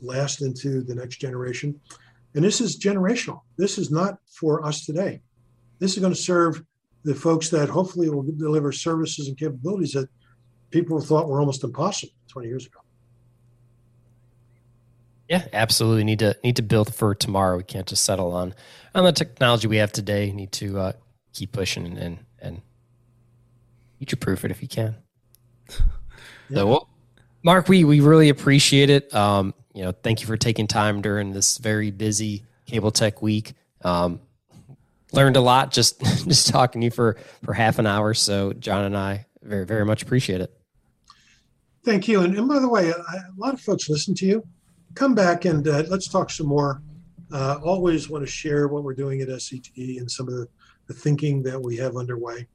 last 0.00 0.42
into 0.42 0.82
the 0.82 0.94
next 0.94 1.16
generation. 1.16 1.80
And 2.34 2.44
this 2.44 2.60
is 2.60 2.78
generational. 2.78 3.40
This 3.56 3.78
is 3.78 3.90
not 3.90 4.18
for 4.26 4.64
us 4.64 4.84
today. 4.84 5.20
This 5.78 5.94
is 5.94 5.98
going 6.00 6.12
to 6.12 6.20
serve 6.20 6.62
the 7.04 7.14
folks 7.14 7.48
that 7.50 7.68
hopefully 7.68 8.08
will 8.10 8.22
deliver 8.22 8.72
services 8.72 9.28
and 9.28 9.36
capabilities 9.36 9.92
that 9.92 10.08
people 10.70 11.00
thought 11.00 11.28
were 11.28 11.40
almost 11.40 11.62
impossible 11.62 12.12
20 12.28 12.48
years 12.48 12.66
ago. 12.66 12.80
Yeah, 15.28 15.46
absolutely. 15.52 16.04
Need 16.04 16.18
to 16.18 16.36
need 16.44 16.56
to 16.56 16.62
build 16.62 16.94
for 16.94 17.14
tomorrow. 17.14 17.56
We 17.56 17.62
can't 17.62 17.86
just 17.86 18.04
settle 18.04 18.32
on 18.32 18.54
on 18.94 19.04
the 19.04 19.12
technology 19.12 19.66
we 19.66 19.78
have 19.78 19.90
today. 19.90 20.30
Need 20.32 20.52
to 20.52 20.78
uh, 20.78 20.92
keep 21.32 21.52
pushing 21.52 21.86
and 21.86 21.98
and, 21.98 22.18
and 22.40 22.62
future 23.98 24.16
proof 24.16 24.44
it 24.44 24.50
if 24.50 24.60
you 24.60 24.68
can. 24.68 24.96
Yeah. 26.48 26.56
So, 26.56 26.66
well, 26.66 26.88
Mark, 27.42 27.68
we 27.68 27.84
we 27.84 28.00
really 28.00 28.28
appreciate 28.28 28.90
it. 28.90 29.14
Um, 29.14 29.54
you 29.72 29.82
know, 29.82 29.92
thank 29.92 30.20
you 30.20 30.26
for 30.26 30.36
taking 30.36 30.66
time 30.66 31.00
during 31.00 31.32
this 31.32 31.56
very 31.56 31.90
busy 31.90 32.44
cable 32.66 32.90
tech 32.90 33.22
week. 33.22 33.54
Um, 33.82 34.20
learned 35.12 35.36
a 35.36 35.40
lot 35.40 35.72
just 35.72 36.00
just 36.28 36.48
talking 36.48 36.82
to 36.82 36.84
you 36.86 36.90
for 36.90 37.16
for 37.42 37.54
half 37.54 37.78
an 37.78 37.86
hour. 37.86 38.12
So, 38.12 38.52
John 38.52 38.84
and 38.84 38.96
I 38.96 39.24
very 39.42 39.64
very 39.64 39.86
much 39.86 40.02
appreciate 40.02 40.42
it. 40.42 40.54
Thank 41.82 42.08
you. 42.08 42.20
And, 42.20 42.36
and 42.36 42.46
by 42.46 42.58
the 42.58 42.68
way, 42.68 42.90
a 42.90 43.04
lot 43.36 43.54
of 43.54 43.60
folks 43.60 43.88
listen 43.88 44.14
to 44.16 44.26
you 44.26 44.46
come 44.94 45.14
back 45.14 45.44
and 45.44 45.66
uh, 45.66 45.84
let's 45.88 46.08
talk 46.08 46.30
some 46.30 46.46
more. 46.46 46.82
Uh, 47.32 47.58
always 47.64 48.08
want 48.08 48.24
to 48.24 48.30
share 48.30 48.68
what 48.68 48.84
we're 48.84 48.94
doing 48.94 49.20
at 49.20 49.28
SCTE 49.28 49.98
and 49.98 50.10
some 50.10 50.28
of 50.28 50.34
the, 50.34 50.46
the 50.86 50.94
thinking 50.94 51.42
that 51.42 51.60
we 51.60 51.76
have 51.76 51.96
underway. 51.96 52.46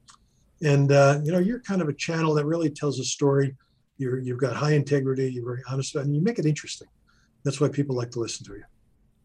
And 0.62 0.92
uh, 0.92 1.20
you 1.22 1.32
know, 1.32 1.38
you're 1.38 1.60
kind 1.60 1.82
of 1.82 1.88
a 1.88 1.92
channel 1.92 2.34
that 2.34 2.44
really 2.44 2.70
tells 2.70 2.98
a 2.98 3.04
story. 3.04 3.56
You're 3.98 4.18
you've 4.18 4.38
got 4.38 4.54
high 4.54 4.72
integrity. 4.72 5.30
You're 5.32 5.44
very 5.44 5.62
honest, 5.70 5.94
and 5.96 6.14
you 6.14 6.22
make 6.22 6.38
it 6.38 6.46
interesting. 6.46 6.88
That's 7.44 7.60
why 7.60 7.68
people 7.68 7.96
like 7.96 8.10
to 8.12 8.20
listen 8.20 8.46
to 8.46 8.54
you. 8.54 8.64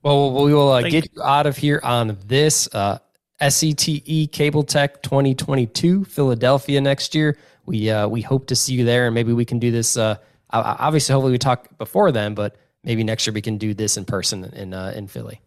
Well, 0.01 0.31
we 0.45 0.53
will 0.53 0.71
uh, 0.71 0.81
get 0.83 1.09
you 1.13 1.23
out 1.23 1.45
of 1.45 1.57
here 1.57 1.81
on 1.83 2.17
this 2.25 2.69
uh, 2.73 2.99
SCTE 3.41 4.31
Cable 4.31 4.63
Tech 4.63 5.01
2022 5.03 6.05
Philadelphia 6.05 6.79
next 6.79 7.13
year. 7.15 7.37
We 7.65 7.89
uh, 7.89 8.07
we 8.07 8.21
hope 8.21 8.47
to 8.47 8.55
see 8.55 8.73
you 8.73 8.85
there, 8.85 9.07
and 9.07 9.15
maybe 9.15 9.33
we 9.33 9.45
can 9.45 9.59
do 9.59 9.71
this. 9.71 9.97
Uh, 9.97 10.17
obviously, 10.51 11.13
hopefully, 11.13 11.31
we 11.33 11.37
talk 11.37 11.77
before 11.77 12.11
then, 12.11 12.33
but 12.33 12.55
maybe 12.85 13.03
next 13.03 13.27
year 13.27 13.33
we 13.33 13.41
can 13.41 13.57
do 13.57 13.73
this 13.73 13.97
in 13.97 14.05
person 14.05 14.45
in 14.53 14.73
uh, 14.73 14.93
in 14.95 15.07
Philly. 15.07 15.41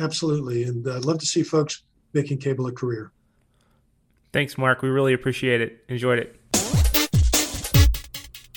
Absolutely, 0.00 0.64
and 0.64 0.88
I'd 0.88 1.04
love 1.04 1.18
to 1.18 1.26
see 1.26 1.42
folks 1.42 1.82
making 2.12 2.38
cable 2.38 2.66
a 2.66 2.72
career. 2.72 3.12
Thanks, 4.32 4.58
Mark. 4.58 4.82
We 4.82 4.88
really 4.88 5.12
appreciate 5.12 5.60
it. 5.60 5.84
Enjoyed 5.88 6.18
it. 6.18 6.34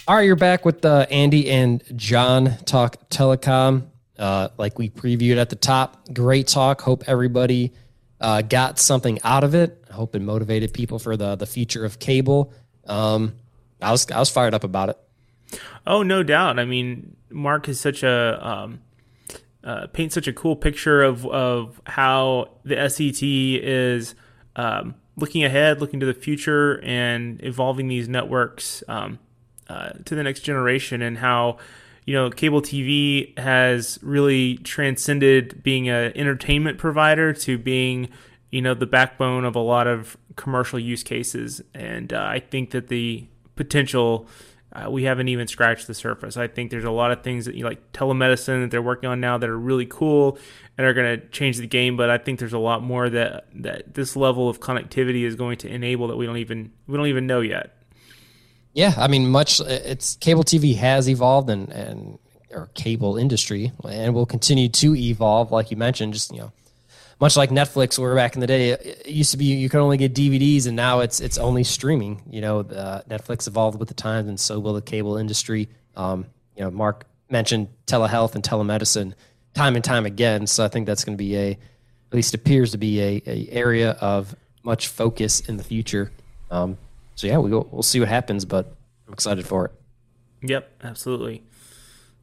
All 0.08 0.16
right, 0.16 0.24
you're 0.24 0.36
back 0.36 0.66
with 0.66 0.84
uh, 0.84 1.06
Andy 1.12 1.50
and 1.50 1.84
John 1.96 2.58
talk 2.66 3.10
telecom. 3.10 3.88
Uh, 4.18 4.50
like 4.58 4.78
we 4.78 4.90
previewed 4.90 5.38
at 5.38 5.50
the 5.50 5.56
top, 5.56 6.12
great 6.14 6.48
talk. 6.48 6.82
Hope 6.82 7.04
everybody 7.08 7.74
uh, 8.20 8.42
got 8.42 8.80
something 8.80 9.20
out 9.24 9.44
of 9.44 9.56
it. 9.56 9.84
I 9.90 9.94
hope 9.94 10.16
it 10.16 10.22
motivated 10.22 10.74
people 10.74 11.00
for 11.00 11.16
the 11.18 11.36
the 11.36 11.46
future 11.46 11.86
of 11.86 12.00
cable. 12.00 12.52
Um, 12.86 13.36
I 13.82 13.92
was 13.92 14.10
I 14.12 14.20
was 14.20 14.30
fired 14.30 14.54
up 14.54 14.64
about 14.64 14.90
it. 14.90 14.98
Oh, 15.86 16.04
no 16.04 16.24
doubt. 16.24 16.60
I 16.60 16.66
mean, 16.66 17.16
Mark 17.30 17.68
is 17.70 17.80
such 17.80 18.04
a 18.04 18.48
um, 18.48 18.82
uh, 19.64 19.88
paints 19.88 20.16
such 20.16 20.28
a 20.28 20.34
cool 20.34 20.56
picture 20.56 21.02
of 21.02 21.26
of 21.26 21.82
how 21.86 22.50
the 22.64 22.76
SCTE 22.76 23.60
is 23.62 24.16
um, 24.56 24.96
looking 25.16 25.44
ahead, 25.44 25.82
looking 25.82 26.00
to 26.00 26.06
the 26.06 26.14
future, 26.14 26.82
and 26.84 27.44
evolving 27.44 27.88
these 27.88 28.08
networks 28.08 28.84
um, 28.88 29.20
uh, 29.70 29.92
to 30.06 30.16
the 30.16 30.24
next 30.24 30.42
generation, 30.42 31.02
and 31.02 31.18
how 31.20 31.58
you 32.06 32.16
know, 32.16 32.30
cable 32.30 32.62
TV 32.62 33.38
has 33.38 34.00
really 34.02 34.58
transcended 34.58 35.62
being 35.64 35.88
an 35.90 36.12
entertainment 36.16 36.78
provider 36.78 37.32
to 37.32 37.58
being, 37.58 38.10
you 38.50 38.62
know, 38.62 38.74
the 38.74 38.86
backbone 38.86 39.46
of 39.46 39.56
a 39.56 39.60
lot 39.60 39.88
of 39.88 40.18
commercial 40.36 40.80
use 40.80 41.04
cases. 41.04 41.62
And 41.74 42.12
uh, 42.12 42.24
I 42.24 42.40
think 42.40 42.72
that 42.72 42.88
the 42.88 43.28
potential 43.56 44.28
uh, 44.74 44.90
we 44.90 45.04
haven't 45.04 45.28
even 45.28 45.48
scratched 45.48 45.88
the 45.88 45.94
surface. 45.94 46.38
I 46.38 46.48
think 46.48 46.72
there's 46.72 46.86
a 46.86 46.92
lot 46.92 47.12
of 47.12 47.24
things 47.24 47.46
that 47.46 47.56
you 47.56 47.66
like 47.66 47.92
telemedicine 47.92 48.64
that 48.64 48.72
they're 48.72 48.82
working 48.82 49.10
on 49.10 49.20
now 49.20 49.38
that 49.38 49.50
are 49.50 49.58
really 49.58 49.86
cool 49.86 50.38
and 50.78 50.88
are 50.88 50.94
going 50.94 51.20
to 51.20 51.28
change 51.28 51.58
the 51.58 51.68
game. 51.68 51.98
But 51.98 52.10
I 52.10 52.18
think 52.18 52.40
there's 52.40 52.54
a 52.54 52.60
lot 52.60 52.82
more 52.82 53.10
that 53.10 53.48
that 53.56 53.94
this 53.94 54.16
level 54.16 54.48
of 54.48 54.62
connectivity 54.62 55.24
is 55.24 55.36
going 55.36 55.58
to 55.60 55.68
enable 55.68 56.08
that 56.08 56.16
we 56.16 56.26
don't 56.26 56.38
even 56.38 56.72
we 56.88 56.96
don't 56.96 57.08
even 57.08 57.28
know 57.28 57.42
yet. 57.42 57.76
Yeah, 58.74 58.94
I 58.98 59.08
mean, 59.10 59.30
much 59.30 59.60
it's 59.60 60.16
cable 60.16 60.46
TV 60.46 60.76
has 60.78 61.10
evolved 61.10 61.50
and 61.50 61.70
and 61.70 62.18
or 62.52 62.70
cable 62.74 63.18
industry 63.18 63.72
and 63.88 64.14
will 64.14 64.26
continue 64.26 64.70
to 64.70 64.96
evolve, 64.96 65.52
like 65.52 65.72
you 65.72 65.78
mentioned. 65.78 66.14
Just 66.14 66.32
you 66.32 66.40
know, 66.40 66.52
much 67.22 67.38
like 67.38 67.52
Netflix, 67.52 68.00
where 68.00 68.16
back 68.16 68.34
in 68.34 68.42
the 68.42 68.48
day 68.48 68.72
it 68.72 69.08
used 69.08 69.32
to 69.32 69.38
be 69.38 69.46
you 69.46 69.70
could 69.70 69.80
only 69.80 69.98
get 69.98 70.14
DVDs, 70.14 70.66
and 70.66 70.76
now 70.76 71.00
it's 71.02 71.22
it's 71.22 71.38
only 71.38 71.64
streaming. 71.64 72.24
You 72.30 72.42
know, 72.42 72.60
uh, 72.62 73.04
Netflix 73.04 73.48
evolved 73.48 73.80
with 73.80 73.88
the 73.88 73.94
times, 73.94 74.28
and 74.28 74.40
so 74.40 74.60
will 74.60 74.74
the 74.74 74.82
cable 74.82 75.18
industry. 75.18 75.70
Um, 75.96 76.26
you 76.58 76.64
know, 76.64 76.72
Mark 76.72 77.06
mentioned 77.30 77.70
telehealth 77.86 78.34
and 78.36 78.44
telemedicine 78.44 79.14
time 79.54 79.76
and 79.76 79.86
time 79.86 80.06
again, 80.06 80.48
so 80.48 80.66
I 80.66 80.68
think 80.68 80.88
that's 80.88 81.06
going 81.06 81.16
to 81.16 81.24
be 81.24 81.38
a 81.38 81.52
at 81.52 82.16
least 82.16 82.34
appears 82.34 82.72
to 82.72 82.78
be 82.78 83.00
a, 83.00 83.22
a 83.26 83.48
area 83.52 83.92
of 84.02 84.36
much 84.64 84.88
focus 84.88 85.42
in 85.42 85.58
the 85.58 85.64
future. 85.64 86.12
Um, 86.50 86.78
so 87.16 87.28
yeah, 87.28 87.38
we 87.38 87.52
we'll, 87.52 87.70
we'll 87.72 87.84
see 87.84 88.00
what 88.00 88.10
happens, 88.10 88.46
but 88.46 88.76
I'm 89.08 89.14
excited 89.14 89.48
for 89.48 89.66
it. 89.66 89.72
Yep, 90.42 90.72
absolutely. 90.84 91.44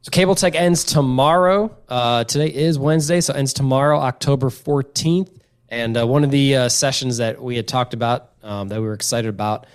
So 0.01 0.11
Cable 0.11 0.35
Tech 0.35 0.55
ends 0.55 0.85
tomorrow. 0.85 1.75
Uh, 1.89 2.23
today 2.23 2.47
is 2.47 2.79
Wednesday, 2.79 3.19
so 3.19 3.33
ends 3.33 3.51
tomorrow, 3.51 3.99
October 3.99 4.47
14th. 4.47 5.29
And 5.67 5.97
uh, 5.97 6.07
one 6.07 6.23
of 6.23 6.31
the 6.31 6.55
uh, 6.55 6.69
sessions 6.69 7.17
that 7.17 7.41
we 7.41 7.57
had 7.57 7.67
talked 7.67 7.93
about 7.93 8.29
um, 8.41 8.69
that 8.69 8.79
we 8.79 8.87
were 8.87 8.93
excited 8.93 9.27
about 9.27 9.67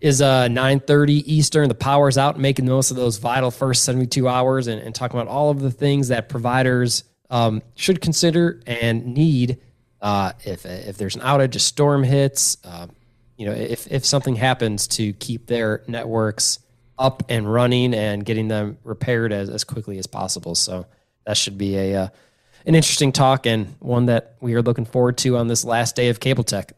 is 0.00 0.22
uh, 0.22 0.46
9.30 0.46 1.24
Eastern. 1.26 1.68
The 1.68 1.74
power's 1.74 2.16
out, 2.16 2.38
making 2.38 2.66
the 2.66 2.70
most 2.70 2.92
of 2.92 2.96
those 2.96 3.18
vital 3.18 3.50
first 3.50 3.82
72 3.82 4.28
hours 4.28 4.68
and, 4.68 4.80
and 4.80 4.94
talking 4.94 5.18
about 5.18 5.28
all 5.28 5.50
of 5.50 5.58
the 5.58 5.72
things 5.72 6.08
that 6.08 6.28
providers 6.28 7.02
um, 7.28 7.60
should 7.74 8.00
consider 8.00 8.62
and 8.68 9.14
need 9.14 9.58
uh, 10.00 10.32
if, 10.44 10.64
if 10.64 10.96
there's 10.96 11.16
an 11.16 11.22
outage, 11.22 11.56
a 11.56 11.58
storm 11.58 12.04
hits, 12.04 12.56
uh, 12.62 12.86
you 13.36 13.46
know, 13.46 13.52
if, 13.52 13.90
if 13.90 14.04
something 14.04 14.36
happens 14.36 14.86
to 14.86 15.12
keep 15.14 15.48
their 15.48 15.82
networks– 15.88 16.60
up 16.98 17.22
and 17.28 17.50
running 17.50 17.94
and 17.94 18.24
getting 18.24 18.48
them 18.48 18.78
repaired 18.84 19.32
as, 19.32 19.50
as 19.50 19.64
quickly 19.64 19.98
as 19.98 20.06
possible. 20.06 20.54
So 20.54 20.86
that 21.26 21.36
should 21.36 21.58
be 21.58 21.76
a 21.76 22.02
uh, 22.02 22.08
an 22.66 22.74
interesting 22.74 23.12
talk 23.12 23.46
and 23.46 23.74
one 23.78 24.06
that 24.06 24.36
we 24.40 24.54
are 24.54 24.62
looking 24.62 24.84
forward 24.84 25.16
to 25.18 25.36
on 25.36 25.46
this 25.46 25.64
last 25.64 25.94
day 25.94 26.08
of 26.08 26.20
Cable 26.20 26.44
Tech. 26.44 26.72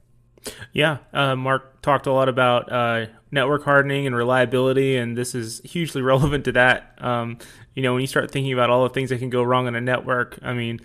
Yeah, 0.72 0.98
uh, 1.12 1.34
Mark 1.34 1.80
talked 1.82 2.06
a 2.06 2.12
lot 2.12 2.28
about 2.28 2.70
uh, 2.70 3.06
network 3.30 3.64
hardening 3.64 4.06
and 4.06 4.14
reliability, 4.14 4.96
and 4.96 5.16
this 5.16 5.34
is 5.34 5.60
hugely 5.64 6.02
relevant 6.12 6.44
to 6.44 6.52
that. 6.52 6.94
Um, 6.98 7.38
you 7.74 7.82
know, 7.82 7.94
when 7.94 8.00
you 8.00 8.06
start 8.06 8.30
thinking 8.30 8.52
about 8.52 8.70
all 8.70 8.84
the 8.84 8.94
things 8.94 9.10
that 9.10 9.18
can 9.18 9.30
go 9.30 9.42
wrong 9.42 9.66
on 9.66 9.74
a 9.74 9.80
network, 9.80 10.38
I 10.42 10.52
mean, 10.52 10.80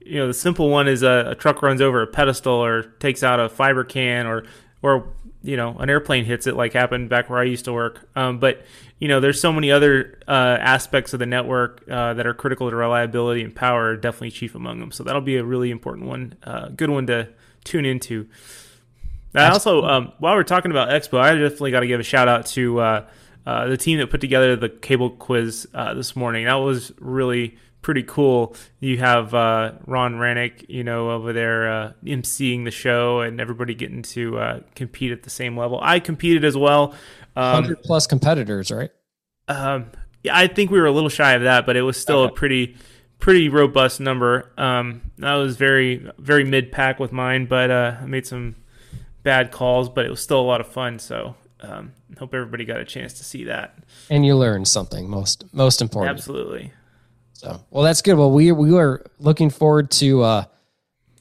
you 0.00 0.18
know, 0.18 0.26
the 0.26 0.34
simple 0.34 0.68
one 0.68 0.88
is 0.88 1.02
a, 1.02 1.30
a 1.30 1.34
truck 1.34 1.62
runs 1.62 1.80
over 1.80 2.02
a 2.02 2.06
pedestal 2.06 2.52
or 2.52 2.82
takes 2.82 3.22
out 3.22 3.40
a 3.40 3.48
fiber 3.48 3.84
can 3.84 4.26
or 4.26 4.44
or 4.82 5.14
you 5.44 5.56
know 5.56 5.76
an 5.78 5.90
airplane 5.90 6.24
hits 6.24 6.46
it 6.46 6.56
like 6.56 6.72
happened 6.72 7.08
back 7.08 7.30
where 7.30 7.38
I 7.38 7.44
used 7.44 7.66
to 7.66 7.72
work. 7.72 8.08
Um, 8.16 8.38
but 8.38 8.62
you 8.98 9.06
know 9.06 9.20
there's 9.20 9.40
so 9.40 9.52
many 9.52 9.70
other 9.70 10.18
uh, 10.26 10.56
aspects 10.60 11.12
of 11.12 11.20
the 11.20 11.26
network 11.26 11.84
uh, 11.88 12.14
that 12.14 12.26
are 12.26 12.34
critical 12.34 12.70
to 12.70 12.74
reliability 12.74 13.42
and 13.42 13.54
power. 13.54 13.96
Definitely 13.96 14.32
chief 14.32 14.54
among 14.54 14.80
them. 14.80 14.90
So 14.90 15.04
that'll 15.04 15.20
be 15.20 15.36
a 15.36 15.44
really 15.44 15.70
important 15.70 16.08
one, 16.08 16.34
uh, 16.42 16.68
good 16.68 16.90
one 16.90 17.06
to 17.06 17.28
tune 17.62 17.84
into. 17.84 18.26
I 19.34 19.48
also, 19.48 19.82
um, 19.84 20.12
while 20.18 20.36
we're 20.36 20.44
talking 20.44 20.70
about 20.70 20.90
Expo, 20.90 21.18
I 21.18 21.34
definitely 21.34 21.72
got 21.72 21.80
to 21.80 21.88
give 21.88 21.98
a 21.98 22.04
shout 22.04 22.28
out 22.28 22.46
to 22.46 22.78
uh, 22.80 23.06
uh, 23.44 23.66
the 23.66 23.76
team 23.76 23.98
that 23.98 24.08
put 24.08 24.20
together 24.20 24.54
the 24.54 24.68
cable 24.68 25.10
quiz 25.10 25.66
uh, 25.74 25.92
this 25.94 26.14
morning. 26.14 26.44
That 26.44 26.54
was 26.54 26.92
really 27.00 27.58
pretty 27.84 28.02
cool. 28.02 28.56
You 28.80 28.98
have 28.98 29.32
uh, 29.34 29.72
Ron 29.86 30.14
Ranick, 30.14 30.64
you 30.68 30.82
know, 30.82 31.10
over 31.10 31.32
there 31.32 31.70
uh, 31.70 31.92
emceeing 32.02 32.64
the 32.64 32.72
show, 32.72 33.20
and 33.20 33.40
everybody 33.40 33.74
getting 33.74 34.02
to 34.02 34.38
uh, 34.38 34.60
compete 34.74 35.12
at 35.12 35.22
the 35.22 35.30
same 35.30 35.56
level. 35.56 35.78
I 35.80 36.00
competed 36.00 36.44
as 36.44 36.56
well. 36.56 36.94
Um, 37.36 37.62
Hundred 37.62 37.82
plus 37.82 38.08
competitors, 38.08 38.72
right? 38.72 38.90
Um, 39.46 39.92
yeah, 40.24 40.36
I 40.36 40.48
think 40.48 40.70
we 40.70 40.80
were 40.80 40.86
a 40.86 40.92
little 40.92 41.10
shy 41.10 41.34
of 41.34 41.42
that, 41.42 41.66
but 41.66 41.76
it 41.76 41.82
was 41.82 41.96
still 41.96 42.20
okay. 42.20 42.32
a 42.32 42.34
pretty 42.34 42.76
pretty 43.20 43.48
robust 43.48 44.00
number. 44.00 44.50
Um, 44.56 45.12
I 45.22 45.36
was 45.36 45.56
very 45.56 46.10
very 46.18 46.44
mid 46.44 46.72
pack 46.72 46.98
with 46.98 47.12
mine, 47.12 47.46
but 47.46 47.70
uh, 47.70 47.96
I 48.00 48.06
made 48.06 48.26
some 48.26 48.56
bad 49.22 49.52
calls, 49.52 49.88
but 49.88 50.06
it 50.06 50.10
was 50.10 50.22
still 50.22 50.40
a 50.40 50.42
lot 50.42 50.60
of 50.60 50.66
fun. 50.66 50.98
So 50.98 51.36
um, 51.60 51.92
hope 52.18 52.32
everybody 52.34 52.64
got 52.64 52.80
a 52.80 52.84
chance 52.84 53.12
to 53.14 53.24
see 53.24 53.44
that. 53.44 53.76
And 54.08 54.24
you 54.24 54.36
learned 54.36 54.68
something 54.68 55.08
most 55.08 55.44
most 55.52 55.82
important. 55.82 56.16
Absolutely. 56.16 56.72
So, 57.44 57.60
well, 57.70 57.84
that's 57.84 58.00
good. 58.00 58.14
Well, 58.14 58.30
we 58.30 58.52
we 58.52 58.74
are 58.78 59.04
looking 59.18 59.50
forward 59.50 59.90
to 59.92 60.22
uh, 60.22 60.44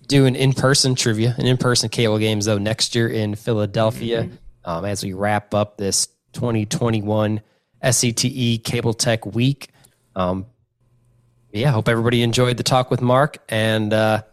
doing 0.07 0.35
in 0.37 0.53
person 0.53 0.95
trivia 0.95 1.35
and 1.37 1.45
in 1.45 1.57
person 1.57 1.89
cable 1.89 2.17
games 2.17 2.45
though 2.45 2.57
next 2.57 2.95
year 2.95 3.09
in 3.09 3.35
Philadelphia 3.35 4.23
mm-hmm. 4.23 4.35
um, 4.63 4.85
as 4.85 5.03
we 5.03 5.11
wrap 5.11 5.53
up 5.53 5.75
this 5.75 6.07
2021 6.31 7.41
SCTE 7.83 8.63
Cable 8.63 8.93
Tech 8.93 9.25
Week. 9.25 9.69
Um, 10.15 10.45
yeah, 11.51 11.71
hope 11.71 11.89
everybody 11.89 12.23
enjoyed 12.23 12.55
the 12.55 12.63
talk 12.63 12.89
with 12.89 13.01
Mark 13.01 13.39
and 13.49 13.91
uh, 13.91 14.23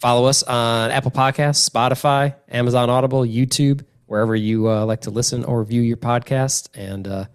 follow 0.00 0.24
us 0.24 0.42
on 0.42 0.90
Apple 0.90 1.10
Podcasts, 1.10 1.68
Spotify, 1.68 2.34
Amazon 2.48 2.88
Audible, 2.88 3.26
YouTube, 3.26 3.84
wherever 4.06 4.34
you 4.34 4.70
uh, 4.70 4.86
like 4.86 5.02
to 5.02 5.10
listen 5.10 5.44
or 5.44 5.64
view 5.64 5.82
your 5.82 5.98
podcast. 5.98 6.70
And 6.74 7.06
uh, 7.06 7.26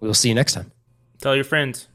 we 0.00 0.08
will 0.08 0.14
see 0.14 0.30
you 0.30 0.34
next 0.34 0.54
time. 0.54 0.72
Tell 1.20 1.34
your 1.34 1.44
friends. 1.44 1.88